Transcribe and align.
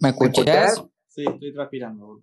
¿Me 0.00 0.08
escuchás? 0.08 0.84
Sí, 1.08 1.24
estoy 1.26 1.52
transpirando. 1.52 2.22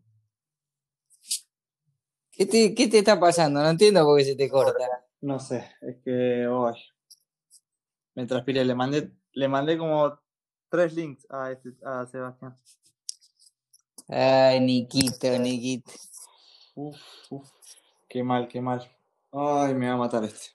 ¿Qué 2.31 2.45
te, 2.45 2.73
qué 2.75 2.87
te 2.87 2.99
está 2.99 3.19
pasando? 3.19 3.61
No 3.61 3.69
entiendo 3.69 4.03
por 4.03 4.17
qué 4.17 4.25
se 4.25 4.35
te 4.35 4.49
corta. 4.49 4.85
No 5.21 5.39
sé, 5.39 5.71
es 5.81 5.97
que 6.03 6.47
hoy 6.47 6.73
me 8.15 8.25
transpiré. 8.25 8.63
Le 8.65 8.75
mandé, 8.75 9.11
le 9.33 9.47
mandé 9.47 9.77
como 9.77 10.19
tres 10.69 10.93
links 10.93 11.25
a, 11.29 11.51
este, 11.51 11.69
a 11.85 12.05
Sebastián. 12.05 12.55
Ay, 14.07 14.59
Niquito, 14.61 15.37
Niquito. 15.37 15.91
Uf, 16.75 16.97
uf, 17.29 17.49
qué 18.07 18.23
mal, 18.23 18.47
qué 18.47 18.61
mal. 18.61 18.89
Ay, 19.31 19.73
me 19.73 19.87
va 19.87 19.93
a 19.93 19.97
matar 19.97 20.23
este. 20.23 20.51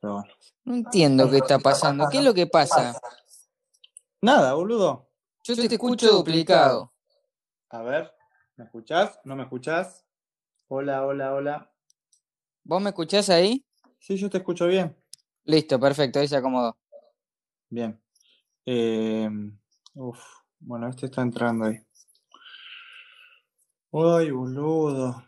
Pero 0.00 0.14
bueno. 0.14 0.32
No 0.70 0.76
entiendo 0.76 1.28
qué 1.28 1.38
está 1.38 1.58
pasando. 1.58 2.08
¿Qué 2.08 2.18
es 2.18 2.24
lo 2.24 2.32
que 2.32 2.46
pasa? 2.46 3.00
Nada, 4.22 4.54
boludo. 4.54 5.10
Yo 5.42 5.56
te 5.56 5.66
escucho 5.66 6.12
duplicado. 6.12 6.92
A 7.70 7.82
ver, 7.82 8.14
¿me 8.54 8.66
escuchás? 8.66 9.18
¿No 9.24 9.34
me 9.34 9.42
escuchás? 9.42 10.06
Hola, 10.68 11.04
hola, 11.04 11.34
hola. 11.34 11.72
¿Vos 12.62 12.80
me 12.80 12.90
escuchás 12.90 13.30
ahí? 13.30 13.66
Sí, 13.98 14.16
yo 14.16 14.30
te 14.30 14.38
escucho 14.38 14.68
bien. 14.68 14.96
Listo, 15.42 15.80
perfecto, 15.80 16.20
ahí 16.20 16.28
se 16.28 16.36
acomodó. 16.36 16.78
Bien. 17.68 18.00
Eh, 18.64 19.28
uf, 19.94 20.20
bueno, 20.60 20.88
este 20.88 21.06
está 21.06 21.22
entrando 21.22 21.64
ahí. 21.64 21.84
Ay, 23.92 24.30
boludo. 24.30 25.24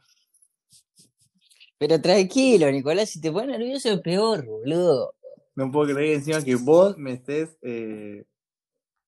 Pero 1.79 2.01
tranquilo, 2.01 2.71
Nicolás, 2.71 3.11
si 3.11 3.21
te 3.21 3.33
pones 3.33 3.59
nervioso 3.59 3.91
es 3.91 4.01
peor, 4.03 4.47
boludo. 4.47 5.15
No 5.55 5.71
puedo 5.71 5.95
creer 5.95 6.15
encima 6.17 6.43
que 6.43 6.55
vos 6.57 6.97
me 6.99 7.13
estés 7.13 7.57
eh, 7.63 8.25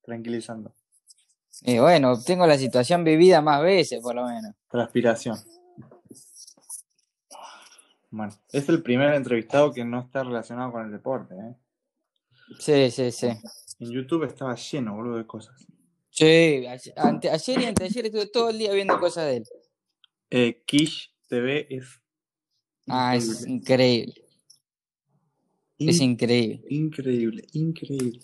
tranquilizando. 0.03 0.75
Y 1.63 1.79
bueno, 1.79 2.21
tengo 2.23 2.47
la 2.47 2.59
situación 2.59 3.05
vivida 3.05 3.41
más 3.41 3.63
veces, 3.63 4.01
por 4.03 4.15
lo 4.15 4.27
menos. 4.27 4.55
Transpiración. 4.69 5.39
Bueno, 8.11 8.33
es 8.53 8.69
el 8.69 8.83
primer 8.83 9.15
entrevistado 9.15 9.73
que 9.73 9.85
no 9.85 10.01
está 10.01 10.23
relacionado 10.23 10.71
con 10.73 10.85
el 10.85 10.93
deporte. 10.93 11.35
¿eh? 11.35 11.55
Sí, 12.61 12.91
sí, 12.91 13.11
sí. 13.11 13.29
En 13.81 13.91
YouTube 13.91 14.25
estaba 14.25 14.55
lleno, 14.55 14.95
boludo, 14.95 15.17
de 15.17 15.27
cosas. 15.27 15.55
Sí, 16.11 16.65
ayer, 16.67 16.95
ante- 16.97 17.31
ayer 17.31 17.61
y 17.61 17.65
anteayer 17.65 18.07
estuve 18.07 18.27
todo 18.27 18.51
el 18.51 18.59
día 18.59 18.73
viendo 18.73 19.01
cosas 19.01 19.27
de 19.27 19.37
él. 19.39 19.45
Eh, 20.31 20.63
Kish 20.65 21.13
TV 21.29 21.67
es. 21.71 21.87
Ah, 22.89 23.17
es 23.17 23.47
increíble. 23.47 24.15
Es 25.79 26.01
In- 26.01 26.11
increíble. 26.13 26.63
increíble, 26.71 27.47
increíble. 27.53 28.21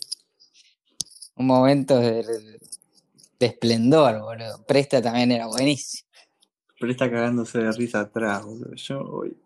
Un 1.35 1.47
momento 1.47 1.97
de, 1.99 2.23
de 3.39 3.45
esplendor, 3.45 4.21
boludo. 4.21 4.63
Presta 4.65 5.01
también 5.01 5.31
era 5.31 5.47
buenísimo. 5.47 6.07
Pero 6.79 6.91
está 6.91 7.09
cagándose 7.09 7.59
de 7.59 7.71
risa 7.71 8.01
atrás, 8.01 8.43
boludo. 8.45 8.73
Yo, 8.75 8.99
hoy- 9.01 9.37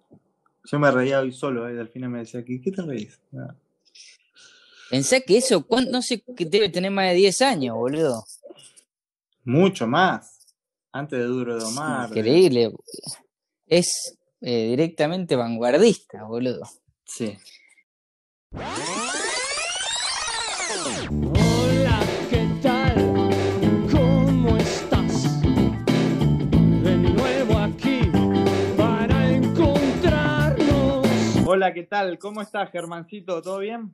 yo 0.65 0.79
me 0.79 0.91
reía 0.91 1.19
hoy 1.19 1.31
solo, 1.31 1.67
eh. 1.69 1.79
Al 1.79 1.89
final 1.89 2.09
me 2.09 2.19
decía, 2.19 2.43
¿qué, 2.43 2.61
qué 2.61 2.71
te 2.71 2.81
reís? 2.81 3.19
Ah, 3.37 3.55
Pensá 4.89 5.19
que 5.21 5.37
eso, 5.37 5.65
¿cuán- 5.65 5.89
no 5.91 6.01
sé, 6.01 6.21
que 6.35 6.45
debe 6.45 6.69
tener 6.69 6.91
más 6.91 7.09
de 7.09 7.15
10 7.15 7.41
años, 7.41 7.75
boludo. 7.75 8.23
Mucho 9.43 9.87
más. 9.87 10.55
Antes 10.91 11.19
de 11.19 11.25
Duro 11.25 11.57
de 11.57 11.65
Omar. 11.65 12.09
Increíble. 12.09 12.71
Es 13.67 14.17
eh, 14.41 14.67
directamente 14.69 15.35
vanguardista, 15.35 16.23
boludo. 16.23 16.61
Sí. 17.05 17.35
Hola, 18.57 18.71
¿qué 22.29 22.47
tal? 22.61 22.95
¿Cómo 23.91 24.55
estás? 24.55 25.41
De 26.81 26.95
nuevo 26.97 27.57
aquí 27.57 28.09
para 28.77 29.29
encontrarnos. 29.29 31.05
Hola, 31.45 31.73
¿qué 31.73 31.83
tal? 31.83 32.17
¿Cómo 32.17 32.41
estás, 32.41 32.71
Germancito? 32.71 33.41
¿Todo 33.41 33.59
bien? 33.59 33.93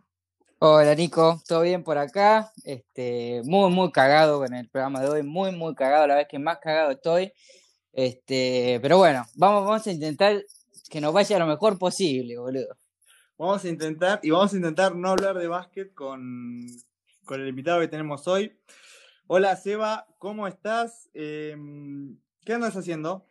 Hola 0.60 0.94
Nico, 0.94 1.42
¿todo 1.48 1.62
bien 1.62 1.84
por 1.84 1.98
acá? 1.98 2.52
Este, 2.64 3.42
muy, 3.46 3.72
muy 3.72 3.92
cagado 3.92 4.38
con 4.38 4.54
el 4.54 4.70
programa 4.70 5.02
de 5.02 5.10
hoy, 5.10 5.24
muy, 5.24 5.52
muy 5.52 5.74
cagado, 5.74 6.06
la 6.06 6.18
vez 6.18 6.28
que 6.30 6.38
más 6.38 6.60
cagado 6.60 6.92
estoy. 6.92 7.34
Este, 7.94 8.78
pero 8.80 9.00
bueno, 9.00 9.26
vamos, 9.34 9.66
vamos 9.66 9.88
a 9.88 9.92
intentar 9.92 10.40
que 10.88 11.02
nos 11.02 11.14
vaya 11.14 11.40
lo 11.40 11.48
mejor 11.48 11.80
posible, 11.80 12.38
boludo. 12.38 12.78
Vamos 13.42 13.66
a 13.66 13.70
intentar, 13.70 14.20
y 14.22 14.30
vamos 14.30 14.54
a 14.54 14.56
intentar 14.56 14.96
no 14.96 15.10
hablar 15.10 15.36
de 15.36 15.48
básquet 15.48 15.96
con, 15.96 16.64
con 17.26 17.42
el 17.42 17.48
invitado 17.48 17.80
que 17.80 17.88
tenemos 17.88 18.28
hoy. 18.28 18.56
Hola, 19.26 19.56
Seba, 19.56 20.06
¿cómo 20.20 20.48
estás? 20.48 21.10
Em, 21.16 22.20
¿Qué 22.46 22.54
andas 22.54 22.78
haciendo? 22.78 23.26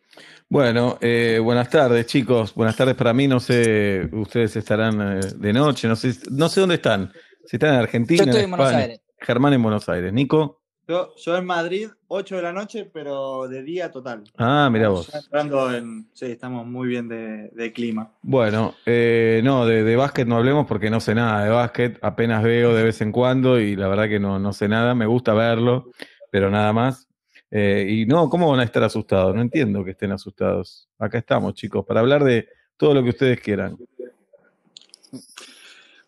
Bueno, 0.49 0.99
eh, 1.01 1.39
buenas 1.41 1.71
tardes, 1.71 2.07
chicos. 2.07 2.53
Buenas 2.57 2.75
tardes 2.75 2.97
para 2.97 3.15
mí. 3.15 3.29
No 3.29 3.39
sé, 3.39 4.09
ustedes 4.11 4.57
estarán 4.57 5.01
eh, 5.01 5.21
de 5.37 5.53
noche, 5.53 5.87
no 5.87 5.95
sé, 5.95 6.13
no 6.29 6.49
sé 6.49 6.59
dónde 6.59 6.75
están. 6.75 7.13
Si 7.45 7.55
están 7.55 7.75
en 7.75 7.81
Argentina, 7.81 8.25
Yo 8.25 8.31
estoy 8.31 8.43
en 8.47 8.51
Buenos 8.51 8.67
España. 8.67 8.83
Aires. 8.83 9.01
Germán 9.21 9.53
en 9.53 9.63
Buenos 9.63 9.89
Aires. 9.89 10.13
Nico. 10.13 10.60
Yo, 10.91 11.15
yo 11.15 11.37
en 11.37 11.47
Madrid, 11.47 11.89
8 12.09 12.35
de 12.35 12.43
la 12.43 12.53
noche, 12.53 12.85
pero 12.93 13.47
de 13.47 13.63
día 13.63 13.93
total. 13.93 14.25
Ah, 14.37 14.69
mira 14.73 14.89
vos. 14.89 15.15
Entrando 15.15 15.73
en. 15.73 16.09
Sí, 16.13 16.27
estamos 16.27 16.67
muy 16.67 16.89
bien 16.89 17.07
de, 17.07 17.49
de 17.51 17.73
clima. 17.73 18.11
Bueno, 18.23 18.75
eh, 18.85 19.41
no, 19.45 19.67
de, 19.67 19.85
de 19.85 19.95
básquet 19.95 20.27
no 20.27 20.37
hablemos 20.37 20.67
porque 20.67 20.91
no 20.91 20.99
sé 20.99 21.15
nada 21.15 21.45
de 21.45 21.51
básquet. 21.51 21.97
Apenas 22.03 22.43
veo 22.43 22.75
de 22.75 22.83
vez 22.83 23.01
en 23.03 23.13
cuando 23.13 23.61
y 23.61 23.77
la 23.77 23.87
verdad 23.87 24.09
que 24.09 24.19
no, 24.19 24.41
no 24.41 24.53
sé 24.53 24.67
nada. 24.67 24.97
Me 24.97 25.07
gusta 25.07 25.33
verlo, 25.33 25.93
pero 26.29 26.51
nada 26.51 26.73
más. 26.73 27.07
Eh, 27.53 27.87
y 27.89 28.07
no, 28.07 28.29
¿cómo 28.29 28.51
van 28.51 28.59
a 28.59 28.65
estar 28.65 28.83
asustados? 28.83 29.33
No 29.33 29.43
entiendo 29.43 29.85
que 29.85 29.93
estén 29.93 30.11
asustados. 30.11 30.89
Acá 30.99 31.19
estamos, 31.19 31.55
chicos, 31.55 31.87
para 31.87 32.01
hablar 32.01 32.25
de 32.25 32.49
todo 32.77 32.95
lo 32.95 33.05
que 33.05 33.11
ustedes 33.11 33.41
quieran. 33.41 33.79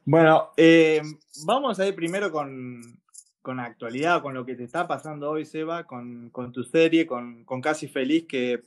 Bueno, 0.04 0.50
eh, 0.56 1.00
vamos 1.46 1.78
a 1.78 1.86
ir 1.86 1.94
primero 1.94 2.32
con, 2.32 3.00
con 3.42 3.56
la 3.58 3.64
actualidad, 3.64 4.22
con 4.22 4.34
lo 4.34 4.46
que 4.46 4.54
te 4.54 4.64
está 4.64 4.86
pasando 4.86 5.30
hoy, 5.30 5.44
Seba, 5.44 5.84
con, 5.84 6.30
con 6.30 6.52
tu 6.52 6.62
serie, 6.62 7.06
con, 7.06 7.44
con 7.44 7.60
Casi 7.60 7.88
Feliz, 7.88 8.26
que 8.26 8.62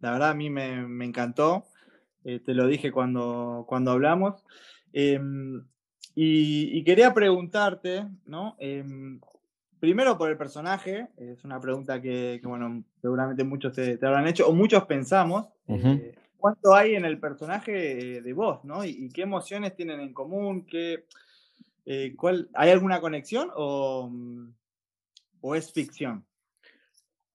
la 0.00 0.10
verdad 0.10 0.30
a 0.30 0.34
mí 0.34 0.50
me, 0.50 0.86
me 0.86 1.04
encantó. 1.04 1.64
Eh, 2.24 2.40
te 2.40 2.54
lo 2.54 2.66
dije 2.66 2.90
cuando, 2.90 3.64
cuando 3.68 3.92
hablamos. 3.92 4.44
Em, 4.92 5.64
y, 6.14 6.78
y 6.78 6.84
quería 6.84 7.14
preguntarte, 7.14 8.06
¿no? 8.26 8.56
Em, 8.58 9.20
primero 9.78 10.18
por 10.18 10.30
el 10.30 10.36
personaje, 10.36 11.08
es 11.16 11.44
una 11.44 11.60
pregunta 11.60 12.00
que, 12.00 12.38
que, 12.40 12.48
bueno, 12.48 12.82
seguramente 13.00 13.44
muchos 13.44 13.74
te, 13.74 13.96
te 13.96 14.06
habrán 14.06 14.26
hecho, 14.26 14.48
o 14.48 14.52
muchos 14.52 14.84
pensamos. 14.84 15.48
Eh, 15.68 16.14
¿Cuánto 16.38 16.74
hay 16.74 16.94
en 16.94 17.04
el 17.04 17.18
personaje 17.18 18.16
eh, 18.16 18.22
de 18.22 18.32
vos, 18.32 18.64
no? 18.64 18.84
¿Y, 18.84 18.90
y 18.90 19.08
qué 19.10 19.22
emociones 19.22 19.74
tienen 19.76 20.00
en 20.00 20.12
común? 20.12 20.66
¿Qué, 20.66 21.04
eh, 21.86 22.14
¿Hay 22.54 22.70
alguna 22.70 23.00
conexión 23.00 23.50
o, 23.54 24.08
mm, 24.10 24.54
o 25.40 25.54
es 25.54 25.72
ficción? 25.72 26.26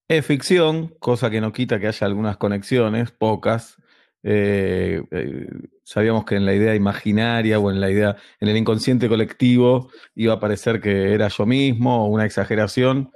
Es 0.08 0.26
ficción, 0.26 0.88
cosa 1.00 1.30
que 1.30 1.40
no 1.40 1.54
quita 1.54 1.80
que 1.80 1.88
haya 1.88 2.08
algunas 2.08 2.38
conexiones, 2.38 3.12
pocas. 3.12 3.78
Eh, 4.24 5.04
eh, 5.12 5.48
sabíamos 5.84 6.26
que 6.26 6.36
en 6.36 6.46
la 6.46 6.54
idea 6.56 6.74
imaginaria 6.74 7.60
o 7.60 7.70
en 7.72 7.80
la 7.80 7.92
idea, 7.92 8.16
en 8.40 8.50
el 8.50 8.58
inconsciente 8.58 9.08
colectivo, 9.08 9.92
iba 10.16 10.34
a 10.34 10.40
parecer 10.40 10.82
que 10.82 11.14
era 11.14 11.28
yo 11.28 11.46
mismo 11.46 12.06
o 12.06 12.08
una 12.08 12.26
exageración. 12.26 13.12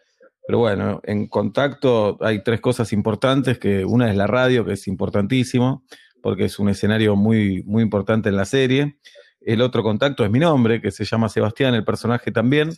Pero 0.45 0.59
bueno, 0.59 1.01
en 1.03 1.27
contacto 1.27 2.17
hay 2.21 2.43
tres 2.43 2.61
cosas 2.61 2.93
importantes, 2.93 3.57
que 3.57 3.85
una 3.85 4.09
es 4.09 4.15
la 4.15 4.27
radio, 4.27 4.63
que 4.63 4.73
es 4.73 4.87
importantísimo, 4.87 5.83
porque 6.21 6.45
es 6.45 6.59
un 6.59 6.69
escenario 6.69 7.15
muy, 7.15 7.63
muy 7.63 7.81
importante 7.81 8.29
en 8.29 8.37
la 8.37 8.45
serie. 8.45 8.97
El 9.45 9.61
otro 9.61 9.83
contacto 9.83 10.23
es 10.23 10.31
mi 10.31 10.39
nombre, 10.39 10.81
que 10.81 10.91
se 10.91 11.05
llama 11.05 11.29
Sebastián, 11.29 11.73
el 11.75 11.83
personaje 11.83 12.31
también. 12.31 12.71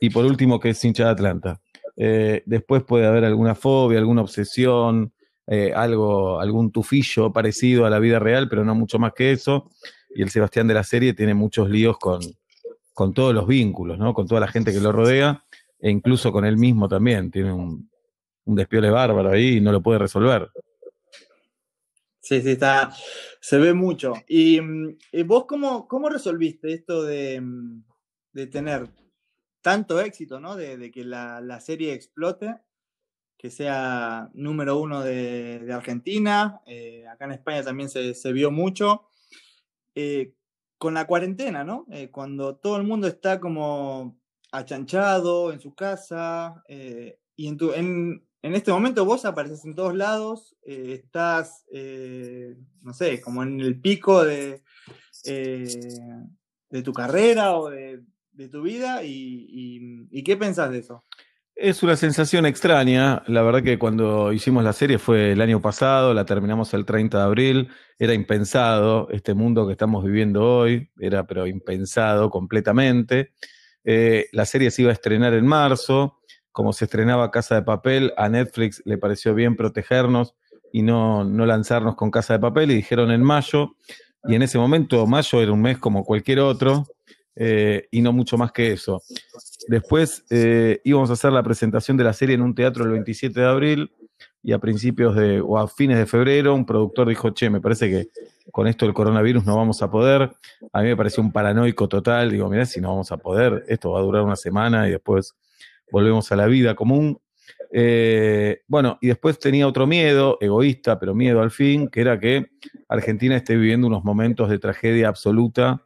Y 0.00 0.10
por 0.10 0.24
último, 0.24 0.60
que 0.60 0.70
es 0.70 0.84
hincha 0.84 1.04
de 1.04 1.10
Atlanta. 1.10 1.60
Eh, 1.96 2.42
después 2.46 2.82
puede 2.82 3.06
haber 3.06 3.24
alguna 3.24 3.54
fobia, 3.54 3.98
alguna 3.98 4.22
obsesión, 4.22 5.12
eh, 5.46 5.72
algo, 5.74 6.40
algún 6.40 6.72
tufillo 6.72 7.32
parecido 7.32 7.86
a 7.86 7.90
la 7.90 7.98
vida 7.98 8.18
real, 8.18 8.48
pero 8.48 8.64
no 8.64 8.74
mucho 8.74 8.98
más 8.98 9.12
que 9.12 9.32
eso. 9.32 9.70
Y 10.14 10.22
el 10.22 10.30
Sebastián 10.30 10.66
de 10.66 10.74
la 10.74 10.84
serie 10.84 11.14
tiene 11.14 11.34
muchos 11.34 11.68
líos 11.70 11.98
con, 11.98 12.20
con 12.92 13.14
todos 13.14 13.34
los 13.34 13.46
vínculos, 13.46 13.98
¿no? 13.98 14.14
Con 14.14 14.26
toda 14.26 14.40
la 14.40 14.48
gente 14.48 14.72
que 14.72 14.80
lo 14.80 14.92
rodea, 14.92 15.44
e 15.80 15.90
incluso 15.90 16.32
con 16.32 16.44
él 16.44 16.56
mismo 16.56 16.88
también. 16.88 17.30
Tiene 17.30 17.52
un, 17.52 17.88
un 18.44 18.54
despiole 18.54 18.90
bárbaro 18.90 19.30
ahí 19.30 19.56
y 19.56 19.60
no 19.60 19.72
lo 19.72 19.82
puede 19.82 19.98
resolver. 19.98 20.50
Sí, 22.24 22.40
sí, 22.40 22.52
está, 22.52 22.90
se 23.38 23.58
ve 23.58 23.74
mucho. 23.74 24.14
¿Y, 24.26 24.58
mm, 24.58 24.96
vos 25.26 25.44
cómo, 25.46 25.86
cómo 25.86 26.08
resolviste 26.08 26.72
esto 26.72 27.02
de, 27.02 27.38
mm, 27.38 27.84
de 28.32 28.46
tener 28.46 28.88
tanto 29.60 30.00
éxito, 30.00 30.40
¿no? 30.40 30.56
De, 30.56 30.90
que 30.90 31.04
la, 31.04 31.42
la 31.42 31.60
serie 31.60 31.92
explote, 31.92 32.56
que 33.36 33.50
sea 33.50 34.30
número 34.32 34.78
uno 34.80 35.02
de, 35.02 35.58
de 35.58 35.72
Argentina, 35.74 36.62
eh, 36.66 37.06
acá 37.08 37.26
en 37.26 37.32
España 37.32 37.62
también 37.62 37.90
se, 37.90 38.14
se 38.14 38.32
vio 38.32 38.50
mucho. 38.50 39.02
Eh, 39.94 40.32
con 40.78 40.94
la 40.94 41.06
cuarentena, 41.06 41.62
¿no? 41.62 41.84
Eh, 41.90 42.10
cuando 42.10 42.56
todo 42.56 42.78
el 42.78 42.84
mundo 42.84 43.06
está 43.06 43.38
como 43.38 44.18
achanchado 44.50 45.52
en 45.52 45.60
su 45.60 45.74
casa 45.74 46.62
y 47.36 47.48
en, 47.48 47.56
tu, 47.58 47.74
en, 47.74 48.26
en, 48.44 48.54
este 48.54 48.70
momento 48.70 49.06
vos 49.06 49.24
apareces 49.24 49.64
en 49.64 49.74
todos 49.74 49.94
lados, 49.94 50.54
eh, 50.66 51.00
estás, 51.02 51.64
eh, 51.72 52.54
no 52.82 52.92
sé, 52.92 53.22
como 53.22 53.42
en 53.42 53.58
el 53.58 53.80
pico 53.80 54.22
de, 54.22 54.62
eh, 55.24 55.98
de 56.68 56.82
tu 56.82 56.92
carrera 56.92 57.56
o 57.56 57.70
de, 57.70 58.02
de 58.32 58.48
tu 58.50 58.60
vida 58.60 59.02
y, 59.02 60.08
y, 60.10 60.22
¿qué 60.22 60.36
pensás 60.36 60.70
de 60.70 60.80
eso? 60.80 61.02
Es 61.56 61.82
una 61.82 61.96
sensación 61.96 62.44
extraña. 62.44 63.22
La 63.28 63.40
verdad 63.40 63.62
que 63.62 63.78
cuando 63.78 64.30
hicimos 64.30 64.62
la 64.62 64.74
serie 64.74 64.98
fue 64.98 65.32
el 65.32 65.40
año 65.40 65.62
pasado, 65.62 66.12
la 66.12 66.26
terminamos 66.26 66.74
el 66.74 66.84
30 66.84 67.16
de 67.16 67.24
abril. 67.24 67.68
Era 67.98 68.12
impensado 68.12 69.08
este 69.10 69.32
mundo 69.32 69.66
que 69.66 69.72
estamos 69.72 70.04
viviendo 70.04 70.44
hoy, 70.44 70.90
era 70.98 71.26
pero 71.26 71.46
impensado 71.46 72.28
completamente. 72.28 73.32
La 73.84 74.44
serie 74.44 74.70
se 74.70 74.82
iba 74.82 74.90
a 74.90 74.94
estrenar 74.94 75.32
en 75.32 75.46
marzo. 75.46 76.18
Como 76.54 76.72
se 76.72 76.84
estrenaba 76.84 77.32
Casa 77.32 77.56
de 77.56 77.62
Papel, 77.62 78.12
a 78.16 78.28
Netflix 78.28 78.80
le 78.84 78.96
pareció 78.96 79.34
bien 79.34 79.56
protegernos 79.56 80.36
y 80.72 80.82
no, 80.82 81.24
no 81.24 81.46
lanzarnos 81.46 81.96
con 81.96 82.12
Casa 82.12 82.34
de 82.34 82.38
Papel 82.38 82.70
y 82.70 82.76
dijeron 82.76 83.10
en 83.10 83.24
mayo. 83.24 83.74
Y 84.22 84.36
en 84.36 84.42
ese 84.42 84.56
momento, 84.56 85.04
mayo 85.04 85.42
era 85.42 85.50
un 85.50 85.60
mes 85.60 85.78
como 85.78 86.04
cualquier 86.04 86.38
otro, 86.38 86.86
eh, 87.34 87.88
y 87.90 88.02
no 88.02 88.12
mucho 88.12 88.38
más 88.38 88.52
que 88.52 88.70
eso. 88.70 89.02
Después 89.66 90.24
eh, 90.30 90.80
íbamos 90.84 91.10
a 91.10 91.14
hacer 91.14 91.32
la 91.32 91.42
presentación 91.42 91.96
de 91.96 92.04
la 92.04 92.12
serie 92.12 92.36
en 92.36 92.42
un 92.42 92.54
teatro 92.54 92.84
el 92.84 92.92
27 92.92 93.40
de 93.40 93.46
abril 93.46 93.90
y 94.40 94.52
a 94.52 94.60
principios 94.60 95.16
de, 95.16 95.40
o 95.40 95.58
a 95.58 95.66
fines 95.66 95.98
de 95.98 96.06
febrero, 96.06 96.54
un 96.54 96.64
productor 96.64 97.08
dijo, 97.08 97.30
che, 97.30 97.50
me 97.50 97.60
parece 97.60 97.90
que 97.90 98.08
con 98.52 98.68
esto 98.68 98.84
del 98.84 98.94
coronavirus 98.94 99.44
no 99.44 99.56
vamos 99.56 99.82
a 99.82 99.90
poder. 99.90 100.30
A 100.72 100.82
mí 100.82 100.88
me 100.88 100.96
pareció 100.96 101.20
un 101.20 101.32
paranoico 101.32 101.88
total. 101.88 102.30
Digo, 102.30 102.48
mirá, 102.48 102.64
si 102.64 102.80
no 102.80 102.90
vamos 102.90 103.10
a 103.10 103.16
poder, 103.16 103.64
esto 103.66 103.90
va 103.90 103.98
a 103.98 104.02
durar 104.02 104.22
una 104.22 104.36
semana 104.36 104.86
y 104.86 104.92
después 104.92 105.34
volvemos 105.90 106.30
a 106.32 106.36
la 106.36 106.46
vida 106.46 106.74
común. 106.74 107.20
Eh, 107.72 108.62
bueno, 108.68 108.98
y 109.00 109.08
después 109.08 109.38
tenía 109.38 109.66
otro 109.66 109.86
miedo, 109.86 110.38
egoísta, 110.40 110.98
pero 110.98 111.14
miedo 111.14 111.40
al 111.40 111.50
fin, 111.50 111.88
que 111.88 112.00
era 112.00 112.20
que 112.20 112.46
Argentina 112.88 113.36
esté 113.36 113.56
viviendo 113.56 113.86
unos 113.86 114.04
momentos 114.04 114.48
de 114.48 114.58
tragedia 114.58 115.08
absoluta 115.08 115.84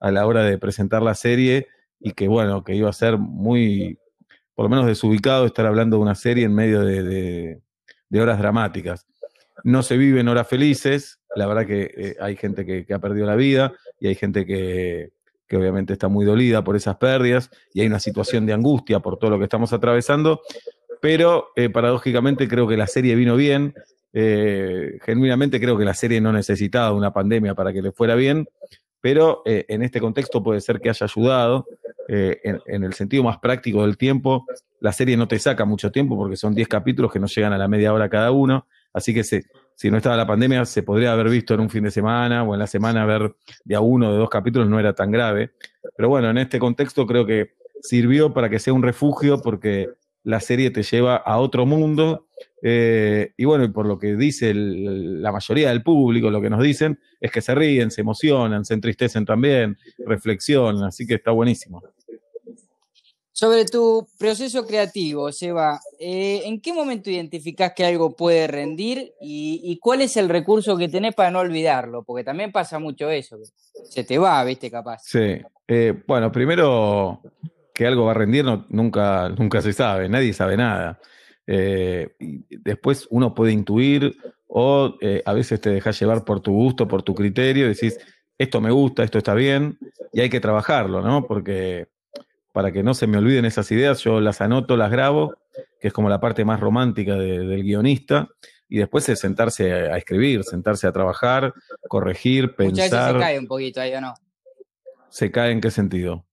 a 0.00 0.10
la 0.10 0.26
hora 0.26 0.42
de 0.42 0.58
presentar 0.58 1.02
la 1.02 1.14
serie 1.14 1.68
y 2.00 2.12
que 2.12 2.28
bueno, 2.28 2.64
que 2.64 2.74
iba 2.74 2.88
a 2.88 2.92
ser 2.92 3.18
muy, 3.18 3.98
por 4.54 4.64
lo 4.64 4.68
menos 4.70 4.86
desubicado 4.86 5.46
estar 5.46 5.66
hablando 5.66 5.96
de 5.96 6.02
una 6.02 6.14
serie 6.14 6.44
en 6.44 6.54
medio 6.54 6.82
de, 6.82 7.60
horas 8.12 8.38
dramáticas. 8.38 9.06
No 9.64 9.82
se 9.82 9.96
viven 9.96 10.28
horas 10.28 10.48
felices, 10.48 11.20
la 11.34 11.46
verdad 11.46 11.66
que 11.66 11.90
eh, 11.96 12.16
hay 12.20 12.36
gente 12.36 12.64
que, 12.64 12.92
ha 12.92 12.98
perdido 12.98 13.26
la 13.26 13.36
vida 13.36 13.72
y 14.00 14.08
hay 14.08 14.14
gente 14.14 14.46
que, 14.46 15.10
que 15.48 15.56
obviamente 15.56 15.94
está 15.94 16.08
muy 16.08 16.24
dolida 16.24 16.62
por 16.62 16.76
esas 16.76 16.96
pérdidas 16.96 17.50
y 17.72 17.80
hay 17.80 17.86
una 17.86 18.00
situación 18.00 18.46
de 18.46 18.52
angustia 18.52 19.00
por 19.00 19.18
todo 19.18 19.30
lo 19.30 19.38
que 19.38 19.44
estamos 19.44 19.72
atravesando, 19.72 20.42
pero 21.00 21.48
eh, 21.56 21.70
paradójicamente 21.70 22.46
creo 22.48 22.68
que 22.68 22.76
la 22.76 22.86
serie 22.86 23.14
vino 23.14 23.36
bien, 23.36 23.74
eh, 24.12 24.98
genuinamente 25.02 25.60
creo 25.60 25.78
que 25.78 25.84
la 25.84 25.94
serie 25.94 26.20
no 26.20 26.32
necesitaba 26.32 26.92
una 26.92 27.12
pandemia 27.12 27.54
para 27.54 27.72
que 27.72 27.82
le 27.82 27.92
fuera 27.92 28.14
bien, 28.14 28.48
pero 29.00 29.42
eh, 29.46 29.64
en 29.68 29.82
este 29.82 30.00
contexto 30.00 30.42
puede 30.42 30.60
ser 30.60 30.80
que 30.80 30.90
haya 30.90 31.04
ayudado. 31.04 31.66
En, 32.10 32.58
en, 32.64 32.84
el 32.84 32.94
sentido 32.94 33.22
más 33.22 33.36
práctico 33.36 33.82
del 33.82 33.98
tiempo, 33.98 34.46
la 34.80 34.94
serie 34.94 35.14
no 35.18 35.28
te 35.28 35.38
saca 35.38 35.66
mucho 35.66 35.92
tiempo 35.92 36.16
porque 36.16 36.36
son 36.36 36.54
10 36.54 36.66
capítulos 36.66 37.12
que 37.12 37.18
no 37.18 37.26
llegan 37.26 37.52
a 37.52 37.58
la 37.58 37.68
media 37.68 37.92
hora 37.92 38.08
cada 38.08 38.30
uno, 38.30 38.66
así 38.92 39.14
que 39.14 39.24
se, 39.24 39.44
si 39.74 39.90
no 39.90 39.96
estaba 39.96 40.16
la 40.16 40.26
pandemia 40.26 40.64
se 40.64 40.82
podría 40.82 41.12
haber 41.12 41.28
visto 41.28 41.54
en 41.54 41.60
un 41.60 41.70
fin 41.70 41.84
de 41.84 41.90
semana 41.90 42.42
o 42.42 42.52
en 42.54 42.58
la 42.58 42.66
semana 42.66 43.06
ver 43.06 43.34
de 43.64 43.74
a 43.76 43.80
uno 43.80 44.08
o 44.08 44.12
de 44.12 44.18
dos 44.18 44.28
capítulos, 44.28 44.68
no 44.68 44.80
era 44.80 44.92
tan 44.92 45.10
grave. 45.10 45.52
Pero 45.96 46.08
bueno, 46.08 46.30
en 46.30 46.38
este 46.38 46.58
contexto 46.58 47.06
creo 47.06 47.24
que 47.24 47.52
sirvió 47.80 48.34
para 48.34 48.50
que 48.50 48.58
sea 48.58 48.72
un 48.72 48.82
refugio 48.82 49.40
porque 49.40 49.88
la 50.24 50.40
serie 50.40 50.70
te 50.70 50.82
lleva 50.82 51.16
a 51.16 51.38
otro 51.38 51.64
mundo. 51.64 52.26
Eh, 52.60 53.32
y 53.36 53.44
bueno, 53.44 53.72
por 53.72 53.86
lo 53.86 53.98
que 53.98 54.16
dice 54.16 54.50
el, 54.50 55.22
la 55.22 55.30
mayoría 55.30 55.68
del 55.68 55.82
público, 55.82 56.30
lo 56.30 56.42
que 56.42 56.50
nos 56.50 56.62
dicen 56.62 56.98
es 57.20 57.30
que 57.30 57.40
se 57.40 57.54
ríen, 57.54 57.90
se 57.90 58.00
emocionan, 58.00 58.64
se 58.64 58.74
entristecen 58.74 59.24
también, 59.24 59.78
reflexionan, 60.04 60.84
así 60.84 61.06
que 61.06 61.14
está 61.14 61.30
buenísimo. 61.30 61.82
Sobre 63.38 63.66
tu 63.66 64.08
proceso 64.18 64.66
creativo, 64.66 65.30
Seba, 65.30 65.78
eh, 66.00 66.42
¿en 66.44 66.60
qué 66.60 66.72
momento 66.72 67.08
identificás 67.08 67.72
que 67.72 67.86
algo 67.86 68.16
puede 68.16 68.48
rendir 68.48 69.12
y, 69.20 69.60
y, 69.62 69.78
cuál 69.78 70.00
es 70.00 70.16
el 70.16 70.28
recurso 70.28 70.76
que 70.76 70.88
tenés 70.88 71.14
para 71.14 71.30
no 71.30 71.38
olvidarlo? 71.38 72.02
Porque 72.02 72.24
también 72.24 72.50
pasa 72.50 72.80
mucho 72.80 73.08
eso, 73.08 73.38
se 73.84 74.02
te 74.02 74.18
va, 74.18 74.42
viste, 74.42 74.72
capaz. 74.72 75.02
Sí, 75.04 75.40
eh, 75.68 76.02
bueno, 76.04 76.32
primero 76.32 77.22
que 77.72 77.86
algo 77.86 78.06
va 78.06 78.10
a 78.10 78.14
rendir 78.14 78.44
nunca, 78.70 79.28
nunca 79.28 79.62
se 79.62 79.72
sabe, 79.72 80.08
nadie 80.08 80.32
sabe 80.32 80.56
nada. 80.56 80.98
Eh, 81.46 82.16
después 82.18 83.06
uno 83.08 83.36
puede 83.36 83.52
intuir 83.52 84.16
o 84.48 84.96
a 85.24 85.32
veces 85.32 85.60
te 85.60 85.70
dejas 85.70 86.00
llevar 86.00 86.24
por 86.24 86.40
tu 86.40 86.50
gusto, 86.50 86.88
por 86.88 87.04
tu 87.04 87.14
criterio, 87.14 87.68
decís, 87.68 88.00
esto 88.36 88.60
me 88.60 88.72
gusta, 88.72 89.04
esto 89.04 89.18
está 89.18 89.34
bien, 89.34 89.78
y 90.12 90.22
hay 90.22 90.28
que 90.28 90.40
trabajarlo, 90.40 91.02
¿no? 91.02 91.24
Porque 91.24 91.86
para 92.58 92.72
que 92.72 92.82
no 92.82 92.92
se 92.92 93.06
me 93.06 93.18
olviden 93.18 93.44
esas 93.44 93.70
ideas, 93.70 94.00
yo 94.00 94.20
las 94.20 94.40
anoto, 94.40 94.76
las 94.76 94.90
grabo, 94.90 95.32
que 95.80 95.86
es 95.86 95.92
como 95.92 96.08
la 96.08 96.18
parte 96.18 96.44
más 96.44 96.58
romántica 96.58 97.14
de, 97.14 97.38
del 97.38 97.62
guionista, 97.62 98.30
y 98.68 98.78
después 98.78 99.08
es 99.08 99.20
sentarse 99.20 99.72
a, 99.72 99.94
a, 99.94 99.96
escribir, 99.96 100.42
sentarse 100.42 100.88
a 100.88 100.92
trabajar, 100.92 101.54
corregir, 101.86 102.56
pensar. 102.56 102.72
Muchas 102.72 102.90
veces 102.90 103.12
se 103.12 103.18
cae 103.20 103.38
un 103.38 103.46
poquito 103.46 103.80
ahí 103.80 103.94
o 103.94 104.00
no. 104.00 104.12
¿Se 105.08 105.30
cae 105.30 105.52
en 105.52 105.60
qué 105.60 105.70
sentido? 105.70 106.24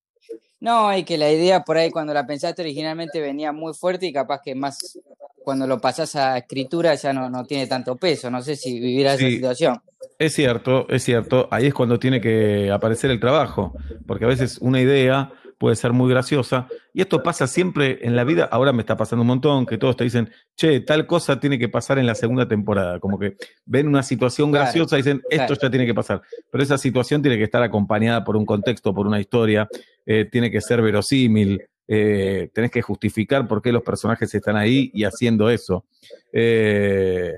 No, 0.59 0.97
y 0.97 1.03
que 1.03 1.19
la 1.19 1.31
idea 1.31 1.63
por 1.63 1.77
ahí 1.77 1.91
cuando 1.91 2.11
la 2.11 2.25
pensaste 2.25 2.63
originalmente 2.63 3.21
venía 3.21 3.51
muy 3.51 3.75
fuerte 3.75 4.07
y 4.07 4.11
capaz 4.11 4.41
que 4.43 4.55
más 4.55 4.97
cuando 5.43 5.67
lo 5.67 5.79
pasás 5.79 6.15
a 6.15 6.39
escritura 6.39 6.95
ya 6.95 7.13
no, 7.13 7.29
no 7.29 7.45
tiene 7.45 7.67
tanto 7.67 7.97
peso. 7.97 8.31
No 8.31 8.41
sé 8.41 8.55
si 8.55 8.79
vivirás 8.79 9.19
sí, 9.19 9.25
esa 9.25 9.35
situación. 9.35 9.81
Es 10.17 10.33
cierto, 10.33 10.87
es 10.89 11.03
cierto. 11.03 11.47
Ahí 11.51 11.67
es 11.67 11.73
cuando 11.75 11.99
tiene 11.99 12.19
que 12.19 12.71
aparecer 12.71 13.11
el 13.11 13.19
trabajo, 13.19 13.75
porque 14.07 14.25
a 14.25 14.29
veces 14.29 14.57
una 14.57 14.81
idea 14.81 15.31
puede 15.57 15.75
ser 15.75 15.93
muy 15.93 16.09
graciosa. 16.09 16.67
Y 16.93 17.01
esto 17.01 17.23
pasa 17.23 17.47
siempre 17.47 17.99
en 18.01 18.15
la 18.15 18.23
vida. 18.23 18.45
Ahora 18.51 18.73
me 18.73 18.81
está 18.81 18.97
pasando 18.97 19.21
un 19.21 19.27
montón 19.27 19.65
que 19.65 19.77
todos 19.77 19.95
te 19.95 20.03
dicen, 20.03 20.29
che, 20.55 20.81
tal 20.81 21.07
cosa 21.07 21.39
tiene 21.39 21.57
que 21.57 21.69
pasar 21.69 21.97
en 21.99 22.05
la 22.05 22.15
segunda 22.15 22.47
temporada. 22.47 22.99
Como 22.99 23.17
que 23.17 23.37
ven 23.65 23.87
una 23.87 24.03
situación 24.03 24.51
graciosa 24.51 24.95
claro, 24.95 24.99
y 24.99 25.03
dicen, 25.03 25.21
esto 25.29 25.47
claro. 25.47 25.61
ya 25.61 25.69
tiene 25.69 25.85
que 25.85 25.93
pasar. 25.93 26.21
Pero 26.51 26.63
esa 26.63 26.77
situación 26.77 27.21
tiene 27.21 27.37
que 27.37 27.43
estar 27.43 27.63
acompañada 27.63 28.23
por 28.23 28.35
un 28.35 28.45
contexto, 28.45 28.93
por 28.93 29.07
una 29.07 29.19
historia, 29.19 29.67
eh, 30.05 30.25
tiene 30.31 30.51
que 30.51 30.61
ser 30.61 30.81
verosímil. 30.81 31.61
Eh, 31.87 32.49
tenés 32.53 32.71
que 32.71 32.81
justificar 32.81 33.47
por 33.47 33.61
qué 33.61 33.71
los 33.71 33.83
personajes 33.83 34.33
están 34.33 34.55
ahí 34.55 34.89
y 34.93 35.03
haciendo 35.03 35.49
eso. 35.49 35.85
Eh, 36.33 37.33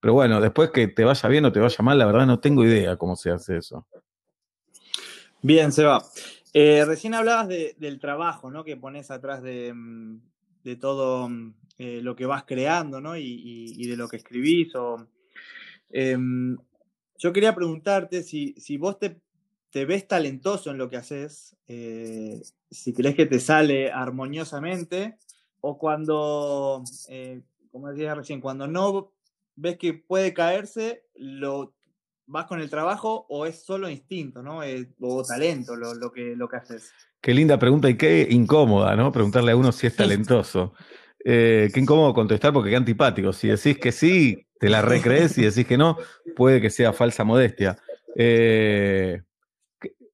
pero 0.00 0.14
bueno, 0.14 0.40
después 0.40 0.70
que 0.70 0.88
te 0.88 1.04
vaya 1.04 1.28
bien 1.28 1.44
o 1.44 1.52
te 1.52 1.60
vaya 1.60 1.76
mal, 1.80 1.98
la 1.98 2.06
verdad 2.06 2.26
no 2.26 2.40
tengo 2.40 2.64
idea 2.64 2.96
cómo 2.96 3.14
se 3.16 3.30
hace 3.30 3.58
eso. 3.58 3.86
Bien, 5.42 5.72
Seba. 5.72 6.04
Eh, 6.54 6.84
recién 6.84 7.14
hablabas 7.14 7.48
de, 7.48 7.74
del 7.78 7.98
trabajo, 7.98 8.50
¿no? 8.50 8.64
Que 8.64 8.76
pones 8.76 9.10
atrás 9.10 9.42
de, 9.42 9.74
de 10.64 10.76
todo 10.76 11.28
eh, 11.78 12.00
lo 12.02 12.14
que 12.14 12.26
vas 12.26 12.44
creando, 12.44 13.00
¿no? 13.00 13.16
Y, 13.16 13.86
de 13.86 13.96
lo 13.96 14.08
que 14.08 14.16
escribís. 14.16 14.72
Eh, 15.90 16.18
yo 17.18 17.32
quería 17.32 17.54
preguntarte 17.54 18.22
si, 18.22 18.54
si 18.58 18.76
vos 18.76 18.98
te, 18.98 19.20
te, 19.70 19.84
ves 19.84 20.06
talentoso 20.06 20.70
en 20.70 20.78
lo 20.78 20.90
que 20.90 20.96
haces, 20.96 21.56
eh, 21.68 22.42
si 22.70 22.92
crees 22.92 23.14
que 23.14 23.26
te 23.26 23.40
sale 23.40 23.90
armoniosamente, 23.90 25.16
o 25.60 25.78
cuando, 25.78 26.82
como 27.70 27.88
decía 27.88 28.14
recién, 28.14 28.40
cuando 28.40 28.66
no 28.66 29.12
ves 29.54 29.78
que 29.78 29.94
puede 29.94 30.34
caerse, 30.34 31.04
lo 31.14 31.74
vas 32.26 32.46
con 32.46 32.60
el 32.60 32.70
trabajo 32.70 33.26
o 33.28 33.46
es 33.46 33.64
solo 33.64 33.88
instinto, 33.88 34.42
¿no? 34.42 34.60
O 35.00 35.22
talento 35.22 35.76
lo, 35.76 35.94
lo, 35.94 36.10
que, 36.12 36.34
lo 36.36 36.48
que 36.48 36.56
haces. 36.56 36.92
Qué 37.20 37.34
linda 37.34 37.58
pregunta 37.58 37.88
y 37.88 37.96
qué 37.96 38.26
incómoda, 38.30 38.96
¿no? 38.96 39.12
Preguntarle 39.12 39.52
a 39.52 39.56
uno 39.56 39.70
si 39.72 39.86
es 39.86 39.96
talentoso. 39.96 40.74
Eh, 41.24 41.70
qué 41.72 41.80
incómodo 41.80 42.14
contestar 42.14 42.52
porque 42.52 42.70
qué 42.70 42.76
antipático. 42.76 43.32
Si 43.32 43.48
decís 43.48 43.78
que 43.78 43.92
sí, 43.92 44.46
te 44.58 44.68
la 44.68 44.82
recrees 44.82 45.38
y 45.38 45.42
decís 45.42 45.66
que 45.66 45.78
no, 45.78 45.96
puede 46.34 46.60
que 46.60 46.70
sea 46.70 46.92
falsa 46.92 47.24
modestia. 47.24 47.78
Eh, 48.16 49.22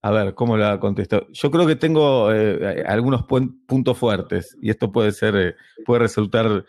a 0.03 0.11
ver, 0.11 0.35
¿cómo 0.35 0.57
la 0.57 0.79
contesto? 0.79 1.27
Yo 1.33 1.51
creo 1.51 1.67
que 1.67 1.77
tengo 1.77 2.33
eh, 2.33 2.85
algunos 2.87 3.25
puntos 3.25 3.97
fuertes 3.97 4.57
y 4.61 4.71
esto 4.71 4.93
puede 4.93 5.13
ser, 5.13 5.57
puede 5.85 6.01
resultar 6.01 6.65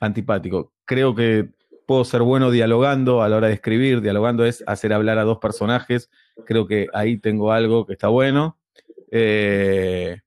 antipático. 0.00 0.72
Creo 0.84 1.14
que 1.14 1.50
puedo 1.86 2.04
ser 2.04 2.22
bueno 2.22 2.50
dialogando 2.50 3.22
a 3.22 3.28
la 3.28 3.36
hora 3.36 3.48
de 3.48 3.54
escribir. 3.54 4.00
Dialogando 4.00 4.44
es 4.44 4.64
hacer 4.66 4.92
hablar 4.92 5.18
a 5.18 5.24
dos 5.24 5.38
personajes. 5.38 6.10
Creo 6.44 6.66
que 6.66 6.88
ahí 6.92 7.18
tengo 7.18 7.52
algo 7.52 7.86
que 7.86 7.92
está 7.92 8.08
bueno. 8.08 8.58
Eh, 9.10 10.20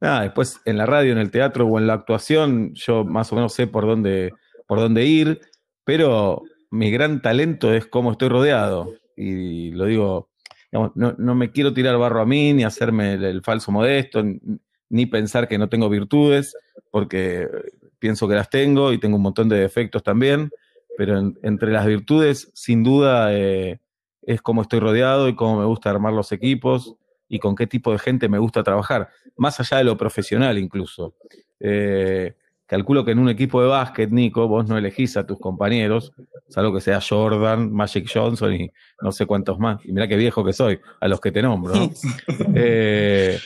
después 0.00 0.60
en 0.64 0.78
la 0.78 0.86
radio, 0.86 1.12
en 1.12 1.18
el 1.18 1.30
teatro 1.30 1.66
o 1.66 1.78
en 1.78 1.86
la 1.86 1.94
actuación, 1.94 2.74
yo 2.74 3.04
más 3.04 3.32
o 3.32 3.36
menos 3.36 3.52
sé 3.52 3.66
por 3.66 3.86
dónde, 3.86 4.32
por 4.66 4.78
dónde 4.78 5.04
ir, 5.04 5.40
pero 5.84 6.42
mi 6.70 6.90
gran 6.90 7.20
talento 7.22 7.72
es 7.72 7.86
cómo 7.86 8.12
estoy 8.12 8.28
rodeado. 8.28 8.94
Y 9.16 9.72
lo 9.72 9.86
digo, 9.86 10.30
digamos, 10.70 10.92
no, 10.94 11.14
no 11.18 11.34
me 11.34 11.50
quiero 11.50 11.74
tirar 11.74 11.98
barro 11.98 12.20
a 12.20 12.26
mí, 12.26 12.52
ni 12.52 12.64
hacerme 12.64 13.14
el, 13.14 13.24
el 13.24 13.42
falso 13.42 13.72
modesto, 13.72 14.22
ni 14.88 15.06
pensar 15.06 15.48
que 15.48 15.58
no 15.58 15.68
tengo 15.68 15.88
virtudes, 15.88 16.56
porque 16.90 17.48
pienso 17.98 18.28
que 18.28 18.34
las 18.34 18.48
tengo 18.50 18.92
y 18.92 18.98
tengo 18.98 19.16
un 19.16 19.22
montón 19.22 19.48
de 19.48 19.58
defectos 19.58 20.02
también, 20.02 20.50
pero 20.98 21.16
en- 21.16 21.38
entre 21.44 21.70
las 21.70 21.86
virtudes, 21.86 22.50
sin 22.54 22.82
duda, 22.82 23.32
eh, 23.32 23.78
es 24.22 24.42
cómo 24.42 24.62
estoy 24.62 24.80
rodeado 24.80 25.28
y 25.28 25.36
cómo 25.36 25.60
me 25.60 25.64
gusta 25.64 25.90
armar 25.90 26.12
los 26.12 26.32
equipos 26.32 26.96
y 27.28 27.38
con 27.38 27.54
qué 27.54 27.66
tipo 27.68 27.92
de 27.92 27.98
gente 28.00 28.28
me 28.28 28.38
gusta 28.38 28.64
trabajar, 28.64 29.08
más 29.36 29.60
allá 29.60 29.76
de 29.78 29.84
lo 29.84 29.96
profesional 29.96 30.58
incluso. 30.58 31.14
Eh, 31.60 32.34
calculo 32.66 33.04
que 33.04 33.12
en 33.12 33.20
un 33.20 33.28
equipo 33.28 33.62
de 33.62 33.68
básquet, 33.68 34.10
Nico, 34.10 34.48
vos 34.48 34.68
no 34.68 34.76
elegís 34.76 35.16
a 35.16 35.24
tus 35.24 35.38
compañeros, 35.38 36.12
salvo 36.48 36.74
que 36.74 36.80
sea 36.80 37.00
Jordan, 37.00 37.72
Magic 37.72 38.10
Johnson 38.12 38.52
y 38.54 38.70
no 39.00 39.12
sé 39.12 39.24
cuántos 39.24 39.58
más. 39.60 39.78
Y 39.86 39.92
mirá 39.92 40.08
qué 40.08 40.16
viejo 40.16 40.44
que 40.44 40.52
soy, 40.52 40.80
a 41.00 41.06
los 41.06 41.20
que 41.20 41.30
te 41.30 41.40
nombro, 41.42 41.74
¿no? 41.76 41.90
Eh, 42.56 43.38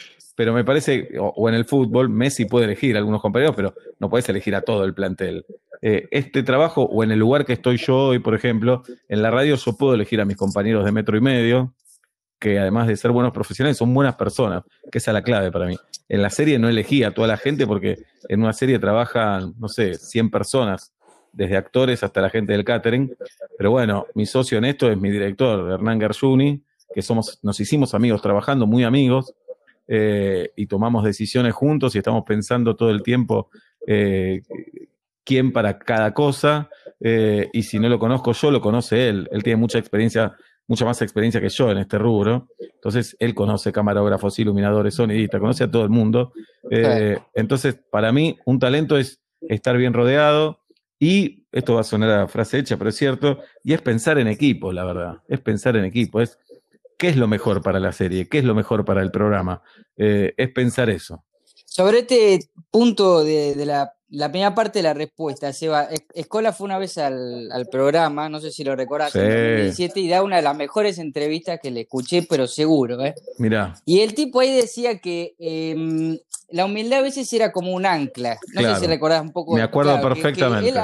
pero 0.42 0.52
me 0.52 0.64
parece, 0.64 1.08
o, 1.20 1.48
en 1.48 1.54
el 1.54 1.64
fútbol, 1.64 2.08
Messi 2.08 2.46
puede 2.46 2.64
elegir 2.64 2.96
a 2.96 2.98
algunos 2.98 3.22
compañeros, 3.22 3.54
pero 3.54 3.74
no 4.00 4.10
puedes 4.10 4.28
elegir 4.28 4.56
a 4.56 4.62
todo 4.62 4.84
el 4.84 4.92
plantel. 4.92 5.46
Eh, 5.80 6.08
este 6.10 6.42
trabajo, 6.42 6.82
o 6.82 7.04
en 7.04 7.12
el 7.12 7.20
lugar 7.20 7.46
que 7.46 7.52
estoy 7.52 7.76
yo 7.76 8.06
hoy, 8.06 8.18
por 8.18 8.34
ejemplo, 8.34 8.82
en 9.08 9.22
la 9.22 9.30
radio 9.30 9.54
yo 9.54 9.76
puedo 9.76 9.94
elegir 9.94 10.20
a 10.20 10.24
mis 10.24 10.36
compañeros 10.36 10.84
de 10.84 10.90
metro 10.90 11.16
y 11.16 11.20
medio, 11.20 11.74
que 12.40 12.58
además 12.58 12.88
de 12.88 12.96
ser 12.96 13.12
buenos 13.12 13.32
profesionales, 13.32 13.76
son 13.76 13.94
buenas 13.94 14.16
personas, 14.16 14.64
que 14.90 14.98
esa 14.98 15.12
es 15.12 15.14
la 15.14 15.22
clave 15.22 15.52
para 15.52 15.66
mí. 15.66 15.78
En 16.08 16.22
la 16.22 16.30
serie 16.30 16.58
no 16.58 16.68
elegí 16.68 17.04
a 17.04 17.14
toda 17.14 17.28
la 17.28 17.36
gente 17.36 17.64
porque 17.64 17.98
en 18.28 18.42
una 18.42 18.52
serie 18.52 18.80
trabajan, 18.80 19.54
no 19.60 19.68
sé, 19.68 19.94
100 19.94 20.28
personas, 20.28 20.92
desde 21.32 21.56
actores 21.56 22.02
hasta 22.02 22.20
la 22.20 22.30
gente 22.30 22.50
del 22.50 22.64
catering. 22.64 23.14
Pero 23.56 23.70
bueno, 23.70 24.06
mi 24.16 24.26
socio 24.26 24.58
en 24.58 24.64
esto 24.64 24.90
es 24.90 24.98
mi 24.98 25.08
director, 25.12 25.70
Hernán 25.70 26.00
Gershuni, 26.00 26.64
que 26.92 27.00
somos, 27.00 27.38
nos 27.42 27.60
hicimos 27.60 27.94
amigos 27.94 28.20
trabajando, 28.20 28.66
muy 28.66 28.82
amigos, 28.82 29.34
eh, 29.94 30.52
y 30.56 30.66
tomamos 30.68 31.04
decisiones 31.04 31.52
juntos 31.52 31.94
y 31.94 31.98
estamos 31.98 32.24
pensando 32.26 32.74
todo 32.76 32.88
el 32.88 33.02
tiempo 33.02 33.50
eh, 33.86 34.40
quién 35.22 35.52
para 35.52 35.78
cada 35.78 36.14
cosa. 36.14 36.70
eh, 36.98 37.50
y 37.52 37.62
si 37.62 37.78
no 37.78 37.90
lo 37.90 37.98
conozco 37.98 38.32
yo, 38.32 38.50
lo 38.50 38.62
conoce 38.62 39.10
él. 39.10 39.28
Él 39.30 39.42
tiene 39.42 39.58
mucha 39.58 39.78
experiencia, 39.78 40.34
mucha 40.66 40.86
más 40.86 41.02
experiencia 41.02 41.42
que 41.42 41.50
yo 41.50 41.70
en 41.70 41.76
este 41.76 41.98
rubro. 41.98 42.48
Entonces, 42.58 43.14
él 43.20 43.34
conoce 43.34 43.70
camarógrafos, 43.70 44.38
iluminadores, 44.38 44.94
sonidistas, 44.94 45.40
conoce 45.40 45.64
a 45.64 45.70
todo 45.70 45.82
el 45.82 45.90
mundo. 45.90 46.32
Eh, 46.70 47.18
entonces, 47.34 47.78
para 47.90 48.12
mí, 48.12 48.38
un 48.46 48.58
talento 48.58 48.96
es 48.96 49.20
estar 49.42 49.76
bien 49.76 49.92
rodeado 49.92 50.60
y, 50.98 51.40
esto 51.52 51.74
va 51.74 51.82
a 51.82 51.84
sonar 51.84 52.10
a 52.18 52.28
frase 52.28 52.60
hecha, 52.60 52.78
pero 52.78 52.88
es 52.88 52.96
cierto, 52.96 53.40
y 53.62 53.74
es 53.74 53.82
pensar 53.82 54.18
en 54.18 54.26
equipo, 54.26 54.72
la 54.72 54.84
verdad. 54.84 55.18
Es 55.28 55.38
pensar 55.40 55.76
en 55.76 55.84
equipo, 55.84 56.22
es 56.22 56.38
qué 57.02 57.08
es 57.08 57.16
lo 57.16 57.26
mejor 57.26 57.62
para 57.62 57.80
la 57.80 57.90
serie, 57.90 58.28
qué 58.28 58.38
es 58.38 58.44
lo 58.44 58.54
mejor 58.54 58.84
para 58.84 59.02
el 59.02 59.10
programa. 59.10 59.60
Eh, 59.96 60.34
es 60.36 60.48
pensar 60.52 60.88
eso. 60.88 61.24
Sobre 61.66 61.98
este 62.00 62.38
punto 62.70 63.24
de, 63.24 63.56
de 63.56 63.66
la, 63.66 63.92
la 64.10 64.30
primera 64.30 64.54
parte 64.54 64.78
de 64.78 64.82
la 64.84 64.94
respuesta, 64.94 65.52
Seba, 65.52 65.82
Es- 65.90 66.04
Escola 66.14 66.52
fue 66.52 66.66
una 66.66 66.78
vez 66.78 66.98
al, 66.98 67.50
al 67.50 67.66
programa, 67.66 68.28
no 68.28 68.38
sé 68.40 68.52
si 68.52 68.62
lo 68.62 68.76
recordás, 68.76 69.16
en 69.16 69.22
Sí. 69.22 69.28
2017, 69.28 70.00
y 70.00 70.08
da 70.08 70.22
una 70.22 70.36
de 70.36 70.42
las 70.42 70.56
mejores 70.56 70.98
entrevistas 71.00 71.58
que 71.60 71.72
le 71.72 71.80
escuché, 71.80 72.22
pero 72.22 72.46
seguro, 72.46 73.04
¿eh? 73.04 73.14
Mirá, 73.38 73.74
Y 73.84 74.00
el 74.02 74.14
tipo 74.14 74.38
ahí 74.38 74.54
decía 74.54 75.00
que 75.00 75.34
em, 75.40 76.18
la 76.50 76.66
humildad 76.66 77.00
a 77.00 77.02
veces 77.02 77.32
era 77.32 77.50
como 77.50 77.72
un 77.72 77.84
ancla. 77.84 78.38
No 78.54 78.60
Claro. 78.60 78.74
sé 78.76 78.82
si 78.82 78.86
recordás 78.86 79.22
un 79.22 79.32
poco. 79.32 79.56
Me 79.56 79.62
acuerdo 79.62 79.92
claro, 79.98 80.08
que- 80.10 80.14
que 80.14 80.22
perfectamente. 80.22 80.68
él 80.68 80.78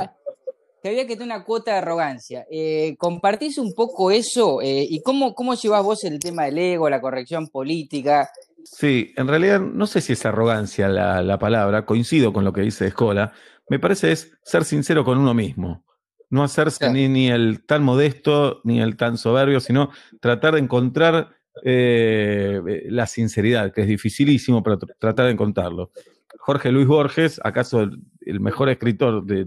que 0.82 0.88
había 0.88 1.06
que 1.06 1.14
tener 1.16 1.34
una 1.36 1.44
cuota 1.44 1.72
de 1.72 1.78
arrogancia. 1.78 2.46
Eh, 2.50 2.94
¿Compartís 2.98 3.58
un 3.58 3.74
poco 3.74 4.10
eso? 4.10 4.60
Eh, 4.62 4.86
¿Y 4.88 5.02
cómo, 5.02 5.34
cómo 5.34 5.54
llevas 5.54 5.82
vos 5.82 6.04
el 6.04 6.18
tema 6.18 6.44
del 6.44 6.58
ego, 6.58 6.88
la 6.88 7.00
corrección 7.00 7.48
política? 7.48 8.30
Sí, 8.64 9.12
en 9.16 9.28
realidad 9.28 9.60
no 9.60 9.86
sé 9.86 10.00
si 10.00 10.12
es 10.12 10.24
arrogancia 10.26 10.88
la, 10.88 11.22
la 11.22 11.38
palabra, 11.38 11.84
coincido 11.86 12.32
con 12.32 12.44
lo 12.44 12.52
que 12.52 12.60
dice 12.60 12.86
Escola. 12.86 13.32
Me 13.68 13.78
parece 13.78 14.12
es 14.12 14.32
ser 14.42 14.64
sincero 14.64 15.04
con 15.04 15.18
uno 15.18 15.34
mismo. 15.34 15.84
No 16.30 16.44
hacerse 16.44 16.78
Claro. 16.78 16.92
ni, 16.94 17.08
ni 17.08 17.28
el 17.30 17.64
tan 17.64 17.82
modesto 17.82 18.60
ni 18.64 18.80
el 18.80 18.96
tan 18.96 19.16
soberbio, 19.16 19.60
sino 19.60 19.90
tratar 20.20 20.54
de 20.54 20.60
encontrar 20.60 21.30
eh, 21.64 22.60
la 22.88 23.06
sinceridad, 23.06 23.72
que 23.72 23.80
es 23.82 23.88
dificilísimo, 23.88 24.62
pero 24.62 24.78
tr- 24.78 24.94
tratar 24.98 25.26
de 25.26 25.32
encontrarlo. 25.32 25.90
Jorge 26.38 26.70
Luis 26.70 26.86
Borges, 26.86 27.40
acaso 27.42 27.80
el, 27.80 27.98
el 28.20 28.40
mejor 28.40 28.68
escritor 28.68 29.24
de, 29.24 29.46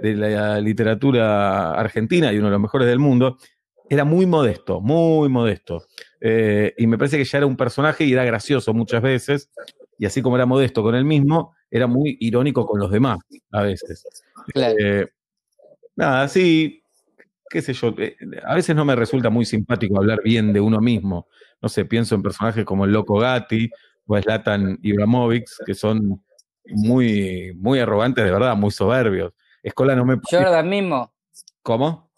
de 0.00 0.14
la 0.14 0.60
literatura 0.60 1.72
argentina 1.74 2.32
y 2.32 2.38
uno 2.38 2.46
de 2.46 2.52
los 2.52 2.60
mejores 2.60 2.88
del 2.88 2.98
mundo, 2.98 3.38
era 3.88 4.04
muy 4.04 4.26
modesto, 4.26 4.80
muy 4.80 5.28
modesto. 5.28 5.84
Eh, 6.20 6.74
y 6.78 6.86
me 6.86 6.98
parece 6.98 7.18
que 7.18 7.24
ya 7.24 7.38
era 7.38 7.46
un 7.46 7.56
personaje 7.56 8.04
y 8.04 8.12
era 8.12 8.24
gracioso 8.24 8.72
muchas 8.72 9.02
veces, 9.02 9.50
y 9.98 10.06
así 10.06 10.22
como 10.22 10.36
era 10.36 10.46
modesto 10.46 10.82
con 10.82 10.94
él 10.94 11.04
mismo, 11.04 11.54
era 11.70 11.86
muy 11.86 12.16
irónico 12.20 12.66
con 12.66 12.80
los 12.80 12.90
demás 12.90 13.18
a 13.50 13.62
veces. 13.62 14.04
Claro. 14.52 14.74
Eh, 14.78 15.08
nada, 15.96 16.28
sí, 16.28 16.82
qué 17.50 17.60
sé 17.60 17.74
yo, 17.74 17.94
eh, 17.98 18.16
a 18.44 18.54
veces 18.54 18.74
no 18.74 18.84
me 18.84 18.96
resulta 18.96 19.30
muy 19.30 19.44
simpático 19.44 19.98
hablar 19.98 20.22
bien 20.24 20.52
de 20.52 20.60
uno 20.60 20.80
mismo. 20.80 21.28
No 21.60 21.68
sé, 21.68 21.84
pienso 21.84 22.14
en 22.14 22.22
personajes 22.22 22.64
como 22.64 22.84
el 22.86 22.92
Loco 22.92 23.18
Gatti 23.18 23.70
o 24.06 24.20
Zlatan 24.20 24.78
Ibrahimovic, 24.82 25.48
que 25.66 25.74
son 25.74 26.24
muy, 26.66 27.52
muy 27.56 27.78
arrogantes 27.78 28.24
de 28.24 28.30
verdad, 28.30 28.56
muy 28.56 28.70
soberbios. 28.70 29.32
Escola 29.62 29.94
no 29.96 30.04
me... 30.04 30.18
Jordan 30.30 30.68
mismo, 30.68 31.12
¿Cómo? 31.62 32.10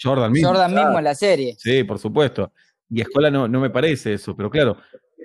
Jordan 0.00 0.32
mismo. 0.32 0.48
Jordan 0.48 0.70
claro. 0.72 0.86
mismo 0.88 0.98
en 0.98 1.04
la 1.04 1.14
serie. 1.14 1.54
Sí, 1.58 1.84
por 1.84 1.98
supuesto. 1.98 2.52
Y 2.88 3.00
Escola 3.00 3.30
no, 3.30 3.46
no 3.48 3.60
me 3.60 3.70
parece 3.70 4.14
eso, 4.14 4.36
pero 4.36 4.50
claro, 4.50 4.76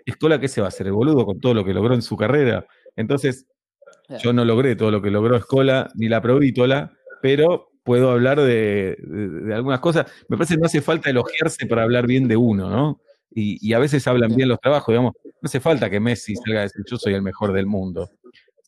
Escola, 0.06 0.40
¿qué 0.40 0.48
se 0.48 0.62
va 0.62 0.68
a 0.68 0.70
hacer? 0.70 0.88
El 0.88 0.94
boludo 0.94 1.26
con 1.26 1.40
todo 1.40 1.54
lo 1.54 1.66
que 1.66 1.74
logró 1.74 1.94
en 1.96 2.02
su 2.02 2.16
carrera. 2.18 2.66
Entonces, 2.96 3.46
Claro. 4.08 4.22
yo 4.24 4.34
no 4.34 4.46
logré 4.46 4.76
todo 4.76 4.92
lo 4.92 5.02
que 5.02 5.10
logró 5.10 5.36
Escola, 5.36 5.90
ni 5.96 6.08
la 6.10 6.22
provítola, 6.22 6.92
pero 7.24 7.72
puedo 7.84 8.12
hablar 8.12 8.40
de, 8.40 8.96
de- 9.00 9.30
de 9.30 9.54
algunas 9.56 9.80
cosas. 9.80 10.06
Me 10.28 10.38
parece 10.38 10.54
que 10.56 10.60
no 10.60 10.66
hace 10.68 10.82
falta 10.82 11.10
elogiarse 11.10 11.66
para 11.66 11.84
hablar 11.84 12.06
bien 12.06 12.28
de 12.28 12.36
uno, 12.38 12.70
¿no? 12.70 13.02
Y, 13.32 13.58
y 13.68 13.74
a 13.74 13.80
veces 13.80 14.08
hablan 14.08 14.30
Sí. 14.32 14.36
bien 14.38 14.50
los 14.50 14.60
trabajos, 14.60 14.94
digamos, 14.94 15.14
no 15.24 15.32
hace 15.42 15.60
falta 15.60 15.90
que 15.90 16.00
Messi 16.00 16.36
salga 16.36 16.60
a 16.60 16.64
decir 16.64 16.84
yo 16.90 16.98
soy 16.98 17.14
el 17.16 17.22
mejor 17.24 17.52
del 17.52 17.66
mundo, 17.66 18.10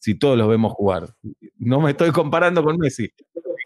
si 0.07 0.15
todos 0.15 0.37
los 0.37 0.47
vemos 0.47 0.71
jugar. 0.71 1.09
No 1.57 1.81
me 1.81 1.91
estoy 1.91 2.11
comparando 2.11 2.63
con 2.63 2.77
Messi, 2.77 3.11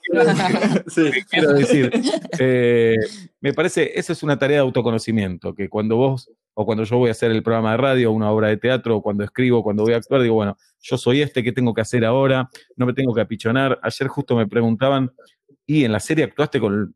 Sí. 0.88 1.12
quiero 1.30 1.54
decir, 1.54 1.92
eh, 2.40 2.96
me 3.42 3.54
parece, 3.54 3.92
esa 3.94 4.14
es 4.14 4.24
una 4.24 4.40
tarea 4.40 4.58
de 4.58 4.62
autoconocimiento, 4.62 5.54
que 5.54 5.70
cuando 5.70 5.98
vos, 5.98 6.32
o 6.56 6.66
cuando 6.66 6.84
yo 6.84 6.98
voy 6.98 7.10
a 7.10 7.12
hacer 7.12 7.30
el 7.30 7.44
programa 7.44 7.74
de 7.74 7.78
radio, 7.78 8.12
una 8.12 8.32
obra 8.32 8.48
de 8.48 8.58
teatro, 8.58 8.98
o 8.98 9.02
cuando 9.04 9.24
escribo, 9.24 9.62
cuando 9.62 9.84
voy 9.84 9.94
a 9.94 9.98
actuar, 9.98 10.24
digo, 10.24 10.34
bueno, 10.34 10.58
yo 10.80 10.98
soy 10.98 11.22
este, 11.22 11.44
¿qué 11.44 11.52
tengo 11.52 11.76
que 11.76 11.82
hacer 11.82 12.04
ahora? 12.06 12.50
No 12.76 12.88
me 12.88 12.94
tengo 12.94 13.14
que 13.14 13.22
apichonar. 13.22 13.80
Ayer 13.84 14.08
justo 14.08 14.36
me 14.36 14.48
preguntaban, 14.48 15.12
y 15.68 15.86
en 15.86 15.92
la 15.92 16.00
serie 16.00 16.24
actuaste 16.24 16.60
con 16.60 16.96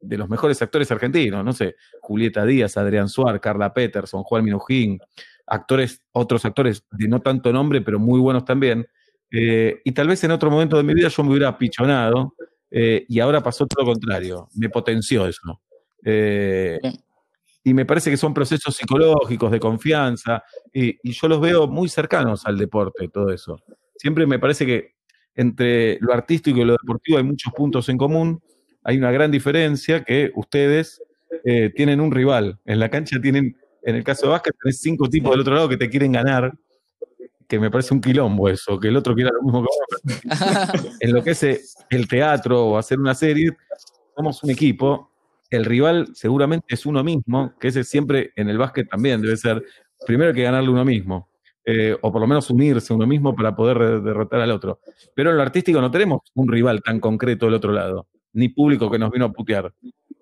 de 0.00 0.16
los 0.16 0.28
mejores 0.28 0.62
actores 0.62 0.88
argentinos, 0.92 1.44
no 1.44 1.52
sé, 1.52 1.74
Julieta 2.02 2.44
Díaz, 2.44 2.76
Adrián 2.76 3.08
Suar, 3.08 3.40
Carla 3.40 3.74
Peterson, 3.74 4.22
Juan 4.22 4.44
Minujín, 4.44 5.00
actores, 5.46 6.02
otros 6.12 6.44
actores 6.44 6.84
de 6.90 7.08
no 7.08 7.20
tanto 7.20 7.52
nombre, 7.52 7.80
pero 7.80 7.98
muy 7.98 8.20
buenos 8.20 8.44
también. 8.44 8.86
Eh, 9.30 9.80
y 9.84 9.92
tal 9.92 10.08
vez 10.08 10.22
en 10.24 10.30
otro 10.30 10.50
momento 10.50 10.76
de 10.76 10.82
mi 10.82 10.94
vida 10.94 11.08
yo 11.08 11.22
me 11.22 11.30
hubiera 11.30 11.48
apichonado, 11.48 12.34
eh, 12.70 13.04
y 13.08 13.20
ahora 13.20 13.42
pasó 13.42 13.66
todo 13.66 13.84
lo 13.84 13.92
contrario, 13.92 14.48
me 14.54 14.68
potenció 14.68 15.26
eso. 15.26 15.60
Eh, 16.04 16.78
y 17.64 17.74
me 17.74 17.84
parece 17.84 18.10
que 18.10 18.16
son 18.16 18.32
procesos 18.32 18.76
psicológicos 18.76 19.50
de 19.50 19.60
confianza, 19.60 20.42
y, 20.72 20.96
y 21.02 21.12
yo 21.12 21.28
los 21.28 21.40
veo 21.40 21.66
muy 21.66 21.88
cercanos 21.88 22.46
al 22.46 22.58
deporte, 22.58 23.08
todo 23.08 23.30
eso. 23.32 23.60
Siempre 23.96 24.26
me 24.26 24.38
parece 24.38 24.66
que 24.66 24.94
entre 25.34 25.98
lo 26.00 26.12
artístico 26.12 26.60
y 26.60 26.64
lo 26.64 26.72
deportivo 26.72 27.18
hay 27.18 27.24
muchos 27.24 27.52
puntos 27.52 27.88
en 27.88 27.98
común, 27.98 28.40
hay 28.82 28.98
una 28.98 29.10
gran 29.10 29.30
diferencia 29.30 30.04
que 30.04 30.30
ustedes 30.36 31.02
eh, 31.44 31.70
tienen 31.74 32.00
un 32.00 32.12
rival, 32.12 32.58
en 32.64 32.78
la 32.78 32.88
cancha 32.88 33.20
tienen, 33.20 33.56
en 33.86 33.94
el 33.94 34.02
caso 34.02 34.26
de 34.26 34.32
básquet, 34.32 34.54
tenés 34.60 34.80
cinco 34.80 35.08
tipos 35.08 35.30
del 35.30 35.40
otro 35.40 35.54
lado 35.54 35.68
que 35.68 35.76
te 35.76 35.88
quieren 35.88 36.10
ganar, 36.10 36.52
que 37.46 37.60
me 37.60 37.70
parece 37.70 37.94
un 37.94 38.00
quilombo 38.00 38.48
eso, 38.48 38.80
que 38.80 38.88
el 38.88 38.96
otro 38.96 39.14
quiera 39.14 39.30
lo 39.32 39.42
mismo 39.42 39.62
que 39.62 39.68
vos, 39.68 40.96
en 41.00 41.12
lo 41.12 41.22
que 41.22 41.30
es 41.30 41.42
eh, 41.44 41.60
el 41.90 42.08
teatro 42.08 42.66
o 42.66 42.78
hacer 42.78 42.98
una 42.98 43.14
serie, 43.14 43.56
somos 44.16 44.42
un 44.42 44.50
equipo. 44.50 45.12
El 45.48 45.64
rival 45.64 46.08
seguramente 46.14 46.74
es 46.74 46.84
uno 46.84 47.04
mismo, 47.04 47.54
que 47.60 47.68
ese 47.68 47.84
siempre 47.84 48.32
en 48.34 48.48
el 48.48 48.58
básquet 48.58 48.88
también 48.88 49.22
debe 49.22 49.36
ser. 49.36 49.64
Primero 50.04 50.30
hay 50.30 50.34
que 50.34 50.42
ganarle 50.42 50.68
uno 50.68 50.84
mismo, 50.84 51.28
eh, 51.64 51.96
o 52.02 52.10
por 52.10 52.20
lo 52.20 52.26
menos 52.26 52.50
unirse 52.50 52.92
uno 52.92 53.06
mismo 53.06 53.36
para 53.36 53.54
poder 53.54 54.02
derrotar 54.02 54.40
al 54.40 54.50
otro. 54.50 54.80
Pero 55.14 55.30
en 55.30 55.36
lo 55.36 55.42
artístico 55.42 55.80
no 55.80 55.92
tenemos 55.92 56.22
un 56.34 56.48
rival 56.48 56.82
tan 56.82 56.98
concreto 56.98 57.46
del 57.46 57.54
otro 57.54 57.70
lado, 57.70 58.08
ni 58.32 58.48
público 58.48 58.90
que 58.90 58.98
nos 58.98 59.12
vino 59.12 59.26
a 59.26 59.32
putear. 59.32 59.72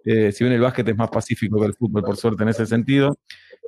Eh, 0.04 0.32
si 0.32 0.44
bien 0.44 0.52
el 0.52 0.60
básquet 0.60 0.86
es 0.86 0.96
más 0.96 1.08
pacífico 1.08 1.58
que 1.58 1.66
el 1.66 1.74
fútbol, 1.74 2.02
por 2.02 2.16
suerte, 2.18 2.42
en 2.42 2.50
ese 2.50 2.66
sentido. 2.66 3.16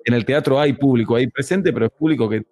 En 0.04 0.14
el 0.14 0.24
teatro 0.24 0.60
hay 0.60 0.72
público 0.72 1.16
ahí 1.16 1.26
presente, 1.26 1.72
pero 1.72 1.86
es 1.86 1.92
público 1.92 2.28
que 2.28 2.44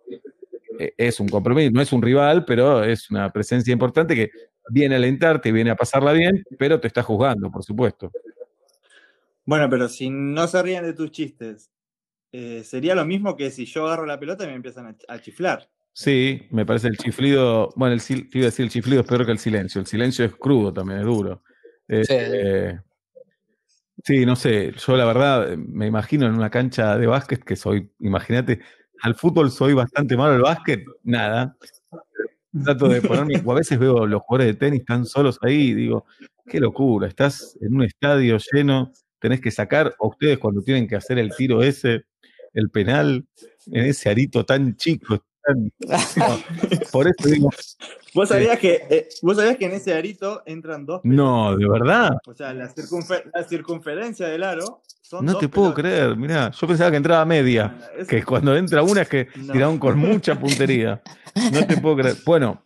eh, 0.78 0.94
es 0.96 1.20
un 1.20 1.28
compromiso, 1.28 1.70
no 1.72 1.80
es 1.80 1.92
un 1.92 2.02
rival, 2.02 2.44
pero 2.44 2.82
es 2.82 3.10
una 3.10 3.30
presencia 3.30 3.72
importante 3.72 4.14
que 4.14 4.30
viene 4.70 4.94
a 4.94 4.98
alentarte, 4.98 5.52
viene 5.52 5.70
a 5.70 5.76
pasarla 5.76 6.12
bien, 6.12 6.42
pero 6.58 6.80
te 6.80 6.88
está 6.88 7.02
juzgando, 7.02 7.50
por 7.50 7.62
supuesto. 7.62 8.10
Bueno, 9.44 9.68
pero 9.68 9.88
si 9.88 10.10
no 10.10 10.46
se 10.48 10.62
ríen 10.62 10.84
de 10.84 10.94
tus 10.94 11.10
chistes 11.10 11.70
eh, 12.32 12.64
sería 12.64 12.94
lo 12.96 13.04
mismo 13.04 13.36
que 13.36 13.50
si 13.52 13.64
yo 13.66 13.86
agarro 13.86 14.06
la 14.06 14.18
pelota 14.18 14.42
y 14.44 14.48
me 14.48 14.54
empiezan 14.54 14.86
a, 14.86 14.96
a 15.06 15.20
chiflar. 15.20 15.68
Sí, 15.92 16.48
me 16.50 16.66
parece 16.66 16.88
el 16.88 16.96
chiflido, 16.96 17.70
bueno, 17.76 17.94
el, 17.94 18.00
iba 18.32 18.42
a 18.42 18.46
decir 18.46 18.64
el 18.64 18.70
chiflido 18.70 19.02
es 19.02 19.06
peor 19.06 19.24
que 19.24 19.30
el 19.30 19.38
silencio. 19.38 19.80
El 19.80 19.86
silencio 19.86 20.24
es 20.24 20.34
crudo 20.34 20.72
también, 20.72 20.98
es 20.98 21.06
duro. 21.06 21.44
Eh, 21.86 22.04
Sí. 22.04 22.14
eh, 22.16 22.80
sí, 24.04 24.26
no 24.26 24.36
sé, 24.36 24.72
yo 24.72 24.96
la 24.96 25.04
verdad 25.06 25.52
eh, 25.52 25.56
me 25.56 25.86
imagino 25.86 26.26
en 26.26 26.34
una 26.34 26.50
cancha 26.50 26.96
de 26.98 27.06
básquet 27.06 27.42
que 27.44 27.56
soy, 27.56 27.90
imagínate, 28.00 28.60
al 29.02 29.14
fútbol 29.14 29.50
soy 29.50 29.74
bastante 29.74 30.16
malo, 30.16 30.34
al 30.34 30.42
básquet, 30.42 30.84
nada. 31.02 31.56
Trato 32.64 32.88
de 32.88 33.02
ponerme, 33.02 33.34
o 33.44 33.52
a 33.52 33.56
veces 33.56 33.78
veo 33.78 34.06
los 34.06 34.22
jugadores 34.22 34.54
de 34.54 34.58
tenis 34.58 34.80
están 34.80 35.06
solos 35.06 35.38
ahí 35.42 35.70
y 35.70 35.74
digo, 35.74 36.06
qué 36.46 36.60
locura, 36.60 37.08
estás 37.08 37.56
en 37.60 37.74
un 37.74 37.82
estadio 37.84 38.38
lleno, 38.52 38.92
tenés 39.18 39.40
que 39.40 39.50
sacar, 39.50 39.94
a 39.98 40.06
ustedes 40.06 40.38
cuando 40.38 40.62
tienen 40.62 40.86
que 40.86 40.96
hacer 40.96 41.18
el 41.18 41.34
tiro 41.34 41.62
ese, 41.62 42.04
el 42.52 42.70
penal, 42.70 43.26
en 43.66 43.84
ese 43.86 44.10
arito 44.10 44.44
tan 44.44 44.76
chico, 44.76 45.18
tan- 45.18 45.26
por 46.92 47.06
eso 47.08 47.28
digo, 47.28 47.50
¿Vos 48.14 48.28
sabías, 48.28 48.58
que, 48.58 48.82
eh, 48.88 49.08
¿Vos 49.22 49.36
sabías 49.36 49.56
que 49.56 49.66
en 49.66 49.72
ese 49.72 49.94
arito 49.94 50.42
entran 50.46 50.86
dos 50.86 51.00
no, 51.04 51.56
de 51.56 51.68
verdad, 51.68 52.16
O 52.26 52.34
sea, 52.34 52.54
la, 52.54 52.68
circunfer- 52.72 53.30
la 53.34 53.44
circunferencia 53.44 54.28
del 54.28 54.42
aro 54.44 54.82
son 55.02 55.24
no 55.26 55.32
dos 55.32 55.40
te 55.40 55.48
puedo 55.48 55.74
pelotas. 55.74 55.92
creer, 55.92 56.16
mirá, 56.16 56.50
yo 56.50 56.66
pensaba 56.66 56.90
que 56.90 56.96
entraba 56.96 57.24
media, 57.24 57.76
Es- 57.98 58.08
que 58.08 58.22
cuando 58.22 58.56
entra 58.56 58.82
una 58.82 59.02
es 59.02 59.08
que 59.08 59.28
No. 59.36 59.52
tiraron 59.52 59.78
con 59.78 59.98
mucha 59.98 60.38
puntería, 60.38 61.02
no 61.52 61.66
te 61.66 61.76
puedo 61.76 61.96
creer. 61.96 62.16
Bueno, 62.24 62.62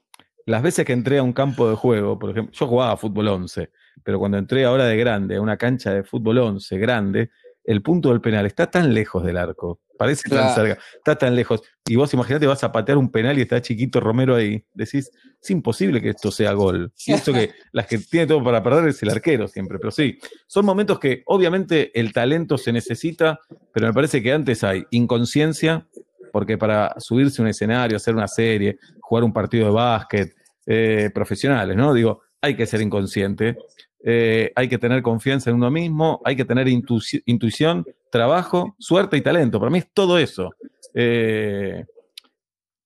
las 0.47 0.62
veces 0.62 0.85
que 0.87 0.92
entré 0.92 1.18
a 1.18 1.23
un 1.23 1.32
campo 1.32 1.68
de 1.68 1.76
juego, 1.76 2.18
por 2.18 2.30
ejemplo, 2.30 2.52
yo 2.54 2.66
jugaba 2.66 2.92
a 2.92 2.97
fútbol 2.97 3.28
11, 3.28 3.70
pero 4.04 4.18
cuando 4.18 4.38
entré 4.38 4.64
ahora 4.64 4.85
de 4.85 4.97
grande 4.97 5.37
a 5.37 5.40
una 5.40 5.56
cancha 5.56 5.92
de 5.92 6.04
fútbol 6.04 6.38
11 6.38 6.78
grande, 6.78 7.30
el 7.68 7.82
punto 7.82 8.08
del 8.08 8.22
penal 8.22 8.46
está 8.46 8.70
tan 8.70 8.94
lejos 8.94 9.22
del 9.22 9.37
arco, 9.37 9.78
parece 9.98 10.26
tan 10.30 10.54
cerca, 10.54 10.78
está 10.96 11.16
tan 11.18 11.37
lejos. 11.37 11.60
Y 11.87 11.96
vos 11.96 12.12
imaginate, 12.14 12.46
vas 12.46 12.64
a 12.64 12.72
patear 12.72 12.96
un 12.96 13.10
penal 13.10 13.38
y 13.38 13.42
está 13.42 13.60
chiquito 13.60 14.00
Romero 14.00 14.34
ahí. 14.34 14.64
Decís, 14.72 15.10
es 15.38 15.50
imposible 15.50 16.00
que 16.00 16.08
esto 16.08 16.30
sea 16.30 16.54
gol. 16.54 16.90
Y 17.04 17.12
eso 17.12 17.30
que 17.30 17.50
las 17.72 17.87
que 17.87 17.98
tiene 17.98 18.26
todo 18.26 18.42
para 18.42 18.62
perder 18.62 18.88
es 18.88 19.02
el 19.02 19.10
arquero 19.10 19.46
siempre, 19.48 19.78
pero 19.78 19.90
sí, 19.90 20.18
son 20.46 20.64
momentos 20.64 20.98
que 20.98 21.22
obviamente 21.26 21.90
el 21.98 22.14
talento 22.14 22.56
se 22.56 22.72
necesita, 22.72 23.38
pero 23.70 23.88
me 23.88 23.92
parece 23.92 24.22
que 24.22 24.32
antes 24.32 24.64
hay 24.64 24.87
inconsciencia, 24.90 25.87
porque 26.32 26.56
para 26.56 26.94
subirse 26.98 27.42
a 27.42 27.44
un 27.44 27.48
escenario, 27.48 27.98
hacer 27.98 28.14
una 28.14 28.28
serie, 28.28 28.78
jugar 28.98 29.25
un 29.25 29.32
partido 29.34 29.66
de 29.66 29.72
básquet, 29.72 30.34
eh, 30.64 31.10
profesionales, 31.12 31.76
¿no? 31.76 31.92
Digo, 31.92 32.22
hay 32.40 32.56
que 32.56 32.64
ser 32.64 32.80
inconsciente, 32.80 33.58
eh, 34.00 34.52
hay 34.55 34.69
que 34.69 34.78
tener 34.78 35.02
confianza 35.02 35.50
en 35.50 35.57
uno 35.57 35.71
mismo, 35.71 36.21
hay 36.25 36.37
que 36.37 36.45
tener 36.45 36.67
intuici- 36.69 37.23
intuición, 37.26 37.85
trabajo, 38.11 38.75
suerte 38.78 39.17
y 39.17 39.21
talento. 39.21 39.59
Para 39.59 39.71
mí 39.71 39.78
es 39.78 39.88
todo 39.93 40.19
eso. 40.19 40.50
Eh, 40.95 41.85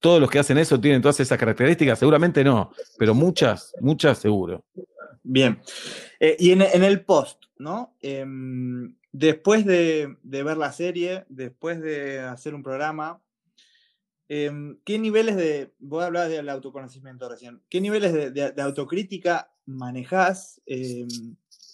todos 0.01 0.21
los 0.21 0.31
que 0.31 0.41
hacen 0.41 0.59
eso 0.59 0.81
tienen 0.81 1.01
todas 1.01 1.21
esas 1.21 1.39
características, 1.39 1.99
seguramente 1.99 2.43
no, 2.43 2.73
pero 2.99 3.15
muchas, 3.15 3.75
muchas 3.81 4.19
seguro. 4.19 4.65
Bien. 5.23 5.61
Eh, 6.19 6.37
y 6.39 6.51
en, 6.51 6.63
el 6.63 7.05
post, 7.05 7.45
¿no? 7.59 7.95
Em, 8.01 8.97
después 9.13 9.65
de, 9.65 10.17
de 10.23 10.43
ver 10.43 10.57
la 10.57 10.73
serie, 10.73 11.25
después 11.29 11.81
de 11.81 12.19
hacer 12.19 12.55
un 12.55 12.65
programa, 12.65 13.21
em, 14.29 14.79
¿qué 14.85 14.99
niveles 14.99 15.37
de, 15.37 15.73
vos 15.79 16.05
hablabas 16.05 16.31
del 16.31 16.49
autoconocimiento 16.49 17.29
recién, 17.29 17.61
¿qué 17.69 17.81
niveles 17.81 18.13
de, 18.13 18.31
de- 18.31 18.53
de 18.53 18.63
autocrítica 18.63 19.53
manejás? 19.67 20.61
Em, 20.67 21.09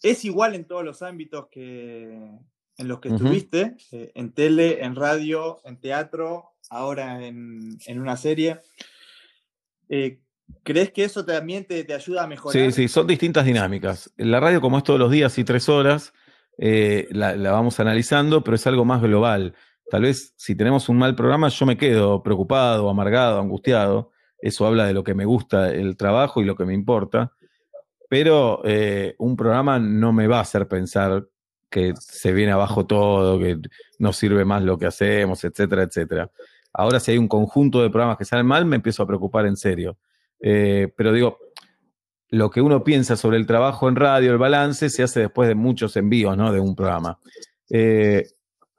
¿Es 0.03 0.25
igual 0.25 0.55
en 0.55 0.65
todos 0.67 0.85
los 0.85 1.03
ámbitos 1.03 1.49
que 1.51 2.31
en 2.77 2.87
los 2.89 3.01
que 3.01 3.09
estuviste? 3.09 3.77
Eh, 3.91 4.13
en 4.15 4.33
tele, 4.33 4.85
en 4.85 4.95
radio, 4.95 5.61
en 5.65 5.81
teatro, 5.81 6.53
ahora 6.71 7.25
en, 7.27 7.77
en 7.87 8.01
una 8.01 8.17
serie. 8.17 8.61
Eh, 9.89 10.21
¿Crees 10.63 10.93
que 10.93 11.05
eso 11.05 11.25
también 11.25 11.65
te, 11.67 11.85
te 11.85 11.95
ayuda 11.95 12.25
a 12.25 12.27
mejorar? 12.27 12.71
Sí, 12.71 12.73
sí, 12.73 12.89
son 12.89 13.07
distintas 13.07 13.45
dinámicas. 13.45 14.13
La 14.17 14.41
radio, 14.41 14.61
como 14.61 14.79
es 14.79 14.85
todos 14.85 14.99
los 14.99 15.11
días 15.11 15.37
y 15.39 15.45
tres 15.45 15.69
horas, 15.69 16.13
eh, 16.57 17.07
la, 17.11 17.37
la 17.37 17.53
vamos 17.53 17.79
analizando, 17.81 18.43
pero 18.43 18.55
es 18.55 18.67
algo 18.67 18.85
más 18.85 19.03
global. 19.03 19.55
Tal 19.91 20.03
vez 20.03 20.35
si 20.37 20.55
tenemos 20.55 20.89
un 20.89 20.99
mal 20.99 21.15
programa, 21.15 21.49
yo 21.49 21.67
me 21.67 21.77
quedo 21.77 22.23
preocupado, 22.23 22.91
amargado, 22.91 23.41
angustiado. 23.41 24.11
Eso 24.41 24.67
habla 24.67 24.87
de 24.87 24.93
lo 24.93 25.03
que 25.03 25.15
me 25.15 25.25
gusta 25.25 25.71
el 25.73 25.97
trabajo 25.97 26.41
y 26.41 26.45
lo 26.45 26.57
que 26.57 26.65
me 26.65 26.75
importa. 26.75 27.33
Pero 28.09 28.61
eh, 28.65 29.15
un 29.19 29.37
programa 29.37 29.79
no 29.79 30.13
me 30.13 30.27
va 30.27 30.39
a 30.39 30.43
hacer 30.43 30.69
pensar 30.69 31.27
que 31.71 31.95
se 31.99 32.33
viene 32.33 32.53
abajo 32.53 32.87
todo, 32.87 33.39
que 33.39 33.59
no 33.99 34.13
sirve 34.13 34.45
más 34.45 34.63
lo 34.63 34.79
que 34.79 34.87
hacemos, 34.87 35.45
etcétera, 35.45 35.83
etcétera. 35.83 36.31
Ahora, 36.73 37.01
si 37.01 37.13
hay 37.13 37.19
un 37.19 37.29
conjunto 37.29 37.83
de 37.83 37.91
programas 37.91 38.17
que 38.17 38.25
salen 38.25 38.47
mal, 38.47 38.65
me 38.65 38.77
empiezo 38.77 39.03
a 39.03 39.07
preocupar 39.07 39.47
en 39.47 39.57
serio. 39.57 39.99
Eh, 40.41 40.93
pero 40.97 41.13
digo, 41.13 41.39
lo 42.31 42.51
que 42.51 42.61
uno 42.61 42.85
piensa 42.85 43.17
sobre 43.17 43.39
el 43.39 43.47
trabajo 43.47 43.89
en 43.89 43.97
radio, 43.97 44.33
el 44.33 44.39
balance, 44.39 44.91
se 44.91 45.03
hace 45.03 45.21
después 45.21 45.49
de 45.49 45.55
muchos 45.55 45.97
envíos, 45.97 46.37
¿no? 46.37 46.53
De 46.53 46.61
un 46.61 46.75
programa. 46.75 47.19
Eh, 47.71 48.27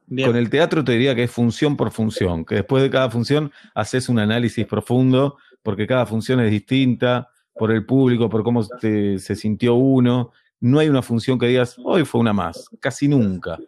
Con 0.09 0.35
el 0.35 0.49
teatro 0.49 0.83
te 0.83 0.93
diría 0.93 1.13
que 1.13 1.23
es 1.23 1.31
función 1.31 1.77
por 1.77 1.91
función, 1.91 2.43
que 2.43 2.55
después 2.55 2.81
de 2.81 2.89
cada 2.89 3.11
función 3.11 3.51
haces 3.75 4.09
un 4.09 4.17
análisis 4.17 4.65
profundo, 4.65 5.37
porque 5.61 5.85
cada 5.85 6.05
función 6.05 6.39
es 6.39 6.49
distinta, 6.49 7.29
por 7.53 7.71
el 7.71 7.85
público, 7.85 8.29
por 8.29 8.43
cómo 8.43 8.63
se 8.63 9.35
sintió 9.35 9.75
uno. 9.75 10.31
No 10.61 10.79
hay 10.79 10.89
una 10.89 11.01
función 11.01 11.37
que 11.37 11.47
digas, 11.47 11.75
hoy 11.83 12.05
fue 12.05 12.21
una 12.21 12.33
más, 12.33 12.69
casi 12.79 13.07
nunca. 13.07 13.59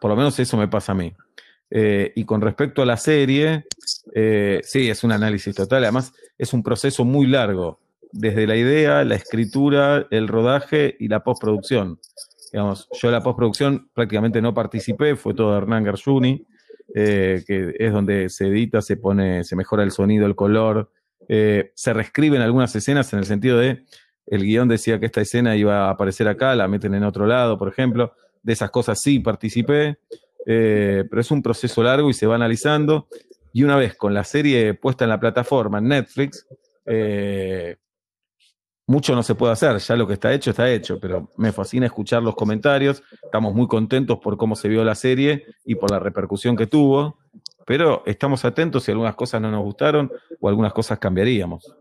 Por 0.00 0.10
lo 0.10 0.16
menos 0.16 0.38
eso 0.38 0.56
me 0.56 0.68
pasa 0.68 0.92
a 0.92 0.94
mí. 0.94 1.12
Eh, 1.74 2.12
y 2.16 2.24
con 2.24 2.40
respecto 2.40 2.82
a 2.82 2.86
la 2.86 2.96
serie, 2.96 3.64
eh, 4.14 4.60
sí, 4.62 4.90
es 4.90 5.02
un 5.04 5.12
análisis 5.12 5.54
total. 5.54 5.82
Además, 5.82 6.12
es 6.38 6.52
un 6.52 6.62
proceso 6.62 7.04
muy 7.04 7.26
largo, 7.26 7.80
desde 8.12 8.46
la 8.46 8.56
idea, 8.56 9.04
la 9.04 9.14
escritura, 9.14 10.06
el 10.10 10.28
rodaje 10.28 10.96
y 11.00 11.08
la 11.08 11.24
postproducción. 11.24 11.98
Digamos, 12.52 12.88
yo 12.92 13.10
la 13.10 13.22
postproducción 13.22 13.88
prácticamente 13.94 14.42
no 14.42 14.52
participé, 14.52 15.16
fue 15.16 15.34
todo 15.34 15.56
Hernán 15.56 15.84
Garjuni, 15.84 16.46
eh, 16.94 17.42
que 17.46 17.74
es 17.78 17.92
donde 17.92 18.28
se 18.28 18.48
edita, 18.48 18.82
se 18.82 18.96
pone, 18.96 19.42
se 19.44 19.56
mejora 19.56 19.82
el 19.82 19.90
sonido, 19.90 20.26
el 20.26 20.34
color, 20.34 20.90
eh, 21.28 21.72
se 21.74 21.92
reescriben 21.92 22.42
algunas 22.42 22.74
escenas 22.76 23.12
en 23.12 23.20
el 23.20 23.24
sentido 23.24 23.58
de 23.58 23.84
el 24.26 24.44
guion 24.44 24.68
decía 24.68 25.00
que 25.00 25.06
esta 25.06 25.20
escena 25.20 25.56
iba 25.56 25.86
a 25.86 25.90
aparecer 25.90 26.28
acá, 26.28 26.54
la 26.54 26.68
meten 26.68 26.94
en 26.94 27.04
otro 27.04 27.26
lado, 27.26 27.58
por 27.58 27.68
ejemplo. 27.68 28.14
De 28.42 28.52
esas 28.52 28.70
cosas 28.70 29.00
sí 29.00 29.18
participé, 29.20 29.98
eh, 30.46 31.04
pero 31.08 31.20
es 31.20 31.30
un 31.30 31.42
proceso 31.42 31.82
largo 31.82 32.10
y 32.10 32.14
se 32.14 32.26
va 32.26 32.36
analizando. 32.36 33.08
Y 33.52 33.64
una 33.64 33.76
vez 33.76 33.94
con 33.96 34.14
la 34.14 34.24
serie 34.24 34.74
puesta 34.74 35.04
en 35.04 35.10
la 35.10 35.20
plataforma, 35.20 35.78
en 35.78 35.88
Netflix, 35.88 36.46
eh, 36.86 37.76
mucho 38.92 39.14
no 39.14 39.22
se 39.22 39.34
puede 39.34 39.54
hacer, 39.54 39.78
ya 39.78 39.96
lo 39.96 40.06
que 40.06 40.12
está 40.12 40.32
hecho 40.32 40.50
está 40.50 40.70
hecho, 40.70 41.00
pero 41.00 41.32
me 41.36 41.50
fascina 41.50 41.86
escuchar 41.86 42.22
los 42.22 42.34
comentarios, 42.34 43.02
estamos 43.24 43.54
muy 43.54 43.66
contentos 43.66 44.18
por 44.18 44.36
cómo 44.36 44.54
se 44.54 44.68
vio 44.68 44.84
la 44.84 44.94
serie 44.94 45.46
y 45.64 45.74
por 45.76 45.90
la 45.90 45.98
repercusión 45.98 46.56
que 46.56 46.66
tuvo, 46.66 47.16
pero 47.66 48.02
estamos 48.04 48.44
atentos 48.44 48.84
si 48.84 48.90
algunas 48.90 49.14
cosas 49.14 49.40
no 49.40 49.50
nos 49.50 49.62
gustaron 49.62 50.12
o 50.38 50.48
algunas 50.48 50.74
cosas 50.74 50.98
cambiaríamos. 50.98 51.74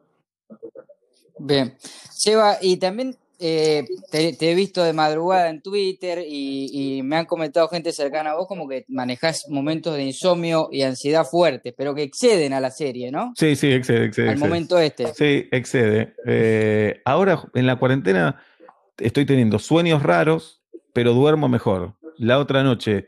Bien. 1.37 1.75
Seba, 1.81 2.57
y 2.61 2.77
también 2.77 3.17
eh, 3.41 3.85
te, 4.11 4.33
te 4.33 4.51
he 4.51 4.55
visto 4.55 4.83
de 4.83 4.93
madrugada 4.93 5.49
en 5.49 5.61
Twitter 5.61 6.23
y, 6.27 6.97
y 6.97 7.03
me 7.03 7.17
han 7.17 7.25
comentado 7.25 7.67
gente 7.67 7.91
cercana 7.91 8.31
a 8.31 8.35
vos 8.35 8.47
como 8.47 8.67
que 8.69 8.85
manejás 8.87 9.45
momentos 9.49 9.95
de 9.95 10.03
insomnio 10.05 10.69
y 10.71 10.83
ansiedad 10.83 11.25
fuertes, 11.25 11.73
pero 11.75 11.93
que 11.95 12.03
exceden 12.03 12.53
a 12.53 12.59
la 12.59 12.71
serie, 12.71 13.11
¿no? 13.11 13.33
Sí, 13.35 13.55
sí, 13.55 13.71
excede, 13.71 14.05
excede. 14.05 14.27
Al 14.27 14.33
excede. 14.33 14.49
momento 14.49 14.79
este. 14.79 15.13
Sí, 15.13 15.47
excede. 15.51 16.13
Eh, 16.25 17.01
ahora 17.03 17.43
en 17.55 17.65
la 17.67 17.77
cuarentena 17.77 18.41
estoy 18.97 19.25
teniendo 19.25 19.59
sueños 19.59 20.03
raros, 20.03 20.61
pero 20.93 21.13
duermo 21.13 21.49
mejor. 21.49 21.95
La 22.17 22.37
otra 22.37 22.61
noche, 22.63 23.07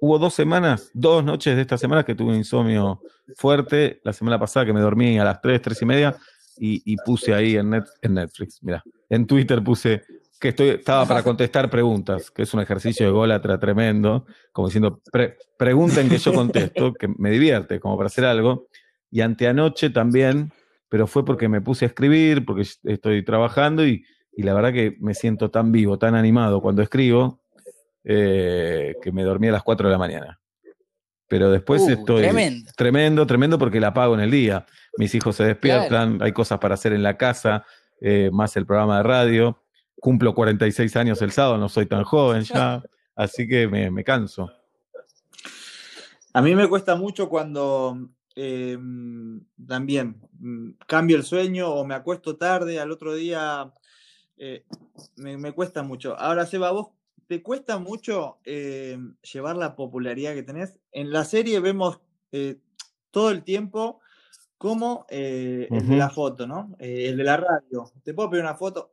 hubo 0.00 0.18
dos 0.18 0.34
semanas, 0.34 0.90
dos 0.94 1.22
noches 1.24 1.54
de 1.56 1.62
esta 1.62 1.76
semana 1.76 2.04
que 2.04 2.14
tuve 2.14 2.30
un 2.30 2.36
insomnio 2.36 3.02
fuerte. 3.36 4.00
La 4.04 4.12
semana 4.12 4.38
pasada 4.38 4.64
que 4.66 4.72
me 4.72 4.80
dormí 4.80 5.18
a 5.18 5.24
las 5.24 5.40
3, 5.42 5.60
3 5.60 5.82
y 5.82 5.84
media 5.84 6.16
y, 6.58 6.82
y 6.92 6.96
puse 7.04 7.34
ahí 7.34 7.56
en, 7.56 7.70
Net- 7.70 7.90
en 8.02 8.14
Netflix, 8.14 8.58
mira, 8.62 8.82
en 9.12 9.26
Twitter 9.26 9.62
puse 9.62 10.02
que 10.40 10.48
estoy, 10.48 10.70
estaba 10.70 11.06
para 11.06 11.22
contestar 11.22 11.70
preguntas, 11.70 12.30
que 12.30 12.42
es 12.42 12.52
un 12.52 12.60
ejercicio 12.60 13.06
de 13.06 13.12
gólatra 13.12 13.60
tremendo, 13.60 14.26
como 14.52 14.66
diciendo, 14.68 15.00
"Pre- 15.12 15.36
pregunten 15.56 16.08
que 16.08 16.18
yo 16.18 16.32
contesto, 16.34 16.92
que 16.94 17.06
me 17.16 17.30
divierte, 17.30 17.78
como 17.78 17.96
para 17.96 18.08
hacer 18.08 18.24
algo. 18.24 18.66
Y 19.10 19.20
anteanoche 19.20 19.90
también, 19.90 20.52
pero 20.88 21.06
fue 21.06 21.24
porque 21.24 21.48
me 21.48 21.60
puse 21.60 21.84
a 21.84 21.88
escribir, 21.88 22.44
porque 22.44 22.66
estoy 22.84 23.24
trabajando 23.24 23.86
y, 23.86 24.04
y 24.36 24.42
la 24.42 24.52
verdad 24.54 24.72
que 24.72 24.96
me 25.00 25.14
siento 25.14 25.50
tan 25.50 25.70
vivo, 25.70 25.96
tan 25.98 26.14
animado 26.16 26.60
cuando 26.60 26.82
escribo, 26.82 27.40
eh, 28.04 28.94
que 29.00 29.12
me 29.12 29.22
dormí 29.22 29.48
a 29.48 29.52
las 29.52 29.62
4 29.62 29.86
de 29.88 29.92
la 29.92 29.98
mañana. 29.98 30.40
Pero 31.28 31.50
después 31.50 31.82
Uh, 31.82 31.90
estoy 31.90 32.22
tremendo. 32.22 32.70
tremendo, 32.76 33.26
tremendo 33.26 33.58
porque 33.58 33.80
la 33.80 33.88
apago 33.88 34.14
en 34.14 34.20
el 34.20 34.30
día. 34.30 34.66
Mis 34.98 35.14
hijos 35.14 35.36
se 35.36 35.44
despiertan, 35.44 36.18
hay 36.20 36.32
cosas 36.32 36.58
para 36.58 36.74
hacer 36.74 36.92
en 36.92 37.02
la 37.02 37.16
casa, 37.16 37.64
eh, 38.02 38.30
más 38.32 38.56
el 38.56 38.66
programa 38.66 38.98
de 38.98 39.02
radio. 39.04 39.62
Cumplo 39.96 40.34
46 40.34 40.96
años 40.96 41.22
el 41.22 41.30
sábado, 41.30 41.58
no 41.58 41.68
soy 41.68 41.86
tan 41.86 42.04
joven 42.04 42.42
ya, 42.42 42.82
así 43.14 43.46
que 43.46 43.68
me, 43.68 43.90
me 43.90 44.02
canso. 44.02 44.50
A 46.32 46.42
mí 46.42 46.54
me 46.54 46.68
cuesta 46.68 46.96
mucho 46.96 47.28
cuando 47.28 48.08
eh, 48.34 48.78
también 49.66 50.20
mm, 50.40 50.70
cambio 50.86 51.16
el 51.16 51.22
sueño 51.22 51.70
o 51.70 51.84
me 51.84 51.94
acuesto 51.94 52.36
tarde, 52.36 52.80
al 52.80 52.90
otro 52.90 53.14
día 53.14 53.72
eh, 54.36 54.64
me, 55.16 55.36
me 55.36 55.52
cuesta 55.52 55.82
mucho. 55.82 56.18
Ahora, 56.18 56.46
Seba, 56.46 56.72
vos 56.72 56.88
te 57.32 57.42
cuesta 57.42 57.78
mucho 57.78 58.38
eh, 58.44 58.98
llevar 59.32 59.56
la 59.56 59.74
popularidad 59.74 60.34
que 60.34 60.42
tenés. 60.42 60.78
En 60.90 61.12
la 61.12 61.24
serie 61.24 61.60
vemos 61.60 62.00
eh, 62.30 62.58
todo 63.10 63.30
el 63.30 63.42
tiempo 63.42 64.00
como 64.62 65.06
eh, 65.08 65.66
el 65.72 65.88
de 65.88 65.96
la 65.96 66.08
foto, 66.08 66.46
¿no? 66.46 66.76
Eh, 66.78 67.06
el 67.08 67.16
de 67.16 67.24
la 67.24 67.36
radio. 67.36 67.90
Te 68.04 68.14
puedo 68.14 68.30
pedir 68.30 68.44
una 68.44 68.54
foto. 68.54 68.92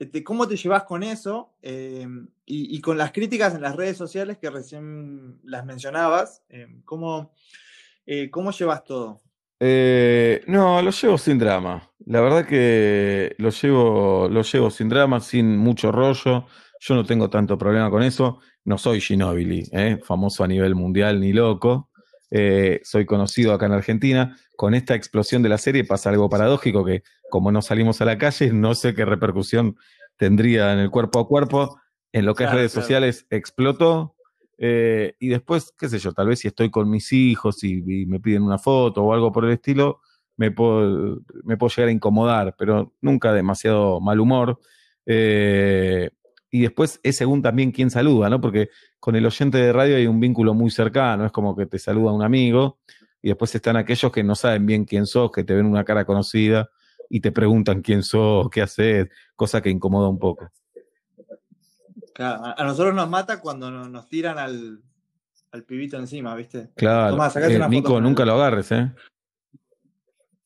Este, 0.00 0.24
¿Cómo 0.24 0.48
te 0.48 0.56
llevas 0.56 0.82
con 0.82 1.04
eso? 1.04 1.54
Eh, 1.62 2.04
y, 2.44 2.76
y 2.76 2.80
con 2.80 2.98
las 2.98 3.12
críticas 3.12 3.54
en 3.54 3.62
las 3.62 3.76
redes 3.76 3.96
sociales 3.96 4.36
que 4.38 4.50
recién 4.50 5.38
las 5.44 5.64
mencionabas. 5.64 6.42
eh, 6.48 6.66
¿cómo, 6.84 7.30
¿Cómo 8.32 8.50
llevas 8.50 8.82
todo? 8.82 9.22
No, 9.60 10.82
lo 10.82 10.90
llevo 10.90 11.18
sin 11.18 11.38
drama. 11.38 11.88
La 12.06 12.20
verdad 12.20 12.44
que 12.44 13.36
lo 13.38 13.50
llevo, 13.50 14.28
lo 14.28 14.42
llevo 14.42 14.70
sin 14.70 14.88
drama, 14.88 15.20
sin 15.20 15.56
mucho 15.56 15.92
rollo. 15.92 16.46
Yo 16.80 16.96
no 16.96 17.04
tengo 17.04 17.30
tanto 17.30 17.56
problema 17.56 17.90
con 17.90 18.02
eso. 18.02 18.40
No 18.64 18.76
soy 18.76 19.00
Ginóbili, 19.00 19.68
¿eh? 19.70 20.00
famoso 20.02 20.42
a 20.42 20.48
nivel 20.48 20.74
mundial 20.74 21.20
ni 21.20 21.32
loco. 21.32 21.90
Eh, 22.36 22.80
soy 22.82 23.06
conocido 23.06 23.52
acá 23.52 23.66
en 23.66 23.72
Argentina. 23.72 24.36
Con 24.56 24.74
esta 24.74 24.96
explosión 24.96 25.44
de 25.44 25.48
la 25.48 25.56
serie 25.56 25.84
pasa 25.84 26.10
algo 26.10 26.28
paradójico 26.28 26.84
que 26.84 27.04
como 27.30 27.52
no 27.52 27.62
salimos 27.62 28.00
a 28.00 28.04
la 28.04 28.18
calle, 28.18 28.52
no 28.52 28.74
sé 28.74 28.92
qué 28.92 29.04
repercusión 29.04 29.76
tendría 30.16 30.72
en 30.72 30.80
el 30.80 30.90
cuerpo 30.90 31.20
a 31.20 31.28
cuerpo. 31.28 31.78
En 32.10 32.26
lo 32.26 32.34
que 32.34 32.42
es 32.42 32.50
redes 32.50 32.72
claro. 32.72 32.82
sociales 32.82 33.26
explotó. 33.30 34.16
Eh, 34.58 35.14
y 35.20 35.28
después, 35.28 35.72
qué 35.78 35.88
sé 35.88 36.00
yo, 36.00 36.12
tal 36.12 36.26
vez 36.26 36.40
si 36.40 36.48
estoy 36.48 36.70
con 36.70 36.90
mis 36.90 37.12
hijos 37.12 37.62
y, 37.62 37.84
y 38.02 38.06
me 38.06 38.18
piden 38.18 38.42
una 38.42 38.58
foto 38.58 39.04
o 39.04 39.14
algo 39.14 39.30
por 39.30 39.44
el 39.44 39.52
estilo, 39.52 40.00
me 40.36 40.50
puedo, 40.50 41.20
me 41.44 41.56
puedo 41.56 41.70
llegar 41.70 41.88
a 41.88 41.92
incomodar, 41.92 42.56
pero 42.58 42.94
nunca 43.00 43.32
demasiado 43.32 44.00
mal 44.00 44.18
humor. 44.18 44.58
Eh, 45.06 46.10
y 46.54 46.60
después 46.60 47.00
es 47.02 47.16
según 47.16 47.42
también 47.42 47.72
quién 47.72 47.90
saluda, 47.90 48.30
¿no? 48.30 48.40
Porque 48.40 48.70
con 49.00 49.16
el 49.16 49.26
oyente 49.26 49.58
de 49.58 49.72
radio 49.72 49.96
hay 49.96 50.06
un 50.06 50.20
vínculo 50.20 50.54
muy 50.54 50.70
cercano, 50.70 51.26
es 51.26 51.32
como 51.32 51.56
que 51.56 51.66
te 51.66 51.80
saluda 51.80 52.12
un 52.12 52.22
amigo 52.22 52.78
y 53.20 53.26
después 53.30 53.52
están 53.56 53.76
aquellos 53.76 54.12
que 54.12 54.22
no 54.22 54.36
saben 54.36 54.64
bien 54.64 54.84
quién 54.84 55.04
sos, 55.04 55.32
que 55.32 55.42
te 55.42 55.52
ven 55.52 55.66
una 55.66 55.82
cara 55.82 56.04
conocida 56.04 56.70
y 57.10 57.18
te 57.18 57.32
preguntan 57.32 57.82
quién 57.82 58.04
sos, 58.04 58.48
qué 58.50 58.62
haces, 58.62 59.08
cosa 59.34 59.60
que 59.60 59.68
incomoda 59.68 60.08
un 60.08 60.20
poco. 60.20 60.48
Claro, 62.14 62.54
a, 62.56 62.62
nosotros 62.62 62.94
nos 62.94 63.10
mata 63.10 63.40
cuando 63.40 63.72
no- 63.72 63.88
nos 63.88 64.08
tiran 64.08 64.38
al, 64.38 64.80
al 65.50 65.64
pibito 65.64 65.96
encima, 65.98 66.36
¿viste? 66.36 66.70
Claro, 66.76 67.16
Tomá, 67.16 67.32
eh, 67.34 67.56
una 67.56 67.66
Nico, 67.66 68.00
nunca 68.00 68.22
él. 68.22 68.28
lo 68.28 68.34
agarres, 68.36 68.70
¿eh? 68.70 68.92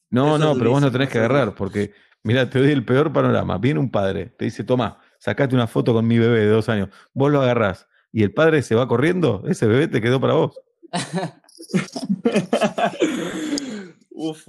No, 0.09 0.37
Eso 0.37 0.38
no, 0.47 0.57
pero 0.57 0.71
vos 0.71 0.81
no 0.81 0.90
tenés 0.90 1.11
que 1.11 1.18
agarrar, 1.18 1.55
porque, 1.55 1.92
mira, 2.23 2.49
te 2.49 2.61
doy 2.61 2.71
el 2.71 2.87
peor 2.87 3.12
panorama. 3.12 3.59
Viene 3.59 3.79
un 3.79 3.90
padre, 3.90 4.33
te 4.38 4.47
dice, 4.47 4.64
toma, 4.64 5.03
sacate 5.19 5.55
una 5.55 5.67
foto 5.67 5.93
con 5.93 6.07
mi 6.07 6.19
bebé 6.19 6.41
de 6.41 6.49
dos 6.49 6.69
años. 6.69 6.89
Vos 7.13 7.31
lo 7.31 7.43
agarrás 7.43 7.87
y 8.13 8.23
el 8.23 8.33
padre 8.33 8.63
se 8.63 8.75
va 8.75 8.89
corriendo, 8.89 9.43
ese 9.49 9.67
bebé 9.67 9.89
te 9.89 10.01
quedó 10.01 10.21
para 10.21 10.35
vos. 10.35 10.59
Uf. 14.11 14.47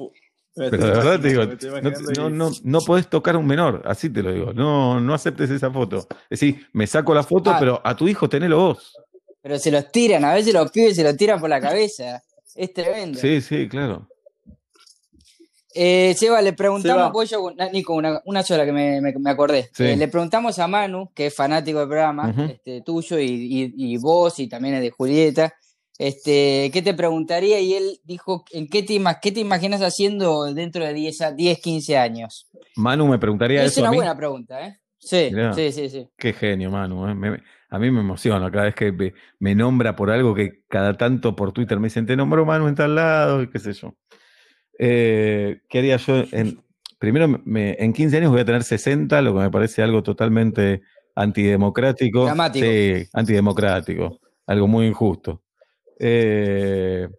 Pero 0.56 0.72
de 0.72 0.78
verdad 0.92 1.20
te 1.22 1.28
digo, 1.30 1.44
no, 2.18 2.30
no, 2.30 2.52
no 2.64 2.80
podés 2.82 3.08
tocar 3.08 3.36
a 3.36 3.38
un 3.38 3.48
menor, 3.48 3.82
así 3.86 4.10
te 4.10 4.22
lo 4.22 4.34
digo. 4.34 4.54
No, 4.54 5.00
no 5.00 5.14
aceptes 5.14 5.50
esa 5.52 5.72
foto. 5.72 6.00
Es 6.30 6.42
decir, 6.42 6.68
me 6.74 6.86
saco 6.86 7.14
la 7.14 7.24
foto, 7.24 7.52
Ah. 7.52 7.58
pero 7.60 7.82
a 7.84 7.96
tu 7.96 8.08
hijo 8.08 8.28
tenelo 8.28 8.58
vos. 8.58 8.94
Pero 9.42 9.58
se 9.58 9.72
los 9.72 9.90
tiran, 9.92 10.26
a 10.26 10.34
veces 10.34 10.54
los 10.54 10.70
pibes 10.72 10.96
se 10.98 11.04
los 11.04 11.16
tiran 11.16 11.40
por 11.40 11.50
la 11.50 11.62
cabeza. 11.62 12.22
Es 12.56 12.74
tremendo. 12.74 13.18
Sí, 13.20 13.40
sí, 13.40 13.70
claro. 13.70 14.09
Eh, 15.82 16.13
Seba, 16.18 16.42
le 16.42 16.52
preguntamos, 16.52 17.10
pues 17.13 17.30
yo, 17.30 17.52
na- 17.56 17.70
Nico, 17.70 17.94
una, 17.94 18.22
una 18.26 18.44
sola 18.44 18.65
que 18.65 18.74
me, 18.74 19.00
me- 19.00 19.13
me 19.18 19.30
acordé. 19.30 19.70
Sí. 19.72 19.86
Eh, 19.86 19.96
le 19.96 20.10
preguntamos 20.10 20.60
a 20.60 20.68
Manu, 20.68 21.10
que 21.15 21.28
es 21.28 21.36
fanático 21.36 21.80
del 21.80 21.88
programa, 21.88 22.34
este, 22.50 22.82
tuyo 22.82 23.18
y, 23.18 23.26
y- 23.26 23.74
y 23.78 23.98
vos, 23.98 24.38
y 24.39 24.50
también 24.50 24.76
es 24.76 24.82
de 24.82 24.89
Julieta. 24.92 25.54
Este, 25.98 26.70
¿Qué 26.74 26.82
te 26.82 26.94
preguntaría? 26.94 27.60
Y 27.62 27.74
él 27.76 28.00
dijo, 28.04 28.44
¿en 28.52 28.68
qué 28.68 28.84
te, 28.84 29.02
qué 29.22 29.32
te 29.32 29.39
imaginas 29.39 29.82
haciendo 29.82 30.54
dentro 30.54 30.84
de 30.84 30.94
10, 30.94 31.22
a- 31.22 31.32
10 31.32 31.60
15 31.62 31.98
años? 31.98 32.48
Manu 32.76 33.08
me 33.08 33.18
preguntaría 33.18 33.63
Es 33.63 33.72
eso 33.72 33.82
a 33.82 33.84
una 33.84 33.92
mí. 33.92 33.98
buena 33.98 34.18
pregunta, 34.18 34.65
¿eh? 34.68 34.80
Sí, 34.98 35.30
Mirá. 35.32 35.54
sí, 35.54 35.72
sí, 35.72 35.88
sí. 35.89 36.10
Qué 36.18 36.34
genio, 36.34 36.72
Manu. 36.72 37.08
¿eh? 37.08 37.15
Me- 37.15 37.42
a 37.70 37.80
mí 37.80 37.89
me 37.89 38.02
emociona 38.02 38.52
cada 38.52 38.65
vez 38.65 38.76
que 38.76 38.92
me, 38.92 39.13
me 39.39 39.56
nombra 39.56 39.96
por 39.96 40.10
algo 40.12 40.36
que 40.36 40.63
cada 40.68 40.98
tanto 40.98 41.36
por 41.38 41.54
Twitter 41.54 41.80
me 41.80 41.88
dicen, 41.88 42.06
te 42.06 42.18
nombró 42.18 42.46
Manu 42.46 42.68
en 42.68 42.76
tal 42.76 42.96
lado, 42.96 43.42
y 43.44 43.50
qué 43.50 43.60
sé 43.60 43.72
yo. 43.74 43.94
Eh, 44.80 45.60
¿Qué 45.70 45.80
haría 45.80 45.98
yo? 45.98 46.24
En, 46.32 46.62
primero, 46.98 47.28
me- 47.46 47.76
en 47.80 47.92
15 47.94 48.18
años 48.18 48.32
voy 48.32 48.39
a 48.42 48.46
tener 48.46 48.63
60, 48.63 49.22
lo 49.22 49.34
que 49.34 49.42
me 49.42 49.52
parece 49.52 49.84
algo 49.84 50.02
totalmente 50.02 50.82
antidemocrático. 51.15 52.26
Dramático. 52.26 52.65
Sí, 52.65 53.08
antidemocrático. 53.13 54.20
Algo 54.48 54.68
muy 54.68 54.88
injusto. 54.88 55.44
Eh, 56.00 57.10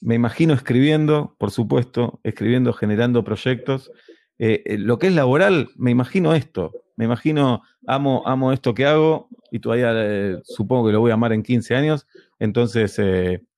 me 0.00 0.14
imagino 0.14 0.54
escribiendo, 0.54 1.34
por 1.38 1.50
supuesto, 1.50 2.20
escribiendo, 2.22 2.72
generando 2.72 3.24
proyectos. 3.24 3.90
Eh, 4.38 4.62
eh, 4.64 4.78
lo 4.78 5.00
que 5.00 5.08
es 5.08 5.14
laboral, 5.14 5.70
me 5.76 5.90
imagino 5.90 6.32
esto. 6.34 6.72
Me 6.94 7.06
imagino, 7.06 7.62
amo, 7.88 8.22
amo 8.24 8.52
esto 8.52 8.72
que 8.72 8.86
hago 8.86 9.28
y 9.50 9.58
todavía 9.58 9.90
eh, 9.94 10.38
supongo 10.44 10.86
que 10.86 10.92
lo 10.92 11.00
voy 11.00 11.10
a 11.10 11.14
amar 11.14 11.32
en 11.32 11.42
15 11.42 11.74
años. 11.74 12.06
Entonces, 12.38 12.98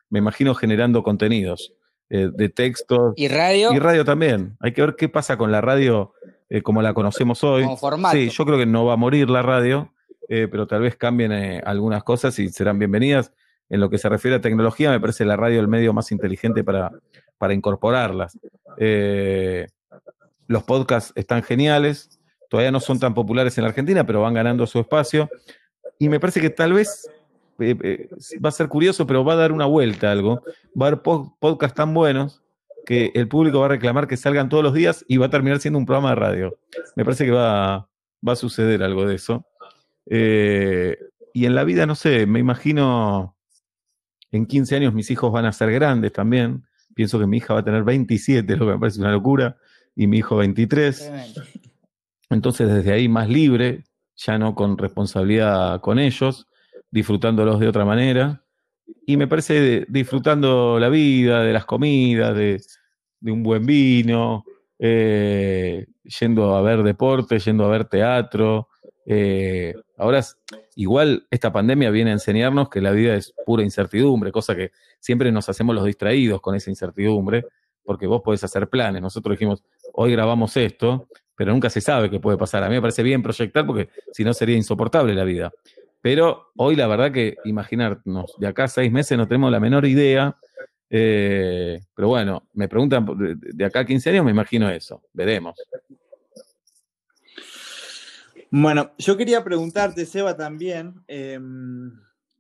me 0.08 0.18
imagino 0.18 0.54
generando 0.54 1.02
contenidos 1.02 1.74
eh, 2.10 2.28
de 2.32 2.48
textos 2.48 3.14
¿Y 3.16 3.28
radio? 3.28 3.72
y 3.72 3.78
radio 3.78 4.04
también. 4.04 4.56
Hay 4.58 4.72
que 4.72 4.80
ver 4.80 4.96
qué 4.96 5.08
pasa 5.08 5.36
con 5.36 5.52
la 5.52 5.60
radio 5.60 6.12
eh, 6.48 6.60
como 6.60 6.82
la 6.82 6.92
conocemos 6.92 7.44
hoy. 7.44 7.62
Como 7.62 7.76
formato. 7.76 8.16
Sí, 8.16 8.28
yo 8.30 8.44
creo 8.44 8.58
que 8.58 8.66
no 8.66 8.84
va 8.84 8.94
a 8.94 8.96
morir 8.96 9.30
la 9.30 9.42
radio, 9.42 9.92
eh, 10.28 10.48
pero 10.50 10.66
tal 10.66 10.82
vez 10.82 10.96
cambien 10.96 11.32
algunas 11.64 12.02
cosas 12.02 12.36
y 12.40 12.48
serán 12.48 12.80
bienvenidas. 12.80 13.32
En 13.68 13.78
lo 13.78 13.88
que 13.88 13.98
se 13.98 14.08
refiere 14.08 14.38
a 14.38 14.40
tecnología, 14.40 14.90
me 14.90 14.98
parece 14.98 15.24
la 15.24 15.36
radio 15.36 15.60
el 15.60 15.68
medio 15.68 15.92
más 15.92 16.10
inteligente 16.10 16.64
para, 16.64 16.90
para 17.38 17.54
incorporarlas. 17.54 18.36
Los 20.48 20.64
podcasts 20.64 21.12
están 21.14 21.44
geniales, 21.44 22.18
todavía 22.48 22.72
no 22.72 22.80
son 22.80 22.98
tan 22.98 23.14
populares 23.14 23.56
en 23.56 23.62
la 23.62 23.68
Argentina, 23.68 24.04
pero 24.04 24.22
van 24.22 24.34
ganando 24.34 24.66
su 24.66 24.80
espacio. 24.80 25.30
Y 26.00 26.08
me 26.08 26.18
parece 26.18 26.40
que 26.40 26.50
tal 26.50 26.72
vez 26.72 27.08
eh, 27.60 27.76
eh, 27.82 28.08
va 28.44 28.48
a 28.48 28.52
ser 28.52 28.68
curioso, 28.68 29.06
pero 29.06 29.24
va 29.24 29.34
a 29.34 29.36
dar 29.36 29.52
una 29.52 29.66
vuelta 29.66 30.10
algo. 30.10 30.42
Va 30.80 30.86
a 30.86 30.88
haber 30.88 31.02
po- 31.02 31.36
podcasts 31.38 31.76
tan 31.76 31.92
buenos 31.94 32.42
que 32.86 33.12
el 33.14 33.28
público 33.28 33.60
va 33.60 33.66
a 33.66 33.70
reclamar 33.70 34.06
que 34.08 34.16
salgan 34.16 34.48
todos 34.48 34.64
los 34.64 34.74
días 34.74 35.04
y 35.06 35.16
va 35.18 35.26
a 35.26 35.30
terminar 35.30 35.60
siendo 35.60 35.78
un 35.78 35.86
programa 35.86 36.10
de 36.10 36.14
radio. 36.16 36.58
Me 36.96 37.04
parece 37.04 37.24
que 37.24 37.30
va, 37.30 37.88
va 38.26 38.32
a 38.32 38.36
suceder 38.36 38.82
algo 38.82 39.06
de 39.06 39.14
eso. 39.16 39.44
Eh, 40.06 40.96
y 41.32 41.46
en 41.46 41.54
la 41.54 41.64
vida, 41.64 41.86
no 41.86 41.94
sé, 41.94 42.26
me 42.26 42.40
imagino 42.40 43.36
en 44.32 44.46
15 44.46 44.76
años 44.76 44.94
mis 44.94 45.10
hijos 45.10 45.30
van 45.32 45.44
a 45.44 45.52
ser 45.52 45.70
grandes 45.72 46.12
también. 46.12 46.64
Pienso 46.94 47.18
que 47.18 47.26
mi 47.26 47.36
hija 47.36 47.54
va 47.54 47.60
a 47.60 47.64
tener 47.64 47.84
27, 47.84 48.56
lo 48.56 48.66
que 48.66 48.72
me 48.72 48.78
parece 48.78 49.00
una 49.00 49.12
locura, 49.12 49.56
y 49.94 50.06
mi 50.06 50.18
hijo 50.18 50.36
23. 50.36 50.98
Tremendo. 50.98 51.42
Entonces, 52.30 52.72
desde 52.72 52.92
ahí 52.92 53.08
más 53.08 53.28
libre, 53.28 53.84
ya 54.16 54.38
no 54.38 54.54
con 54.54 54.76
responsabilidad 54.78 55.80
con 55.80 55.98
ellos, 55.98 56.46
disfrutándolos 56.90 57.60
de 57.60 57.68
otra 57.68 57.84
manera. 57.84 58.44
Y 59.06 59.16
me 59.16 59.28
parece 59.28 59.86
disfrutando 59.88 60.78
la 60.78 60.88
vida, 60.88 61.42
de 61.42 61.52
las 61.52 61.64
comidas, 61.64 62.36
de, 62.36 62.60
un 63.22 63.42
buen 63.42 63.64
vino, 63.66 64.44
eh, 64.78 65.86
yendo 66.02 66.54
a 66.54 66.62
ver 66.62 66.82
deporte, 66.82 67.38
yendo 67.38 67.64
a 67.64 67.68
ver 67.68 67.84
teatro. 67.84 68.68
eh, 69.06 69.74
ahora, 69.96 70.24
igual 70.74 71.26
esta 71.30 71.52
pandemia 71.52 71.90
viene 71.90 72.10
a 72.10 72.14
enseñarnos 72.14 72.68
que 72.68 72.80
la 72.80 72.92
vida 72.92 73.14
es 73.14 73.34
pura 73.44 73.62
incertidumbre, 73.62 74.32
cosa 74.32 74.56
que 74.56 74.72
siempre 74.98 75.30
nos 75.32 75.48
hacemos 75.48 75.74
los 75.74 75.84
distraídos 75.84 76.40
con 76.40 76.54
esa 76.54 76.70
incertidumbre, 76.70 77.44
porque 77.84 78.06
vos 78.06 78.22
podés 78.22 78.42
hacer 78.44 78.68
planes. 78.68 79.02
Nosotros 79.02 79.34
dijimos, 79.34 79.62
hoy 79.92 80.12
grabamos 80.12 80.56
esto, 80.56 81.08
pero 81.34 81.52
nunca 81.52 81.70
se 81.70 81.80
sabe 81.80 82.10
qué 82.10 82.20
puede 82.20 82.38
pasar. 82.38 82.62
A 82.62 82.68
mí 82.68 82.74
me 82.74 82.80
parece 82.80 83.02
bien 83.02 83.22
proyectar 83.22 83.66
porque 83.66 83.88
si 84.12 84.24
no 84.24 84.32
sería 84.34 84.56
insoportable 84.56 85.14
la 85.14 85.24
vida. 85.24 85.52
Pero 86.02 86.52
hoy 86.56 86.76
la 86.76 86.86
verdad 86.86 87.12
que 87.12 87.36
imaginarnos, 87.44 88.34
de 88.38 88.46
acá 88.46 88.64
a 88.64 88.68
seis 88.68 88.90
meses 88.90 89.18
no 89.18 89.28
tenemos 89.28 89.50
la 89.50 89.60
menor 89.60 89.84
idea. 89.84 90.36
eh, 90.88 91.80
pero 91.94 92.08
bueno, 92.08 92.48
me 92.54 92.68
preguntan 92.68 93.06
de, 93.38 93.64
acá 93.64 93.80
a 93.80 93.86
15 93.86 94.10
años, 94.10 94.24
me 94.24 94.30
imagino 94.30 94.68
eso. 94.70 95.02
Veremos. 95.12 95.56
Bueno, 98.50 98.90
yo 98.98 99.16
quería 99.16 99.44
preguntarte, 99.44 100.06
Seba, 100.06 100.36
también 100.36 101.04
eh, 101.06 101.38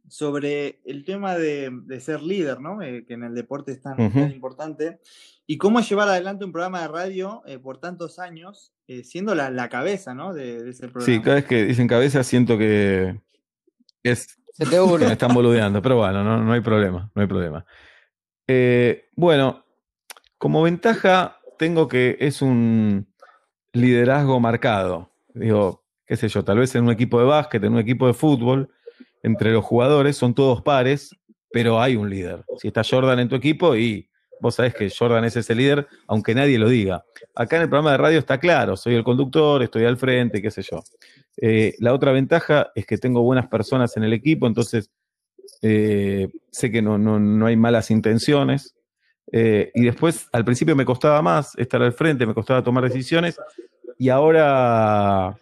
sobre 0.08 0.80
el 0.84 1.04
tema 1.04 1.36
de, 1.36 1.70
de 1.84 2.00
ser 2.00 2.20
líder, 2.22 2.60
¿no? 2.60 2.82
Eh, 2.82 3.04
que 3.06 3.14
en 3.14 3.22
el 3.22 3.34
deporte 3.34 3.72
es 3.72 3.80
tan, 3.80 4.00
importante. 4.32 4.98
Y 5.46 5.56
cómo 5.58 5.80
llevar 5.80 6.08
adelante 6.08 6.44
un 6.44 6.52
programa 6.52 6.82
de 6.82 6.88
radio 6.88 7.42
eh, 7.46 7.58
por 7.58 7.78
tantos 7.78 8.18
años, 8.18 8.72
siendo 9.04 9.36
la, 9.36 9.50
la 9.50 9.68
cabeza, 9.68 10.14
¿no? 10.14 10.34
De, 10.34 10.64
de 10.64 10.70
ese 10.70 10.88
programa. 10.88 11.06
Sí, 11.06 11.20
cada 11.20 11.36
vez 11.36 11.44
que 11.44 11.64
dicen 11.64 11.86
cabeza 11.86 12.24
siento 12.24 12.58
que 12.58 13.20
es 14.02 14.38
Se 14.52 14.64
te 14.64 14.70
que 14.70 14.76
me 15.06 15.12
están 15.12 15.34
boludeando, 15.34 15.82
pero 15.82 15.96
bueno, 15.96 16.24
no, 16.24 16.42
no 16.42 16.52
hay 16.52 16.60
problema, 16.60 17.10
no 17.14 17.22
hay 17.22 17.28
problema. 17.28 17.64
Eh, 18.46 19.08
bueno, 19.14 19.64
como 20.38 20.62
ventaja 20.62 21.38
tengo 21.58 21.88
que 21.88 22.16
es 22.20 22.42
un 22.42 23.06
liderazgo 23.72 24.40
marcado. 24.40 25.10
Digo, 25.34 25.84
qué 26.06 26.16
sé 26.16 26.28
yo, 26.28 26.42
tal 26.42 26.58
vez 26.58 26.74
en 26.74 26.84
un 26.84 26.90
equipo 26.90 27.18
de 27.20 27.26
básquet, 27.26 27.62
en 27.62 27.74
un 27.74 27.78
equipo 27.78 28.06
de 28.06 28.14
fútbol, 28.14 28.70
entre 29.22 29.52
los 29.52 29.64
jugadores 29.64 30.16
son 30.16 30.34
todos 30.34 30.62
pares, 30.62 31.14
pero 31.52 31.80
hay 31.80 31.96
un 31.96 32.08
líder. 32.08 32.44
Si 32.58 32.68
está 32.68 32.82
Jordan 32.82 33.18
en 33.18 33.28
tu 33.28 33.36
equipo 33.36 33.76
y 33.76 34.08
vos 34.40 34.54
sabés 34.54 34.74
que 34.74 34.90
Jordan 34.90 35.24
es 35.24 35.36
ese 35.36 35.54
líder, 35.54 35.86
aunque 36.08 36.34
nadie 36.34 36.58
lo 36.58 36.68
diga. 36.68 37.04
Acá 37.34 37.56
en 37.56 37.62
el 37.62 37.68
programa 37.68 37.92
de 37.92 37.98
radio 37.98 38.18
está 38.18 38.40
claro, 38.40 38.76
soy 38.76 38.94
el 38.94 39.04
conductor, 39.04 39.62
estoy 39.62 39.84
al 39.84 39.96
frente, 39.96 40.40
qué 40.40 40.50
sé 40.50 40.62
yo. 40.62 40.82
Eh, 41.36 41.74
la 41.78 41.94
otra 41.94 42.12
ventaja 42.12 42.70
es 42.74 42.86
que 42.86 42.98
tengo 42.98 43.22
buenas 43.22 43.48
personas 43.48 43.96
en 43.96 44.04
el 44.04 44.12
equipo, 44.12 44.46
entonces 44.46 44.90
eh, 45.62 46.28
sé 46.50 46.70
que 46.70 46.82
no, 46.82 46.98
no, 46.98 47.18
no 47.18 47.46
hay 47.46 47.56
malas 47.56 47.90
intenciones. 47.90 48.74
Eh, 49.32 49.70
y 49.74 49.84
después, 49.84 50.28
al 50.32 50.44
principio 50.44 50.74
me 50.74 50.84
costaba 50.84 51.22
más 51.22 51.56
estar 51.56 51.82
al 51.82 51.92
frente, 51.92 52.26
me 52.26 52.34
costaba 52.34 52.62
tomar 52.62 52.84
decisiones, 52.84 53.38
y 53.98 54.08
ahora 54.08 55.36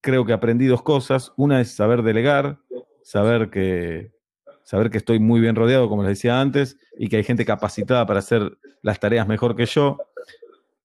creo 0.00 0.24
que 0.24 0.32
aprendí 0.32 0.66
dos 0.66 0.82
cosas. 0.82 1.32
Una 1.36 1.60
es 1.60 1.70
saber 1.70 2.02
delegar, 2.02 2.58
saber 3.02 3.50
que, 3.50 4.12
saber 4.62 4.90
que 4.90 4.98
estoy 4.98 5.18
muy 5.18 5.40
bien 5.40 5.56
rodeado, 5.56 5.88
como 5.88 6.02
les 6.02 6.10
decía 6.10 6.40
antes, 6.40 6.76
y 6.98 7.08
que 7.08 7.16
hay 7.16 7.24
gente 7.24 7.44
capacitada 7.44 8.06
para 8.06 8.18
hacer 8.18 8.58
las 8.82 9.00
tareas 9.00 9.26
mejor 9.26 9.56
que 9.56 9.66
yo. 9.66 9.98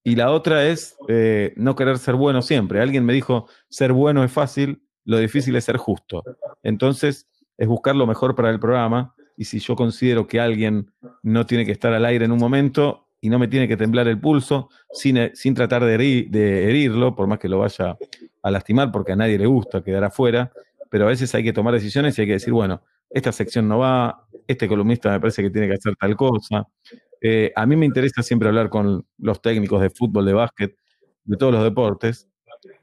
Y 0.03 0.15
la 0.15 0.31
otra 0.31 0.65
es 0.65 0.95
eh, 1.07 1.53
no 1.57 1.75
querer 1.75 1.97
ser 1.97 2.15
bueno 2.15 2.41
siempre. 2.41 2.81
Alguien 2.81 3.05
me 3.05 3.13
dijo, 3.13 3.47
ser 3.69 3.93
bueno 3.93 4.23
es 4.23 4.31
fácil, 4.31 4.81
lo 5.05 5.17
difícil 5.17 5.55
es 5.55 5.65
ser 5.65 5.77
justo. 5.77 6.23
Entonces, 6.63 7.27
es 7.57 7.67
buscar 7.67 7.95
lo 7.95 8.07
mejor 8.07 8.35
para 8.35 8.49
el 8.49 8.59
programa. 8.59 9.13
Y 9.37 9.45
si 9.45 9.59
yo 9.59 9.75
considero 9.75 10.27
que 10.27 10.39
alguien 10.39 10.91
no 11.23 11.45
tiene 11.45 11.65
que 11.65 11.71
estar 11.71 11.93
al 11.93 12.05
aire 12.05 12.25
en 12.25 12.31
un 12.31 12.39
momento 12.39 13.07
y 13.21 13.29
no 13.29 13.37
me 13.37 13.47
tiene 13.47 13.67
que 13.67 13.77
temblar 13.77 14.07
el 14.07 14.19
pulso, 14.19 14.69
sin, 14.91 15.31
sin 15.33 15.53
tratar 15.53 15.83
de, 15.83 15.97
de 16.29 16.69
herirlo, 16.69 17.15
por 17.15 17.27
más 17.27 17.39
que 17.39 17.49
lo 17.49 17.59
vaya 17.59 17.97
a 18.41 18.51
lastimar, 18.51 18.91
porque 18.91 19.11
a 19.11 19.15
nadie 19.15 19.37
le 19.37 19.45
gusta 19.45 19.83
quedar 19.83 20.05
afuera, 20.05 20.51
pero 20.89 21.05
a 21.05 21.07
veces 21.07 21.33
hay 21.35 21.43
que 21.43 21.53
tomar 21.53 21.73
decisiones 21.73 22.17
y 22.17 22.21
hay 22.21 22.27
que 22.27 22.33
decir, 22.33 22.53
bueno, 22.53 22.81
esta 23.09 23.31
sección 23.31 23.67
no 23.67 23.79
va, 23.79 24.25
este 24.47 24.67
columnista 24.67 25.11
me 25.11 25.19
parece 25.19 25.41
que 25.41 25.49
tiene 25.49 25.67
que 25.67 25.73
hacer 25.73 25.95
tal 25.95 26.15
cosa. 26.15 26.67
Eh, 27.21 27.51
a 27.55 27.65
mí 27.65 27.75
me 27.75 27.85
interesa 27.85 28.23
siempre 28.23 28.47
hablar 28.49 28.69
con 28.69 29.05
los 29.17 29.41
técnicos 29.41 29.81
de 29.81 29.89
fútbol, 29.89 30.25
de 30.25 30.33
básquet, 30.33 30.75
de 31.23 31.37
todos 31.37 31.53
los 31.53 31.63
deportes. 31.63 32.27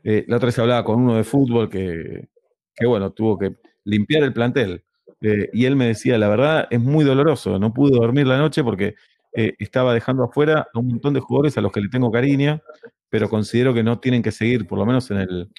Eh, 0.04 0.24
la 0.28 0.36
otra 0.36 0.46
vez 0.46 0.58
hablaba 0.58 0.84
con 0.84 1.00
uno 1.00 1.16
de 1.16 1.24
fútbol 1.24 1.68
que, 1.68 2.28
que 2.74 2.86
bueno, 2.86 3.10
tuvo 3.12 3.38
que 3.38 3.56
limpiar 3.84 4.22
el 4.22 4.32
plantel. 4.32 4.84
Eh, 5.20 5.48
y 5.52 5.64
él 5.64 5.76
me 5.76 5.86
decía, 5.86 6.18
la 6.18 6.28
verdad 6.28 6.68
es 6.70 6.80
muy 6.80 7.04
doloroso, 7.04 7.58
no 7.58 7.72
pude 7.72 7.96
dormir 7.96 8.26
la 8.26 8.38
noche 8.38 8.62
porque 8.62 8.94
eh, 9.34 9.54
estaba 9.58 9.94
dejando 9.94 10.24
afuera 10.24 10.68
a 10.72 10.78
un 10.78 10.88
montón 10.88 11.14
de 11.14 11.20
jugadores 11.20 11.56
a 11.56 11.60
los 11.60 11.72
que 11.72 11.80
le 11.80 11.88
tengo 11.88 12.10
cariño, 12.10 12.60
pero 13.08 13.28
considero 13.28 13.72
que 13.72 13.82
no 13.82 13.98
tienen 13.98 14.22
que 14.22 14.32
seguir, 14.32 14.66
por 14.66 14.78
lo 14.78 14.86
menos 14.86 15.10
en 15.10 15.18
el, 15.18 15.50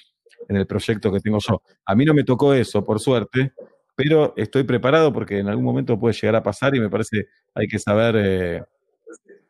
en 0.48 0.56
el 0.56 0.66
proyecto 0.66 1.12
que 1.12 1.20
tengo 1.20 1.38
yo. 1.40 1.62
A 1.86 1.94
mí 1.94 2.04
no 2.04 2.14
me 2.14 2.24
tocó 2.24 2.54
eso, 2.54 2.84
por 2.84 3.00
suerte, 3.00 3.52
pero 3.98 4.32
estoy 4.36 4.62
preparado 4.62 5.12
porque 5.12 5.40
en 5.40 5.48
algún 5.48 5.64
momento 5.64 5.98
puede 5.98 6.14
llegar 6.14 6.36
a 6.36 6.42
pasar 6.44 6.72
y 6.76 6.78
me 6.78 6.88
parece 6.88 7.26
hay 7.52 7.66
que 7.66 7.80
saber, 7.80 8.14
eh, 8.16 8.62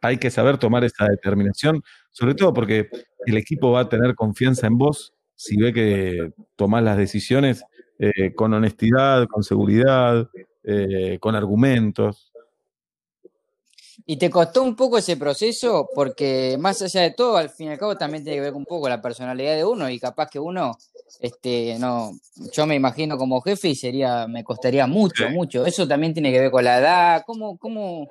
hay 0.01 0.17
que 0.17 0.31
saber 0.31 0.57
tomar 0.57 0.85
esa 0.85 1.05
determinación, 1.05 1.83
sobre 2.13 2.35
todo 2.35 2.55
porque 2.55 2.89
el 3.27 3.37
equipo 3.37 3.73
va 3.73 3.81
a 3.81 3.89
tener 3.91 4.15
confianza 4.15 4.67
en 4.67 4.79
vos 4.79 5.13
si 5.35 5.59
ve 5.59 5.75
que 5.75 6.33
tomás 6.57 6.83
las 6.83 6.97
decisiones 6.97 7.63
eh, 7.99 8.33
con 8.35 8.55
honestidad, 8.55 9.27
con 9.27 9.43
seguridad, 9.43 10.31
eh, 10.65 11.19
con 11.21 11.35
argumentos. 11.35 12.28
¿Y 14.07 14.17
te 14.17 14.31
costó 14.31 14.63
un 14.63 14.75
poco 14.75 14.99
ese 14.99 15.17
proceso? 15.17 15.89
Porque 15.95 16.57
más 16.59 16.81
allá 16.83 17.03
de 17.03 17.11
todo, 17.11 17.37
al 17.37 17.51
fin 17.51 17.69
y 17.69 17.71
al 17.71 17.79
cabo 17.79 17.97
también 17.97 18.25
tiene 18.25 18.39
que 18.39 18.43
ver 18.43 18.55
un 18.55 18.65
poco 18.65 18.83
con 18.83 18.91
la 18.91 19.03
personalidad 19.03 19.55
de 19.55 19.65
uno 19.65 19.91
y 19.91 19.99
capaz 19.99 20.31
que 20.31 20.39
uno, 20.39 20.79
este, 21.21 21.77
no, 21.79 22.13
yo 22.53 22.67
me 22.67 22.75
imagino 22.75 23.19
como 23.19 23.41
jefe 23.41 23.69
y 23.69 23.75
sería, 23.75 24.27
me 24.27 24.45
costaría 24.45 24.87
mucho, 24.87 25.29
mucho. 25.31 25.67
Eso 25.67 25.87
también 25.87 26.15
tiene 26.15 26.33
que 26.33 26.41
ver 26.41 26.51
con 26.51 26.65
la 26.65 26.79
edad. 26.79 27.23
¿Cómo, 27.27 27.59
cómo, 27.59 28.09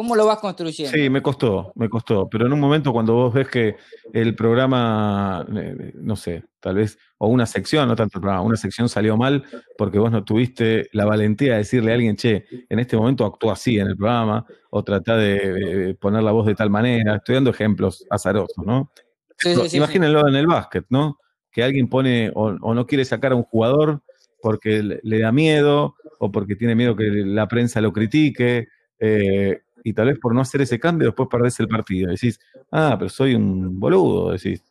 cómo 0.00 0.16
lo 0.16 0.24
vas 0.24 0.38
construyendo? 0.38 0.96
Sí, 0.96 1.10
me 1.10 1.20
costó, 1.20 1.72
me 1.74 1.90
costó, 1.90 2.26
pero 2.26 2.46
en 2.46 2.54
un 2.54 2.58
momento 2.58 2.90
cuando 2.90 3.12
vos 3.12 3.34
ves 3.34 3.48
que 3.48 3.76
el 4.14 4.34
programa, 4.34 5.46
eh, 5.54 5.92
no 5.96 6.16
sé, 6.16 6.42
tal 6.58 6.76
vez, 6.76 6.96
o 7.18 7.28
una 7.28 7.44
sección, 7.44 7.86
no 7.86 7.94
tanto 7.94 8.16
el 8.16 8.22
programa, 8.22 8.40
una 8.42 8.56
sección 8.56 8.88
salió 8.88 9.18
mal 9.18 9.44
porque 9.76 9.98
vos 9.98 10.10
no 10.10 10.24
tuviste 10.24 10.88
la 10.92 11.04
valentía 11.04 11.52
de 11.52 11.58
decirle 11.58 11.90
a 11.90 11.96
alguien, 11.96 12.16
che, 12.16 12.46
en 12.70 12.78
este 12.78 12.96
momento 12.96 13.26
actúa 13.26 13.52
así 13.52 13.78
en 13.78 13.88
el 13.88 13.96
programa, 13.98 14.46
o 14.70 14.82
tratá 14.82 15.18
de 15.18 15.94
poner 16.00 16.22
la 16.22 16.32
voz 16.32 16.46
de 16.46 16.54
tal 16.54 16.70
manera, 16.70 17.16
estoy 17.16 17.34
dando 17.34 17.50
ejemplos 17.50 18.06
azarosos, 18.08 18.64
¿no? 18.64 18.90
Sí, 19.36 19.54
sí, 19.54 19.60
sí, 19.60 19.68
sí. 19.68 19.76
Imagínenlo 19.76 20.26
en 20.26 20.34
el 20.34 20.46
básquet, 20.46 20.86
¿no? 20.88 21.18
Que 21.52 21.62
alguien 21.62 21.90
pone 21.90 22.32
o, 22.34 22.56
o 22.58 22.72
no 22.72 22.86
quiere 22.86 23.04
sacar 23.04 23.32
a 23.32 23.36
un 23.36 23.42
jugador 23.42 24.00
porque 24.40 24.82
le, 24.82 25.00
le 25.02 25.18
da 25.18 25.30
miedo 25.30 25.94
o 26.18 26.32
porque 26.32 26.56
tiene 26.56 26.74
miedo 26.74 26.96
que 26.96 27.04
la 27.04 27.48
prensa 27.48 27.82
lo 27.82 27.92
critique 27.92 28.68
eh, 29.00 29.62
y 29.84 29.92
tal 29.92 30.08
vez 30.08 30.18
por 30.18 30.34
no 30.34 30.40
hacer 30.40 30.60
ese 30.62 30.78
cambio 30.78 31.08
después 31.08 31.28
perdés 31.30 31.58
el 31.60 31.68
partido. 31.68 32.10
Decís, 32.10 32.38
ah, 32.70 32.96
pero 32.98 33.08
soy 33.08 33.34
un 33.34 33.78
boludo, 33.78 34.32
decís. 34.32 34.62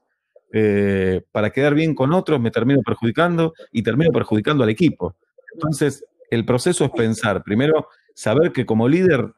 Eh, 0.52 1.22
para 1.32 1.52
quedar 1.52 1.76
bien 1.76 1.94
con 1.94 2.12
otros 2.12 2.40
me 2.40 2.50
termino 2.50 2.82
perjudicando 2.82 3.54
y 3.72 3.84
termino 3.84 4.12
perjudicando 4.12 4.64
al 4.64 4.70
equipo. 4.70 5.16
Entonces, 5.54 6.04
el 6.32 6.46
proceso 6.46 6.86
es 6.86 6.92
pensar, 6.92 7.44
primero, 7.44 7.88
saber 8.14 8.52
que 8.52 8.66
como 8.66 8.88
líder, 8.88 9.32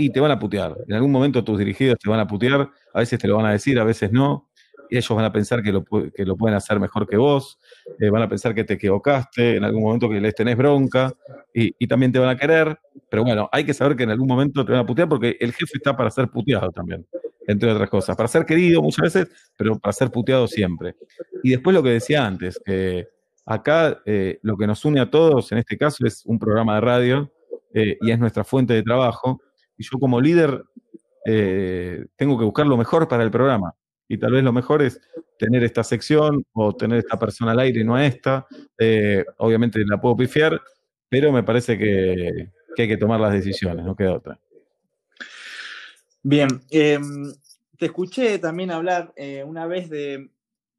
y 0.00 0.10
te 0.10 0.20
van 0.20 0.30
a 0.30 0.38
putear. 0.38 0.76
En 0.86 0.94
algún 0.94 1.10
momento 1.10 1.42
tus 1.42 1.58
dirigidos 1.58 1.98
te 1.98 2.08
van 2.08 2.20
a 2.20 2.26
putear, 2.26 2.70
a 2.94 2.98
veces 3.00 3.18
te 3.18 3.26
lo 3.26 3.36
van 3.36 3.46
a 3.46 3.50
decir, 3.50 3.80
a 3.80 3.84
veces 3.84 4.12
no. 4.12 4.47
Ellos 4.90 5.08
van 5.10 5.24
a 5.24 5.32
pensar 5.32 5.62
que 5.62 5.72
lo, 5.72 5.84
que 5.84 6.24
lo 6.24 6.36
pueden 6.36 6.56
hacer 6.56 6.80
mejor 6.80 7.06
que 7.06 7.16
vos, 7.16 7.58
eh, 7.98 8.10
van 8.10 8.22
a 8.22 8.28
pensar 8.28 8.54
que 8.54 8.64
te 8.64 8.74
equivocaste, 8.74 9.56
en 9.56 9.64
algún 9.64 9.82
momento 9.82 10.08
que 10.08 10.20
les 10.20 10.34
tenés 10.34 10.56
bronca, 10.56 11.12
y, 11.52 11.74
y 11.78 11.86
también 11.86 12.12
te 12.12 12.18
van 12.18 12.28
a 12.28 12.36
querer. 12.36 12.78
Pero 13.10 13.24
bueno, 13.24 13.48
hay 13.52 13.64
que 13.64 13.74
saber 13.74 13.96
que 13.96 14.04
en 14.04 14.10
algún 14.10 14.28
momento 14.28 14.64
te 14.64 14.72
van 14.72 14.82
a 14.82 14.86
putear 14.86 15.08
porque 15.08 15.36
el 15.40 15.52
jefe 15.52 15.72
está 15.74 15.96
para 15.96 16.10
ser 16.10 16.28
puteado 16.28 16.70
también, 16.70 17.06
entre 17.46 17.70
otras 17.70 17.88
cosas. 17.88 18.16
Para 18.16 18.28
ser 18.28 18.44
querido 18.44 18.82
muchas 18.82 19.14
veces, 19.14 19.52
pero 19.56 19.78
para 19.78 19.92
ser 19.92 20.10
puteado 20.10 20.46
siempre. 20.46 20.96
Y 21.42 21.50
después 21.50 21.74
lo 21.74 21.82
que 21.82 21.90
decía 21.90 22.26
antes, 22.26 22.60
que 22.64 23.08
acá 23.46 24.00
eh, 24.04 24.38
lo 24.42 24.56
que 24.56 24.66
nos 24.66 24.84
une 24.84 25.00
a 25.00 25.10
todos, 25.10 25.52
en 25.52 25.58
este 25.58 25.76
caso, 25.76 26.06
es 26.06 26.24
un 26.26 26.38
programa 26.38 26.74
de 26.74 26.80
radio 26.80 27.32
eh, 27.72 27.96
y 28.00 28.10
es 28.10 28.18
nuestra 28.18 28.44
fuente 28.44 28.74
de 28.74 28.82
trabajo. 28.82 29.40
Y 29.76 29.84
yo 29.84 29.98
como 29.98 30.20
líder 30.20 30.64
tengo 32.16 32.38
que 32.38 32.44
buscar 32.44 32.66
lo 32.66 32.78
mejor 32.78 33.06
para 33.06 33.22
el 33.22 33.30
programa. 33.30 33.74
Y 34.08 34.18
tal 34.18 34.32
vez 34.32 34.42
lo 34.42 34.52
mejor 34.52 34.82
es 34.82 35.00
tener 35.38 35.62
esta 35.62 35.84
sección 35.84 36.44
o 36.52 36.74
tener 36.74 36.98
esta 36.98 37.18
persona 37.18 37.52
al 37.52 37.60
aire 37.60 37.80
y 37.80 37.84
no 37.84 37.94
a 37.94 38.06
esta. 38.06 38.46
Eh, 38.78 39.24
obviamente 39.36 39.80
la 39.86 40.00
puedo 40.00 40.16
pifiar, 40.16 40.60
pero 41.08 41.30
me 41.30 41.42
parece 41.42 41.78
que, 41.78 42.50
hay 42.76 42.88
que 42.88 42.96
tomar 42.96 43.20
las 43.20 43.32
decisiones, 43.32 43.84
no 43.84 43.94
queda 43.94 44.14
otra. 44.14 44.40
Bien, 46.22 46.48
eh, 46.70 46.98
te 47.76 47.86
escuché 47.86 48.38
también 48.38 48.70
hablar 48.70 49.12
eh, 49.16 49.44
una 49.44 49.66
vez 49.66 49.88
de 49.90 50.30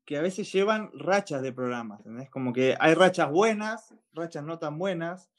que 0.06 0.18
a 0.18 0.22
veces 0.22 0.52
llevan 0.52 0.90
rachas 0.94 1.42
de 1.44 1.54
programas, 1.54 2.00
¿entendés? 2.00 2.30
Como 2.30 2.52
que 2.52 2.76
hay 2.80 2.96
rachas 2.96 3.30
buenas, 3.30 3.94
rachas 4.14 4.44
no 4.44 4.58
tan 4.58 4.80
buenas. 4.80 5.30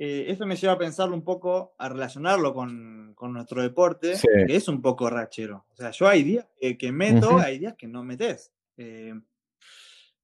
Eh, 0.00 0.26
eso 0.28 0.46
me 0.46 0.54
lleva 0.54 0.74
a 0.74 0.78
pensarlo 0.78 1.14
un 1.14 1.24
poco, 1.24 1.74
a 1.76 1.88
relacionarlo 1.88 2.54
con, 2.54 3.12
con 3.16 3.32
nuestro 3.32 3.60
deporte, 3.62 4.14
Sí. 4.16 4.28
que 4.46 4.54
es 4.56 4.68
un 4.68 4.80
poco 4.80 5.10
rachero. 5.10 5.66
O 5.72 5.76
sea, 5.76 5.90
yo 5.90 6.06
hay 6.06 6.22
días 6.22 6.46
que, 6.60 6.78
que 6.78 6.92
meto, 6.92 7.38
hay 7.38 7.58
días 7.58 7.74
que 7.76 7.88
no 7.88 8.04
metes. 8.04 8.52
Eh, 8.76 9.12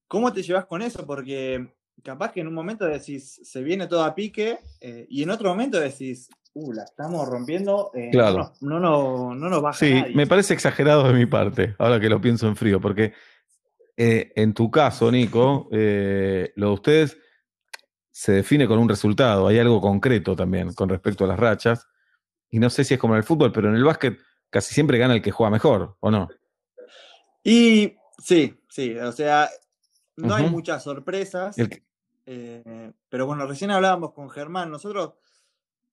¿Cómo 0.07 0.33
te 0.33 0.43
llevas 0.43 0.67
con 0.67 0.81
eso? 0.83 1.05
Porque 1.07 1.75
capaz 2.03 2.33
que 2.33 2.41
en 2.41 2.49
un 2.49 2.55
momento 2.55 2.85
decís, 2.87 3.41
se 3.43 3.63
viene 3.63 3.87
todo 3.87 4.05
a 4.05 4.15
pique, 4.15 4.59
eh, 4.81 5.07
y 5.09 5.23
en 5.23 5.31
otro 5.31 5.49
momento 5.49 5.81
decís, 5.81 6.29
uh, 6.53 6.73
la 6.73 6.85
estamos 6.85 7.27
rompiendo, 7.27 7.91
eh, 7.95 8.11
Claro. 8.13 8.53
no, 8.61 8.79
nos- 8.79 8.81
no, 8.81 8.81
no, 8.81 9.35
no 9.35 9.49
nos 9.49 9.63
baja 9.63 9.79
Sí, 9.79 9.93
nadie. 9.93 10.15
me 10.15 10.27
parece 10.27 10.55
exagerado 10.55 11.03
de 11.09 11.15
mi 11.15 11.27
parte, 11.27 11.75
ahora 11.79 11.99
que 11.99 12.09
lo 12.09 12.21
pienso 12.21 12.47
en 12.47 12.55
frío, 12.57 12.81
porque 12.81 13.13
eh, 13.97 14.33
en 14.37 14.55
tu 14.55 14.71
caso, 14.71 15.11
Nico, 15.11 15.69
eh, 15.73 16.53
lo 16.57 16.67
de 16.69 16.73
ustedes 16.75 17.19
se 18.17 18.31
define 18.31 18.69
con 18.69 18.79
un 18.79 18.89
resultado, 18.89 19.49
hay 19.49 19.59
algo 19.59 19.81
concreto 19.81 20.37
también 20.37 20.73
con 20.73 20.89
respecto 20.89 21.25
a 21.25 21.27
las 21.27 21.39
rachas, 21.39 21.89
y 22.49 22.61
no 22.61 22.71
sé 22.71 22.85
si 22.85 22.95
es 22.95 23.01
como 23.01 23.15
en 23.15 23.19
el 23.19 23.25
fútbol, 23.25 23.51
pero 23.51 23.69
en 23.69 23.75
el 23.75 23.83
básquet 23.83 24.17
casi 24.51 24.73
siempre 24.73 24.99
gana 24.99 25.15
el 25.15 25.21
que 25.23 25.33
juega 25.33 25.51
mejor, 25.51 25.97
¿o 25.99 26.13
no? 26.13 26.29
Y 27.43 27.97
sí, 28.19 28.57
sí, 28.69 28.97
o 28.97 29.11
sea, 29.11 29.51
no 30.17 30.33
hay 30.35 30.49
muchas 30.49 30.85
sorpresas, 30.85 31.57
que- 31.57 31.83
eh, 32.27 32.93
pero 33.09 33.27
bueno, 33.27 33.49
recién 33.49 33.73
hablábamos 33.73 34.13
con 34.13 34.31
Germán, 34.31 34.71
nosotros, 34.71 35.15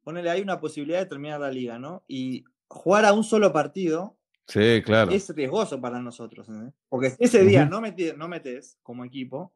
ponele, 0.03 0.29
hay 0.29 0.41
una 0.41 0.60
posibilidad 0.60 0.99
de 0.99 1.07
terminar 1.07 1.39
la 1.39 1.49
liga, 1.49 1.79
¿no? 1.79 2.03
Y 2.07 2.45
jugar 2.67 3.05
a 3.05 3.13
un 3.13 3.23
solo 3.23 3.51
partido 3.51 4.15
sí, 4.45 4.84
claro. 4.86 5.12
es 5.12 5.27
riesgoso 5.36 5.81
para 5.81 5.99
nosotros, 5.99 6.47
¿entendés? 6.47 6.75
Porque 6.88 7.15
ese 7.17 7.43
día 7.43 7.65
no, 7.65 7.81
meti- 7.81 8.15
no 8.15 8.27
metes 8.27 8.77
como 8.84 9.03
equipo, 9.03 9.51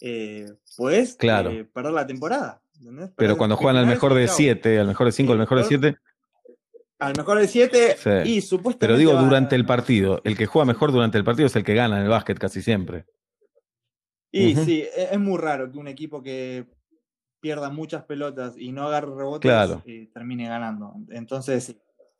eh, 0.00 0.46
puedes 0.76 1.16
Claro. 1.16 1.50
eh, 1.50 1.64
perder 1.64 1.92
la 1.92 2.06
temporada. 2.06 2.60
¿entendés? 2.78 3.10
Pero 3.16 3.36
cuando 3.38 3.56
juegan 3.56 3.76
al 3.76 3.86
mejor 3.86 4.14
de 4.14 4.26
chau. 4.26 4.36
7, 4.36 4.78
al 4.80 4.86
mejor 4.88 5.06
de 5.06 5.12
5, 5.12 5.32
al 5.32 5.38
mejor 5.38 5.58
de 5.58 5.62
por- 5.64 5.68
7. 5.68 5.96
Al 6.98 7.14
mejor 7.16 7.38
de 7.38 7.48
7 7.48 7.96
Sí. 7.98 8.10
y 8.30 8.40
supuestamente. 8.40 8.86
Pero 8.86 8.96
digo 8.98 9.12
durante 9.14 9.56
el 9.56 9.64
partido. 9.66 10.20
El 10.24 10.36
que 10.36 10.46
juega 10.46 10.66
mejor 10.66 10.92
durante 10.92 11.18
el 11.18 11.24
partido 11.24 11.46
es 11.46 11.56
el 11.56 11.64
que 11.64 11.74
gana 11.74 11.96
en 11.98 12.04
el 12.04 12.08
básquet 12.08 12.38
casi 12.38 12.62
siempre. 12.62 13.04
Y 14.30 14.56
sí, 14.56 14.82
e- 14.82 15.08
es 15.12 15.18
muy 15.20 15.38
raro 15.38 15.70
que 15.70 15.78
un 15.78 15.86
equipo 15.88 16.22
que 16.22 16.66
pierda 17.40 17.70
muchas 17.70 18.04
pelotas 18.04 18.54
y 18.58 18.72
no 18.72 18.84
agarre 18.86 19.08
rebotes 19.14 19.48
Claro. 19.48 19.82
eh, 19.86 20.08
termine 20.12 20.48
ganando. 20.48 20.94
Entonces, 21.10 21.76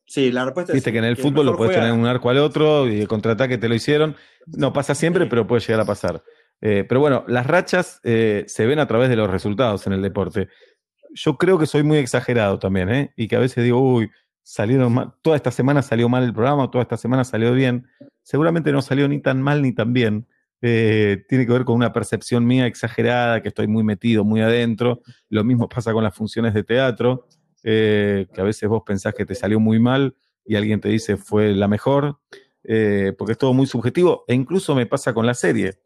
sí. 0.06 0.30
la 0.30 0.44
respuesta 0.44 0.72
Viste 0.72 0.90
es. 0.90 0.92
que 0.92 0.98
en 0.98 1.04
el 1.04 1.16
fútbol 1.16 1.46
lo 1.46 1.56
puedes 1.56 1.74
juega- 1.74 1.88
tener 1.88 1.98
un 1.98 2.06
arco 2.06 2.30
al 2.30 2.38
otro 2.38 2.88
y 2.88 3.00
el 3.00 3.08
contraataque 3.08 3.58
te 3.58 3.68
lo 3.68 3.74
hicieron. 3.74 4.16
No 4.46 4.72
pasa 4.72 4.94
siempre, 4.94 5.26
pero 5.26 5.46
puede 5.46 5.60
llegar 5.62 5.80
a 5.80 5.84
pasar. 5.86 6.22
Eh, 6.60 6.84
pero 6.88 7.00
bueno, 7.00 7.24
las 7.28 7.46
rachas 7.46 8.00
eh, 8.04 8.44
se 8.46 8.66
ven 8.66 8.78
a 8.78 8.86
través 8.86 9.08
de 9.08 9.16
los 9.16 9.30
resultados 9.30 9.86
en 9.86 9.92
el 9.92 10.02
deporte. 10.02 10.48
Yo 11.12 11.36
creo 11.36 11.58
que 11.58 11.66
soy 11.66 11.82
muy 11.82 11.98
exagerado 11.98 12.58
también, 12.58 12.88
¿eh? 12.90 13.12
Y 13.16 13.28
que 13.28 13.36
a 13.36 13.40
veces 13.40 13.62
digo, 13.64 13.80
uy, 13.80 14.10
salieron 14.42 14.92
mal, 14.92 15.14
toda 15.22 15.36
esta 15.36 15.50
semana 15.50 15.82
salió 15.82 16.08
mal 16.08 16.24
el 16.24 16.32
programa, 16.32 16.70
toda 16.70 16.82
esta 16.82 16.96
semana 16.96 17.24
salió 17.24 17.52
bien. 17.52 17.86
Seguramente 18.22 18.72
no 18.72 18.82
salió 18.82 19.08
ni 19.08 19.20
tan 19.20 19.42
mal 19.42 19.62
ni 19.62 19.72
tan 19.72 19.92
bien. 19.92 20.26
Eh, 20.66 21.24
tiene 21.28 21.46
que 21.46 21.52
ver 21.52 21.64
con 21.64 21.74
una 21.76 21.92
percepción 21.92 22.46
mía 22.46 22.66
exagerada, 22.66 23.42
que 23.42 23.48
estoy 23.48 23.66
muy 23.66 23.84
metido, 23.84 24.24
muy 24.24 24.40
adentro. 24.40 25.02
Lo 25.28 25.44
mismo 25.44 25.68
pasa 25.68 25.92
con 25.92 26.04
las 26.04 26.14
funciones 26.14 26.54
de 26.54 26.62
teatro, 26.64 27.28
eh, 27.62 28.26
que 28.32 28.40
a 28.40 28.44
veces 28.44 28.68
vos 28.68 28.82
pensás 28.86 29.14
que 29.14 29.26
te 29.26 29.34
salió 29.34 29.60
muy 29.60 29.78
mal 29.78 30.16
y 30.44 30.56
alguien 30.56 30.80
te 30.80 30.88
dice 30.88 31.16
fue 31.16 31.54
la 31.54 31.68
mejor, 31.68 32.18
eh, 32.62 33.12
porque 33.18 33.32
es 33.32 33.38
todo 33.38 33.52
muy 33.52 33.66
subjetivo, 33.66 34.24
e 34.26 34.34
incluso 34.34 34.74
me 34.74 34.86
pasa 34.86 35.12
con 35.12 35.26
la 35.26 35.34
serie. 35.34 35.80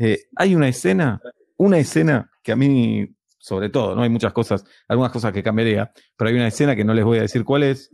Eh, 0.00 0.22
hay 0.34 0.54
una 0.54 0.66
escena, 0.66 1.20
una 1.58 1.78
escena 1.78 2.30
que 2.42 2.52
a 2.52 2.56
mí, 2.56 3.06
sobre 3.38 3.68
todo, 3.68 3.94
¿no? 3.94 4.02
Hay 4.02 4.08
muchas 4.08 4.32
cosas, 4.32 4.64
algunas 4.88 5.12
cosas 5.12 5.32
que 5.32 5.42
cambiaría, 5.42 5.92
pero 6.16 6.30
hay 6.30 6.36
una 6.36 6.48
escena 6.48 6.74
que 6.74 6.84
no 6.84 6.94
les 6.94 7.04
voy 7.04 7.18
a 7.18 7.22
decir 7.22 7.44
cuál 7.44 7.64
es. 7.64 7.90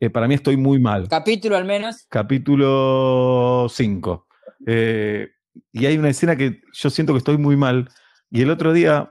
Eh, 0.00 0.08
para 0.10 0.26
mí 0.26 0.34
estoy 0.34 0.56
muy 0.56 0.80
mal 0.80 1.08
Capítulo 1.08 1.56
al 1.56 1.64
menos. 1.64 2.06
capítulo 2.08 3.66
5. 3.70 4.26
y 4.66 5.86
hay 5.86 5.98
una 5.98 6.08
escena 6.08 6.34
que 6.36 6.62
yo 6.72 6.90
siento 6.90 7.12
que 7.12 7.18
estoy 7.18 7.36
muy 7.36 7.56
mal. 7.56 7.88
Y 8.30 8.40
el 8.40 8.50
otro 8.50 8.72
día 8.72 9.10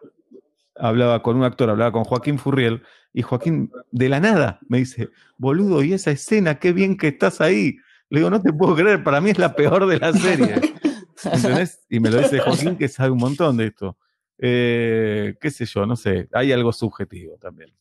hablaba 0.76 1.22
con 1.22 1.38
un 1.38 1.44
actor, 1.44 1.70
hablaba 1.70 1.92
con 1.92 2.04
Joaquín 2.04 2.40
Furriel, 2.40 2.82
y 3.14 3.22
Joaquín 3.22 3.72
de 3.92 4.10
la 4.10 4.20
nada 4.20 4.60
me 4.68 4.80
dice, 4.80 5.10
boludo, 5.38 5.84
y 5.84 5.94
esa 5.94 6.12
escena, 6.12 6.60
qué 6.60 6.74
bien 6.74 6.98
que 6.98 7.10
estás 7.10 7.40
ahí. 7.40 7.78
Le 8.10 8.20
digo, 8.20 8.30
no 8.30 8.42
te 8.42 8.52
puedo 8.52 8.76
creer, 8.76 9.04
para 9.04 9.22
mí 9.22 9.30
es 9.30 9.38
la 9.38 9.56
peor 9.56 9.86
de 9.86 10.00
la 10.00 10.12
serie. 10.12 10.56
¿Entendés? 11.26 11.82
Y 11.90 12.00
me 12.00 12.10
lo 12.10 12.20
dice 12.20 12.40
Joaquín 12.42 12.78
que 12.78 12.88
sabe 12.88 13.12
un 13.12 13.18
montón 13.20 13.58
de 13.58 13.68
esto. 13.68 13.98
Eh, 14.38 15.36
qué 15.40 15.52
sé 15.52 15.66
yo, 15.66 15.86
no 15.86 15.96
sé, 15.96 16.28
hay 16.34 16.52
algo 16.52 16.72
subjetivo 16.74 17.38
también. 17.38 17.72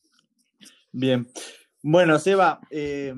Bien. 0.93 1.29
Bueno, 1.83 2.19
Seba, 2.19 2.61
eh, 2.71 3.15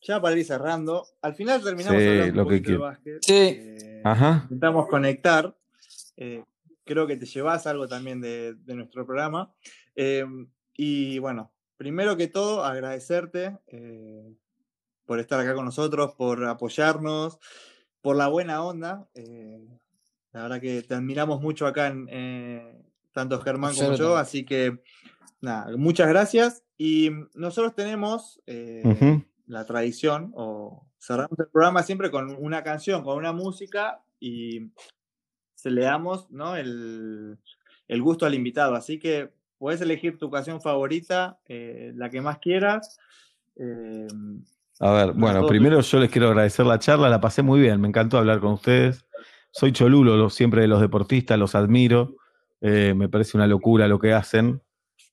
ya 0.00 0.20
para 0.20 0.36
ir 0.36 0.44
cerrando, 0.44 1.06
al 1.20 1.34
final 1.36 1.62
terminamos 1.62 2.00
Sí, 2.02 2.08
hablando 2.08 2.42
un 2.42 2.48
lo 2.48 2.48
que 2.48 2.60
de 2.72 2.76
básquet. 2.76 3.18
Sí. 3.22 3.32
Eh, 3.32 4.00
Ajá. 4.04 4.40
intentamos 4.44 4.88
conectar. 4.88 5.56
eh, 6.16 6.42
creo 6.84 7.06
que 7.06 7.16
te 7.16 7.26
llevas 7.26 7.66
algo 7.68 7.86
también 7.86 8.20
de, 8.20 8.54
de 8.54 8.74
nuestro 8.74 9.06
programa. 9.06 9.54
Eh, 9.94 10.24
y 10.74 11.18
bueno, 11.20 11.52
primero 11.76 12.16
que 12.16 12.26
todo, 12.26 12.64
agradecerte 12.64 13.56
eh, 13.68 14.34
por 15.06 15.20
estar 15.20 15.38
acá 15.38 15.54
con 15.54 15.64
nosotros, 15.64 16.14
por 16.16 16.44
apoyarnos, 16.44 17.38
por 18.02 18.16
la 18.16 18.28
buena 18.28 18.62
onda. 18.62 19.08
eh, 19.14 19.66
la 20.32 20.42
verdad 20.42 20.60
que 20.60 20.82
te 20.82 20.94
admiramos 20.94 21.40
mucho 21.40 21.66
acá, 21.66 21.88
en, 21.88 22.08
eh, 22.10 22.82
tanto 23.12 23.40
Germán 23.40 23.74
como 23.74 23.94
yo, 23.94 24.16
así 24.16 24.44
que 24.44 24.82
nada, 25.40 25.76
muchas 25.76 26.08
gracias. 26.08 26.64
Y 26.78 27.10
nosotros 27.34 27.74
tenemos 27.74 28.40
eh, 28.46 29.22
la 29.46 29.66
tradición, 29.66 30.32
o 30.34 30.86
cerramos 30.98 31.38
el 31.38 31.48
programa 31.48 31.82
siempre 31.82 32.10
con 32.10 32.30
una 32.42 32.62
canción, 32.64 33.04
con 33.04 33.18
una 33.18 33.32
música 33.32 34.02
y 34.18 34.70
se 35.54 35.70
le 35.70 35.82
damos 35.82 36.30
¿no? 36.30 36.56
el, 36.56 37.38
el 37.88 38.02
gusto 38.02 38.24
al 38.26 38.34
invitado. 38.34 38.74
Así 38.74 38.98
que 38.98 39.32
puedes 39.58 39.80
elegir 39.80 40.18
tu 40.18 40.30
canción 40.30 40.60
favorita, 40.60 41.38
eh, 41.46 41.92
la 41.94 42.08
que 42.10 42.20
más 42.20 42.38
quieras. 42.38 42.98
eh, 43.56 44.08
A 44.82 44.90
ver, 44.92 45.12
bueno, 45.12 45.46
primero 45.46 45.80
yo 45.80 45.98
les 46.00 46.10
quiero 46.10 46.28
agradecer 46.28 46.66
la 46.66 46.78
charla, 46.78 47.08
la 47.08 47.20
pasé 47.20 47.42
muy 47.42 47.60
bien, 47.60 47.80
me 47.80 47.86
encantó 47.88 48.18
hablar 48.18 48.40
con 48.40 48.52
ustedes. 48.54 49.06
Soy 49.52 49.70
cholulo 49.72 50.16
lo- 50.16 50.28
siempre 50.30 50.62
de 50.62 50.68
los 50.68 50.80
deportistas, 50.80 51.38
los 51.38 51.54
admiro, 51.54 52.16
eh, 52.60 52.92
me 52.96 53.08
parece 53.08 53.36
una 53.36 53.46
locura 53.46 53.86
lo 53.88 53.98
que 53.98 54.12
hacen. 54.12 54.60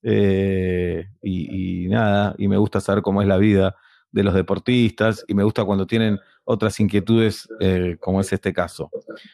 eh, 0.01 1.07
y, 1.21 1.83
y 1.85 1.89
nada, 1.89 2.33
y 2.37 2.47
me 2.47 2.55
gusta 2.57 2.79
saber 2.79 3.01
cómo 3.03 3.21
es 3.21 3.27
la 3.27 3.35
vida 3.37 3.75
de 4.11 4.23
los 4.23 4.33
deportistas 4.33 5.25
y 5.27 5.33
me 5.33 5.43
gusta 5.43 5.65
cuando 5.65 5.85
tienen 5.85 6.17
otras 6.45 6.79
inquietudes 6.79 7.49
eh, 7.59 7.97
como 7.99 8.21
es 8.21 8.31
este 8.31 8.53
caso. 8.53 8.89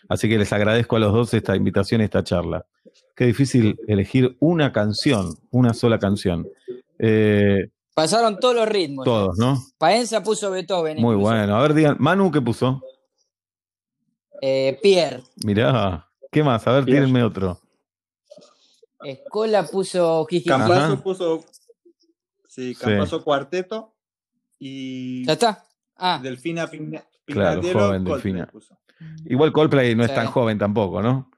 Así 0.09 0.27
que 0.27 0.39
les 0.39 0.51
agradezco 0.51 0.95
a 0.95 0.99
los 0.99 1.13
dos 1.13 1.33
esta 1.35 1.55
invitación 1.55 2.01
y 2.01 2.05
esta 2.05 2.23
charla. 2.23 2.65
Qué 3.15 3.25
difícil 3.27 3.77
elegir 3.87 4.35
una 4.39 4.71
canción, 4.71 5.35
una 5.51 5.73
sola 5.75 5.99
canción. 5.99 6.47
Eh, 6.97 7.67
Pasaron 7.95 8.39
todos 8.39 8.53
los 8.55 8.67
ritmos. 8.67 9.05
todos, 9.05 9.37
¿no? 9.37 9.57
Paenza 9.77 10.21
puso 10.21 10.51
Beethoven. 10.51 10.97
Muy 10.97 11.15
incluso. 11.15 11.31
bueno. 11.31 11.55
A 11.55 11.61
ver, 11.61 11.73
digan, 11.73 11.95
Manu, 11.99 12.29
¿qué 12.29 12.41
puso? 12.41 12.81
Eh, 14.41 14.77
Pierre. 14.83 15.23
Mirá, 15.45 16.07
¿qué 16.31 16.43
más? 16.43 16.67
A 16.67 16.73
ver, 16.73 16.83
Bien. 16.83 16.97
tírenme 16.97 17.23
otro. 17.23 17.59
Escola 19.03 19.63
puso. 19.63 20.27
Campazo 20.45 21.01
puso. 21.01 21.45
Sí, 22.49 22.75
Campazo 22.75 23.23
cuarteto. 23.23 23.93
Y 24.59 25.25
¿Ya 25.25 25.33
está? 25.33 25.63
Ah, 25.95 26.19
Delfina 26.21 26.67
Pigna- 26.69 27.03
Claro, 27.25 27.61
joven 27.61 28.03
Coldplay 28.03 28.13
Delfina. 28.13 28.47
puso. 28.47 28.77
Igual 29.25 29.51
Coldplay 29.51 29.95
no 29.95 30.03
es 30.03 30.09
Sí. 30.09 30.15
tan 30.15 30.27
joven 30.27 30.57
tampoco, 30.57 31.01
¿no? 31.01 31.31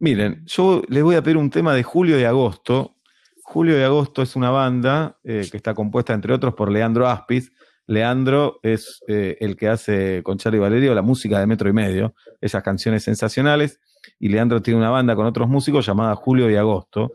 Miren, 0.00 0.44
yo 0.46 0.82
les 0.88 1.02
voy 1.02 1.14
a 1.16 1.22
pedir 1.22 1.36
un 1.36 1.50
tema 1.50 1.72
de 1.74 1.82
Julio 1.82 2.18
y 2.18 2.24
Agosto. 2.24 2.96
Julio 3.44 3.78
y 3.78 3.82
Agosto 3.82 4.22
es 4.22 4.36
una 4.36 4.50
banda 4.50 5.18
eh, 5.22 5.46
que 5.50 5.58
está 5.58 5.74
compuesta, 5.74 6.14
entre 6.14 6.32
otros, 6.32 6.54
por 6.54 6.72
Leandro 6.72 7.06
Aspis. 7.06 7.52
Leandro 7.86 8.58
es 8.62 9.02
eh, 9.06 9.36
el 9.38 9.54
que 9.54 9.68
hace 9.68 10.22
con 10.22 10.38
Charlie 10.38 10.58
Valerio 10.58 10.94
la 10.94 11.02
música 11.02 11.38
de 11.38 11.46
Metro 11.46 11.68
y 11.68 11.74
Medio, 11.74 12.14
esas 12.40 12.62
canciones 12.62 13.04
sensacionales. 13.04 13.80
Y 14.18 14.28
Leandro 14.30 14.62
tiene 14.62 14.80
una 14.80 14.88
banda 14.90 15.14
con 15.14 15.26
otros 15.26 15.48
músicos 15.48 15.84
llamada 15.86 16.16
Julio 16.16 16.50
y 16.50 16.56
Agosto. 16.56 17.12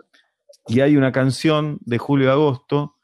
Y 0.68 0.82
hay 0.82 0.96
una 0.96 1.12
canción 1.12 1.80
de 1.82 1.98
Julio 1.98 2.28
y 2.28 2.30
Agosto, 2.30 2.96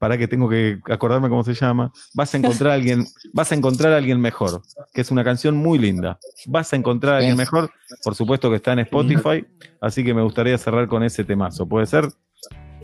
para 0.00 0.16
que 0.16 0.26
tengo 0.26 0.48
que 0.48 0.80
acordarme 0.90 1.28
cómo 1.28 1.44
se 1.44 1.52
llama. 1.52 1.92
Vas 2.14 2.32
a 2.32 2.38
encontrar 2.38 2.72
a 2.72 2.74
alguien, 2.74 3.04
vas 3.34 3.52
a 3.52 3.54
encontrar 3.54 3.92
a 3.92 3.98
alguien 3.98 4.18
mejor, 4.18 4.62
que 4.94 5.02
es 5.02 5.10
una 5.10 5.22
canción 5.22 5.54
muy 5.54 5.78
linda. 5.78 6.18
Vas 6.46 6.72
a 6.72 6.76
encontrar 6.76 7.16
a 7.16 7.18
alguien 7.18 7.36
mejor, 7.36 7.70
por 8.02 8.14
supuesto 8.14 8.48
que 8.48 8.56
está 8.56 8.72
en 8.72 8.78
Spotify, 8.78 9.46
así 9.82 10.02
que 10.02 10.14
me 10.14 10.22
gustaría 10.22 10.56
cerrar 10.56 10.88
con 10.88 11.02
ese 11.02 11.22
temazo. 11.22 11.68
¿Puede 11.68 11.84
ser? 11.84 12.08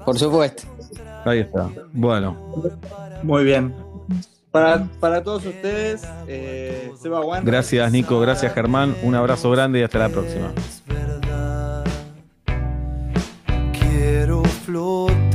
Por 0.06 0.18
supuesto. 0.18 0.62
Ahí 1.26 1.40
está. 1.40 1.68
Bueno, 1.92 2.36
Muy 3.22 3.44
bien. 3.44 3.74
Para, 4.50 4.84
para 5.00 5.22
todos 5.22 5.44
ustedes, 5.44 6.02
eh, 6.26 6.90
Seba 7.02 7.20
Wander. 7.20 7.44
gracias 7.44 7.92
Nico, 7.92 8.18
gracias 8.20 8.54
Germán, 8.54 8.96
un 9.02 9.14
abrazo 9.14 9.50
grande 9.50 9.80
y 9.80 9.82
hasta 9.82 9.98
la 9.98 10.08
próxima. 10.08 10.50
Es 10.56 10.82
verdad. 10.86 11.84
Quiero 13.78 14.42
flotar. 14.64 15.34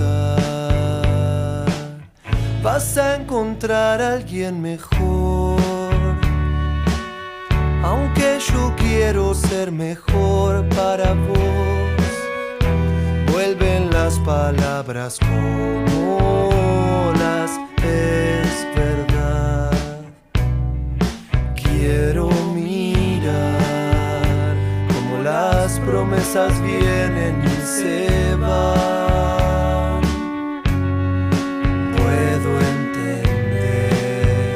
Vas 2.63 2.97
a 2.97 3.17
encontrar 3.17 4.01
a 4.01 4.13
alguien 4.13 4.59
mejor. 4.59 5.59
Aunque 7.83 8.39
yo 8.51 8.73
quiero 8.77 9.35
ser 9.35 9.71
mejor 9.71 10.67
para 10.69 11.13
vos. 11.13 11.37
Vuelven 13.31 13.90
las 14.11 14.19
palabras 14.19 15.17
como 15.19 17.13
las 17.17 17.51
es 17.81 18.67
verdad. 18.75 19.71
Quiero 21.55 22.29
mirar 22.53 23.73
como 24.93 25.23
las 25.23 25.79
promesas 25.79 26.61
vienen 26.61 27.41
y 27.45 27.61
se 27.65 28.35
van. 28.35 30.01
Puedo 31.95 32.59
entender 32.59 34.53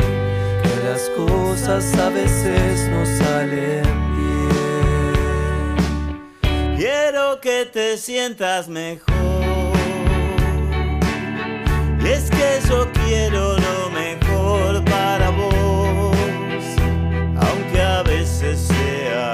que 0.64 0.76
las 0.84 1.10
cosas 1.16 1.98
a 1.98 2.10
veces 2.10 2.90
no 2.90 3.06
salen 3.06 3.86
bien. 6.42 6.76
Quiero 6.76 7.40
que 7.40 7.66
te 7.72 7.98
sientas 7.98 8.68
mejor. 8.68 9.25
Es 12.06 12.30
que 12.30 12.60
yo 12.70 12.88
quiero 12.94 13.58
lo 13.58 13.90
mejor 13.90 14.84
para 14.86 15.32
vos, 15.32 16.64
aunque 17.36 17.82
a 17.82 18.04
veces 18.04 18.60
sea 18.60 19.32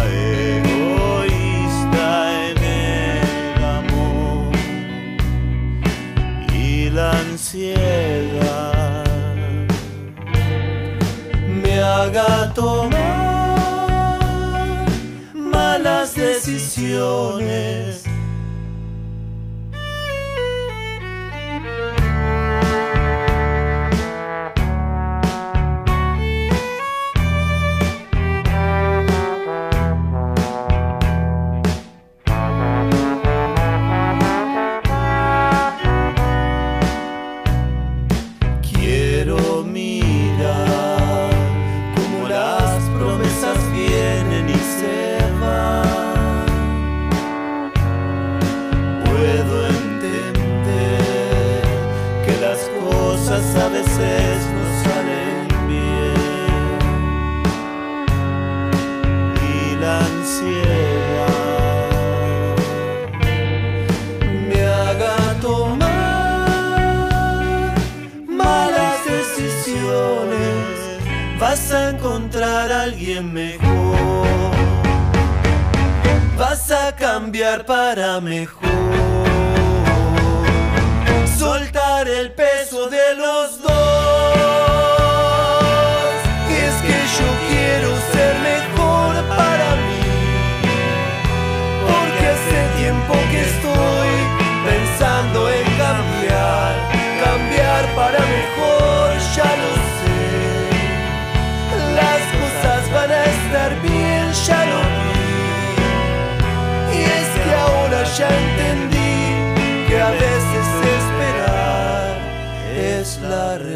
egoísta 0.58 2.06
en 2.50 2.58
el 2.64 3.64
amor 3.64 4.56
y 6.54 6.90
la 6.90 7.12
ansiedad 7.12 9.04
me 11.64 11.80
haga 11.82 12.54
tomar 12.54 14.18
malas 15.34 16.16
decisiones. 16.16 17.91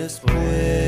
this. 0.07 0.84